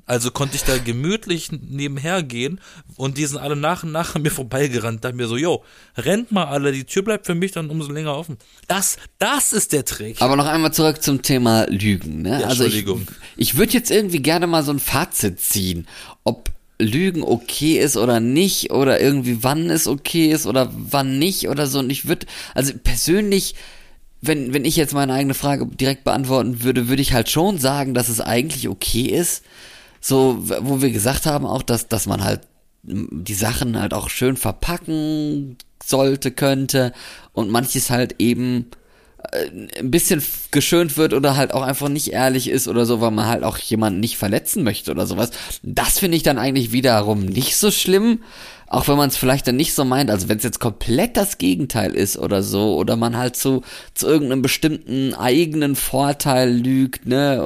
Also 0.07 0.29
konnte 0.29 0.55
ich 0.55 0.63
da 0.63 0.77
gemütlich 0.77 1.49
nebenher 1.51 2.21
gehen 2.21 2.61
und 2.95 3.17
die 3.17 3.25
sind 3.25 3.37
alle 3.37 3.55
nach 3.55 3.83
und 3.83 3.91
nach 3.91 4.15
an 4.15 4.21
mir 4.21 4.29
vorbeigerannt. 4.29 5.03
Dachte 5.03 5.15
mir 5.15 5.27
so, 5.27 5.35
yo, 5.35 5.63
rennt 5.97 6.31
mal 6.31 6.45
alle, 6.45 6.71
die 6.71 6.83
Tür 6.83 7.03
bleibt 7.03 7.25
für 7.25 7.33
mich 7.33 7.53
dann 7.53 7.71
umso 7.71 7.91
länger 7.91 8.15
offen. 8.15 8.37
Das, 8.67 8.97
das 9.17 9.51
ist 9.51 9.73
der 9.73 9.83
Trick. 9.83 10.21
Aber 10.21 10.35
noch 10.35 10.45
einmal 10.45 10.73
zurück 10.73 11.01
zum 11.01 11.23
Thema 11.23 11.65
Lügen. 11.69 12.21
Ne? 12.21 12.41
Ja, 12.41 12.47
also 12.47 12.65
ich, 12.65 12.75
Entschuldigung. 12.75 13.07
ich 13.35 13.57
würde 13.57 13.73
jetzt 13.73 13.89
irgendwie 13.89 14.21
gerne 14.21 14.45
mal 14.45 14.63
so 14.63 14.71
ein 14.71 14.79
Fazit 14.79 15.39
ziehen, 15.39 15.87
ob 16.23 16.51
Lügen 16.77 17.23
okay 17.23 17.79
ist 17.79 17.97
oder 17.97 18.19
nicht 18.19 18.71
oder 18.71 18.99
irgendwie 18.99 19.43
wann 19.43 19.69
es 19.69 19.87
okay 19.87 20.31
ist 20.31 20.45
oder 20.45 20.71
wann 20.71 21.17
nicht 21.17 21.47
oder 21.49 21.67
so. 21.67 21.79
Und 21.79 21.89
ich 21.89 22.07
würde, 22.07 22.27
also 22.53 22.73
persönlich, 22.83 23.55
wenn, 24.21 24.53
wenn 24.53 24.65
ich 24.65 24.75
jetzt 24.75 24.93
meine 24.93 25.13
eigene 25.13 25.33
Frage 25.33 25.65
direkt 25.65 26.03
beantworten 26.03 26.63
würde, 26.63 26.89
würde 26.89 27.01
ich 27.01 27.13
halt 27.13 27.29
schon 27.29 27.57
sagen, 27.57 27.93
dass 27.93 28.09
es 28.09 28.21
eigentlich 28.21 28.67
okay 28.67 29.05
ist. 29.05 29.43
So, 30.07 30.37
wo 30.59 30.83
wir 30.83 30.91
gesagt 30.91 31.25
haben 31.25 31.47
auch, 31.47 31.63
dass, 31.63 31.87
dass 31.87 32.05
man 32.05 32.23
halt 32.23 32.41
die 32.83 33.33
Sachen 33.33 33.81
halt 33.81 33.91
auch 33.95 34.11
schön 34.11 34.37
verpacken 34.37 35.57
sollte, 35.83 36.29
könnte 36.29 36.93
und 37.33 37.49
manches 37.49 37.89
halt 37.89 38.13
eben 38.19 38.67
äh, 39.31 39.79
ein 39.79 39.89
bisschen 39.89 40.21
geschönt 40.51 40.97
wird 40.97 41.15
oder 41.15 41.35
halt 41.37 41.55
auch 41.55 41.63
einfach 41.63 41.89
nicht 41.89 42.13
ehrlich 42.13 42.49
ist 42.51 42.67
oder 42.67 42.85
so, 42.85 43.01
weil 43.01 43.09
man 43.09 43.25
halt 43.25 43.43
auch 43.43 43.57
jemanden 43.57 43.99
nicht 43.99 44.17
verletzen 44.17 44.63
möchte 44.63 44.91
oder 44.91 45.07
sowas. 45.07 45.31
Das 45.63 45.97
finde 45.97 46.17
ich 46.17 46.23
dann 46.23 46.37
eigentlich 46.37 46.71
wiederum 46.71 47.25
nicht 47.25 47.55
so 47.55 47.71
schlimm, 47.71 48.19
auch 48.75 48.89
wenn 48.89 48.97
man 48.97 49.07
es 49.07 49.15
vielleicht 49.15 49.47
dann 49.47 49.55
nicht 49.55 49.73
so 49.73 49.85
meint, 49.85 50.09
also 50.09 50.27
wenn 50.27 50.37
es 50.37 50.43
jetzt 50.43 50.59
komplett 50.59 51.15
das 51.15 51.37
Gegenteil 51.37 51.95
ist 51.95 52.17
oder 52.17 52.43
so, 52.43 52.75
oder 52.75 52.97
man 52.97 53.15
halt 53.15 53.37
zu, 53.37 53.61
zu 53.93 54.05
irgendeinem 54.05 54.41
bestimmten 54.41 55.13
eigenen 55.13 55.77
Vorteil 55.77 56.51
lügt, 56.51 57.05
ne, 57.05 57.37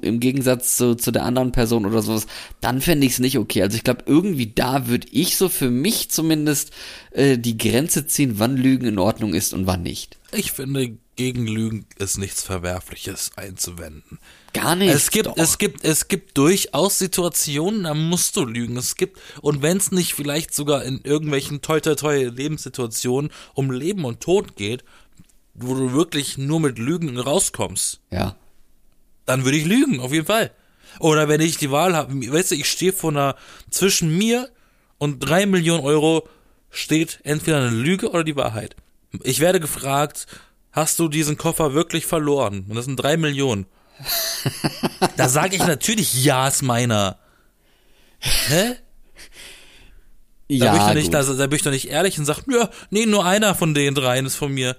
im 0.00 0.18
Gegensatz 0.18 0.78
zu, 0.78 0.94
zu 0.94 1.10
der 1.10 1.24
anderen 1.24 1.52
Person 1.52 1.84
oder 1.84 2.00
sowas, 2.00 2.26
dann 2.62 2.80
fände 2.80 3.06
ich 3.06 3.12
es 3.12 3.18
nicht 3.18 3.36
okay. 3.36 3.62
Also 3.62 3.76
ich 3.76 3.84
glaube, 3.84 4.04
irgendwie 4.06 4.46
da 4.46 4.88
würde 4.88 5.08
ich 5.10 5.36
so 5.36 5.50
für 5.50 5.68
mich 5.68 6.10
zumindest 6.10 6.72
äh, 7.10 7.36
die 7.36 7.58
Grenze 7.58 8.06
ziehen, 8.06 8.38
wann 8.38 8.56
Lügen 8.56 8.86
in 8.86 8.98
Ordnung 8.98 9.34
ist 9.34 9.52
und 9.52 9.66
wann 9.66 9.82
nicht. 9.82 10.18
Ich 10.32 10.52
finde, 10.52 10.96
gegen 11.16 11.46
Lügen 11.46 11.84
ist 11.98 12.16
nichts 12.16 12.42
Verwerfliches 12.42 13.32
einzuwenden. 13.36 14.18
Gar 14.52 14.74
nicht. 14.76 14.92
Es 14.92 15.10
gibt, 15.10 15.26
doch. 15.26 15.36
es 15.36 15.58
gibt, 15.58 15.84
es 15.84 16.08
gibt 16.08 16.36
durchaus 16.36 16.98
Situationen, 16.98 17.84
da 17.84 17.94
musst 17.94 18.36
du 18.36 18.44
lügen. 18.44 18.76
Es 18.76 18.96
gibt, 18.96 19.18
und 19.42 19.62
wenn 19.62 19.76
es 19.76 19.92
nicht 19.92 20.14
vielleicht 20.14 20.54
sogar 20.54 20.84
in 20.84 21.00
irgendwelchen 21.04 21.62
toi 21.62 21.80
toi 21.80 21.94
toi 21.94 22.24
Lebenssituationen 22.24 23.30
um 23.54 23.70
Leben 23.70 24.04
und 24.04 24.20
Tod 24.20 24.56
geht, 24.56 24.84
wo 25.54 25.74
du 25.74 25.92
wirklich 25.92 26.36
nur 26.38 26.58
mit 26.60 26.78
Lügen 26.78 27.16
rauskommst, 27.18 28.00
Ja. 28.10 28.36
dann 29.26 29.44
würde 29.44 29.58
ich 29.58 29.66
lügen, 29.66 30.00
auf 30.00 30.12
jeden 30.12 30.26
Fall. 30.26 30.50
Oder 30.98 31.28
wenn 31.28 31.40
ich 31.40 31.56
die 31.58 31.70
Wahl 31.70 31.94
habe, 31.94 32.12
weißt 32.12 32.50
du, 32.50 32.54
ich 32.56 32.68
stehe 32.68 32.92
vor 32.92 33.10
einer, 33.10 33.36
zwischen 33.70 34.16
mir 34.16 34.48
und 34.98 35.20
drei 35.20 35.46
Millionen 35.46 35.84
Euro 35.84 36.28
steht 36.70 37.20
entweder 37.22 37.58
eine 37.58 37.70
Lüge 37.70 38.10
oder 38.10 38.24
die 38.24 38.36
Wahrheit. 38.36 38.74
Ich 39.22 39.40
werde 39.40 39.60
gefragt, 39.60 40.26
hast 40.72 40.98
du 40.98 41.08
diesen 41.08 41.36
Koffer 41.36 41.74
wirklich 41.74 42.06
verloren? 42.06 42.64
Und 42.68 42.74
das 42.76 42.84
sind 42.86 42.96
drei 42.96 43.16
Millionen. 43.16 43.66
Da 45.16 45.28
sage 45.28 45.56
ich 45.56 45.66
natürlich, 45.66 46.24
ja, 46.24 46.48
ist 46.48 46.62
meiner. 46.62 47.18
Hä? 48.18 48.74
Da, 50.48 50.54
Ja, 50.56 50.72
bin 50.72 50.80
ich 50.80 50.86
doch 50.88 50.94
nicht, 50.94 51.14
da, 51.14 51.22
da 51.22 51.46
bin 51.46 51.56
ich 51.56 51.62
doch 51.62 51.70
nicht 51.70 51.88
ehrlich 51.90 52.18
und 52.18 52.24
sag, 52.24 52.42
ja, 52.50 52.68
nee, 52.90 53.06
nur 53.06 53.24
einer 53.24 53.54
von 53.54 53.72
den 53.74 53.94
dreien 53.94 54.26
ist 54.26 54.36
von 54.36 54.52
mir. 54.52 54.76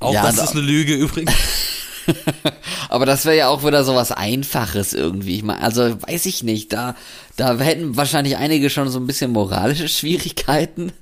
Auch 0.00 0.12
Ja, 0.12 0.22
das 0.22 0.36
da- 0.36 0.44
ist 0.44 0.52
eine 0.52 0.60
Lüge 0.62 0.94
übrigens. 0.94 1.32
Aber 2.88 3.06
das 3.06 3.24
wäre 3.24 3.36
ja 3.36 3.48
auch 3.48 3.64
wieder 3.64 3.84
so 3.84 3.94
was 3.94 4.10
Einfaches 4.10 4.92
irgendwie. 4.92 5.36
Ich 5.36 5.42
meine, 5.44 5.62
also 5.62 6.02
weiß 6.02 6.26
ich 6.26 6.42
nicht, 6.42 6.72
da, 6.72 6.96
da 7.36 7.56
hätten 7.58 7.96
wahrscheinlich 7.96 8.36
einige 8.36 8.70
schon 8.70 8.90
so 8.90 8.98
ein 8.98 9.06
bisschen 9.06 9.30
moralische 9.30 9.88
Schwierigkeiten, 9.88 10.92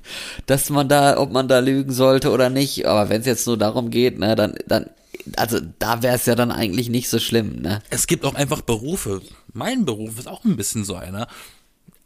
dass 0.45 0.69
man 0.69 0.87
da, 0.87 1.17
ob 1.17 1.31
man 1.31 1.47
da 1.47 1.57
lügen 1.59 1.91
sollte 1.91 2.29
oder 2.29 2.49
nicht. 2.51 2.85
Aber 2.85 3.09
wenn 3.09 3.21
es 3.21 3.27
jetzt 3.27 3.47
nur 3.47 3.57
darum 3.57 3.89
geht, 3.89 4.19
ne, 4.19 4.35
dann, 4.35 4.55
dann, 4.67 4.91
also 5.35 5.59
da 5.79 6.01
wäre 6.01 6.15
es 6.15 6.25
ja 6.25 6.35
dann 6.35 6.51
eigentlich 6.51 6.89
nicht 6.89 7.09
so 7.09 7.19
schlimm, 7.19 7.61
ne? 7.61 7.81
es 7.89 8.07
gibt 8.07 8.25
auch 8.25 8.35
einfach 8.35 8.61
Berufe. 8.61 9.21
Mein 9.53 9.85
Beruf 9.85 10.17
ist 10.19 10.27
auch 10.27 10.43
ein 10.43 10.57
bisschen 10.57 10.83
so 10.83 10.95
einer. 10.95 11.27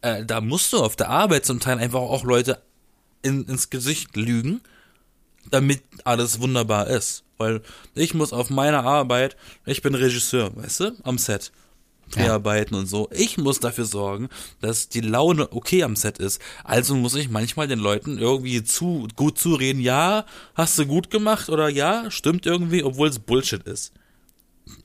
Äh, 0.01 0.25
da 0.25 0.41
musst 0.41 0.73
du 0.73 0.77
auf 0.77 0.95
der 0.95 1.09
Arbeit 1.09 1.45
zum 1.45 1.59
Teil 1.59 1.79
einfach 1.79 1.99
auch 1.99 2.23
Leute 2.23 2.61
in, 3.21 3.45
ins 3.45 3.69
Gesicht 3.69 4.15
lügen, 4.15 4.61
damit 5.49 5.83
alles 6.03 6.39
wunderbar 6.39 6.87
ist. 6.87 7.23
Weil 7.37 7.61
ich 7.95 8.13
muss 8.13 8.33
auf 8.33 8.49
meiner 8.49 8.83
Arbeit, 8.83 9.35
ich 9.65 9.81
bin 9.81 9.95
Regisseur, 9.95 10.55
weißt 10.55 10.79
du, 10.79 10.91
am 11.03 11.17
Set. 11.17 11.51
Dreharbeiten 12.11 12.75
und 12.75 12.85
so. 12.85 13.09
Ich 13.11 13.37
muss 13.37 13.59
dafür 13.59 13.85
sorgen, 13.85 14.29
dass 14.61 14.89
die 14.89 15.01
Laune 15.01 15.51
okay 15.51 15.83
am 15.83 15.95
Set 15.95 16.17
ist. 16.17 16.41
Also 16.63 16.95
muss 16.95 17.15
ich 17.15 17.29
manchmal 17.29 17.67
den 17.67 17.79
Leuten 17.79 18.17
irgendwie 18.17 18.63
zu 18.63 19.07
gut 19.15 19.37
zureden, 19.37 19.81
ja, 19.81 20.25
hast 20.53 20.77
du 20.77 20.85
gut 20.85 21.09
gemacht 21.09 21.49
oder 21.49 21.69
ja, 21.69 22.09
stimmt 22.11 22.45
irgendwie, 22.45 22.83
obwohl 22.83 23.09
es 23.09 23.19
Bullshit 23.19 23.63
ist. 23.63 23.93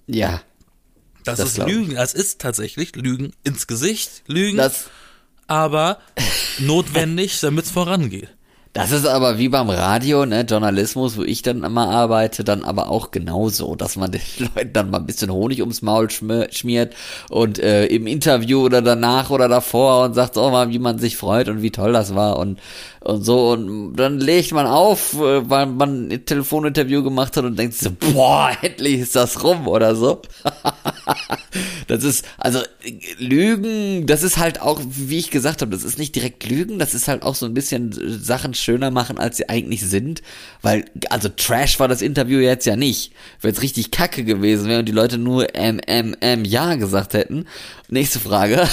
Ja. 0.06 0.42
Das, 1.24 1.38
Das 1.38 1.50
ist. 1.50 1.66
Lügen. 1.66 1.94
Das 1.94 2.14
ist 2.14 2.40
tatsächlich 2.40 2.96
Lügen 2.96 3.32
ins 3.44 3.66
Gesicht, 3.66 4.22
Lügen, 4.26 4.56
Das, 4.56 4.88
aber 5.46 5.98
notwendig, 6.58 7.40
damit 7.40 7.66
es 7.66 7.70
vorangeht. 7.70 8.30
Das 8.72 8.92
ist 8.92 9.04
aber 9.04 9.36
wie 9.38 9.48
beim 9.48 9.68
Radio, 9.68 10.24
ne, 10.26 10.42
Journalismus, 10.48 11.16
wo 11.16 11.22
ich 11.24 11.42
dann 11.42 11.64
immer 11.64 11.88
arbeite, 11.88 12.44
dann 12.44 12.62
aber 12.62 12.88
auch 12.88 13.10
genauso, 13.10 13.74
dass 13.74 13.96
man 13.96 14.12
den 14.12 14.20
Leuten 14.38 14.72
dann 14.72 14.90
mal 14.90 14.98
ein 14.98 15.06
bisschen 15.06 15.32
Honig 15.32 15.58
ums 15.60 15.82
Maul 15.82 16.06
schmi- 16.06 16.52
schmiert 16.52 16.94
und 17.30 17.58
äh, 17.58 17.86
im 17.86 18.06
Interview 18.06 18.60
oder 18.64 18.80
danach 18.80 19.30
oder 19.30 19.48
davor 19.48 20.04
und 20.04 20.14
sagt 20.14 20.38
auch 20.38 20.52
mal, 20.52 20.70
wie 20.70 20.78
man 20.78 21.00
sich 21.00 21.16
freut 21.16 21.48
und 21.48 21.62
wie 21.62 21.72
toll 21.72 21.92
das 21.92 22.14
war 22.14 22.38
und 22.38 22.60
und 23.02 23.24
so 23.24 23.50
und 23.52 23.96
dann 23.96 24.20
legt 24.20 24.52
man 24.52 24.66
auf, 24.66 25.14
äh, 25.14 25.48
weil 25.48 25.66
man 25.66 26.08
ein 26.08 26.24
Telefoninterview 26.26 27.02
gemacht 27.02 27.36
hat 27.36 27.44
und 27.44 27.58
denkt 27.58 27.74
so, 27.74 27.90
boah, 27.90 28.50
endlich 28.62 29.00
ist 29.00 29.16
das 29.16 29.42
rum 29.42 29.66
oder 29.66 29.96
so. 29.96 30.22
Das 31.88 32.04
ist, 32.04 32.24
also 32.38 32.60
Lügen, 33.18 34.06
das 34.06 34.22
ist 34.22 34.38
halt 34.38 34.60
auch, 34.60 34.80
wie 34.84 35.18
ich 35.18 35.30
gesagt 35.30 35.60
habe, 35.60 35.72
das 35.72 35.82
ist 35.82 35.98
nicht 35.98 36.14
direkt 36.14 36.48
Lügen, 36.48 36.78
das 36.78 36.94
ist 36.94 37.08
halt 37.08 37.24
auch 37.24 37.34
so 37.34 37.46
ein 37.46 37.54
bisschen 37.54 37.90
Sachen 38.22 38.54
schöner 38.62 38.90
machen, 38.90 39.18
als 39.18 39.36
sie 39.36 39.48
eigentlich 39.48 39.82
sind. 39.82 40.22
Weil, 40.62 40.84
also 41.10 41.28
Trash 41.28 41.80
war 41.80 41.88
das 41.88 42.02
Interview 42.02 42.38
jetzt 42.38 42.66
ja 42.66 42.76
nicht. 42.76 43.12
Wenn 43.40 43.52
es 43.52 43.62
richtig 43.62 43.90
kacke 43.90 44.24
gewesen 44.24 44.68
wäre 44.68 44.80
und 44.80 44.86
die 44.86 44.92
Leute 44.92 45.18
nur 45.18 45.54
M, 45.54 45.78
M, 45.80 46.14
M, 46.20 46.44
ja 46.44 46.74
gesagt 46.74 47.14
hätten. 47.14 47.46
Nächste 47.88 48.20
Frage. 48.20 48.68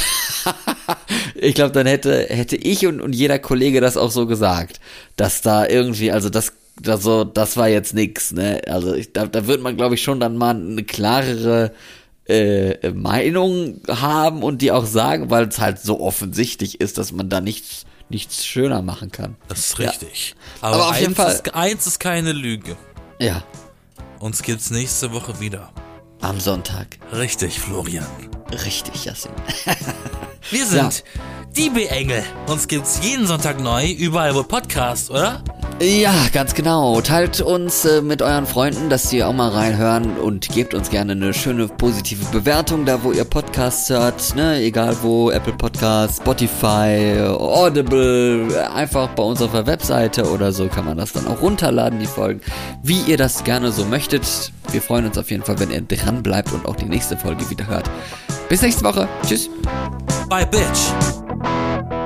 ich 1.35 1.55
glaube, 1.55 1.71
dann 1.71 1.87
hätte, 1.87 2.27
hätte 2.29 2.55
ich 2.55 2.85
und, 2.85 3.01
und 3.01 3.13
jeder 3.13 3.39
Kollege 3.39 3.81
das 3.81 3.97
auch 3.97 4.11
so 4.11 4.27
gesagt. 4.27 4.79
Dass 5.15 5.41
da 5.41 5.67
irgendwie, 5.67 6.11
also 6.11 6.29
das 6.29 6.53
also 6.85 7.23
das 7.23 7.57
war 7.57 7.69
jetzt 7.69 7.95
nix, 7.95 8.31
ne? 8.31 8.61
Also 8.67 8.93
ich, 8.93 9.11
da, 9.11 9.25
da 9.25 9.47
wird 9.47 9.61
man, 9.61 9.77
glaube 9.77 9.95
ich, 9.95 10.03
schon 10.03 10.19
dann 10.19 10.37
mal 10.37 10.55
eine 10.55 10.83
klarere 10.83 11.71
äh, 12.27 12.91
Meinung 12.91 13.81
haben 13.87 14.43
und 14.43 14.61
die 14.61 14.71
auch 14.71 14.85
sagen, 14.85 15.29
weil 15.29 15.47
es 15.47 15.59
halt 15.59 15.79
so 15.79 15.99
offensichtlich 15.99 16.81
ist, 16.81 16.97
dass 16.97 17.11
man 17.11 17.29
da 17.29 17.41
nichts 17.41 17.85
nichts 18.09 18.45
schöner 18.45 18.81
machen 18.81 19.11
kann. 19.11 19.35
Das 19.47 19.59
ist 19.59 19.77
Ja. 19.79 19.89
richtig. 19.89 20.35
Aber, 20.61 20.75
Aber 20.75 20.85
auf 20.85 20.91
eins, 20.91 21.01
jeden 21.01 21.15
Fall- 21.15 21.33
Ist, 21.33 21.53
eins 21.55 21.87
ist 21.87 21.99
keine 21.99 22.31
Lüge. 22.33 22.75
Ja, 23.19 23.43
Uns 24.19 24.41
gibt's 24.41 24.69
nächste 24.71 25.11
Woche 25.13 25.39
wieder. 25.39 25.71
am 26.21 26.39
Sonntag. 26.39 26.97
Richtig, 27.13 27.59
Florian. 27.59 28.05
Richtig, 28.51 29.05
Jasmin. 29.05 29.35
Wir 30.49 30.65
sind 30.65 31.03
die 31.03 31.36
B-Engel. 31.57 32.23
Uns 32.47 32.67
gibt's 32.67 32.99
jeden 33.01 33.25
Sonntag 33.25 33.59
neu, 33.59 33.89
überall 33.89 34.35
wo 34.35 34.43
Podcast, 34.43 35.09
oder? 35.09 35.41
Ja, 35.81 36.13
ganz 36.31 36.53
genau. 36.53 37.01
Teilt 37.01 37.41
uns 37.41 37.83
äh, 37.83 38.01
mit 38.01 38.21
euren 38.21 38.45
Freunden, 38.45 38.89
dass 38.89 39.09
sie 39.09 39.23
auch 39.23 39.33
mal 39.33 39.49
reinhören 39.49 40.17
und 40.17 40.49
gebt 40.49 40.75
uns 40.75 40.91
gerne 40.91 41.13
eine 41.13 41.33
schöne 41.33 41.67
positive 41.67 42.23
Bewertung, 42.25 42.85
da 42.85 43.03
wo 43.03 43.11
ihr 43.11 43.23
Podcasts 43.23 43.89
hört, 43.89 44.35
ne? 44.35 44.59
Egal 44.61 44.97
wo, 45.01 45.31
Apple 45.31 45.53
Podcasts, 45.53 46.17
Spotify, 46.17 47.19
Audible, 47.27 48.69
einfach 48.73 49.09
bei 49.09 49.23
uns 49.23 49.41
auf 49.41 49.51
der 49.51 49.65
Webseite 49.65 50.29
oder 50.29 50.51
so 50.51 50.67
kann 50.67 50.85
man 50.85 50.97
das 50.97 51.13
dann 51.13 51.25
auch 51.25 51.41
runterladen, 51.41 51.99
die 51.99 52.05
Folgen, 52.05 52.41
wie 52.83 53.01
ihr 53.01 53.17
das 53.17 53.43
gerne 53.43 53.71
so 53.71 53.83
möchtet. 53.83 54.51
Wir 54.71 54.81
freuen 54.81 55.07
uns 55.07 55.17
auf 55.17 55.31
jeden 55.31 55.43
Fall, 55.43 55.59
wenn 55.59 55.71
ihr 55.71 55.81
dran 55.81 56.21
bleibt 56.21 56.51
und 56.53 56.67
auch 56.67 56.75
die 56.75 56.85
nächste 56.85 57.17
Folge 57.17 57.49
wieder 57.49 57.65
hört. 57.65 57.89
Bis 58.47 58.61
nächste 58.61 58.83
Woche. 58.83 59.07
Tschüss. 59.25 59.49
Bye, 60.29 60.45
Bitch. 60.45 61.26
Música 61.39 61.96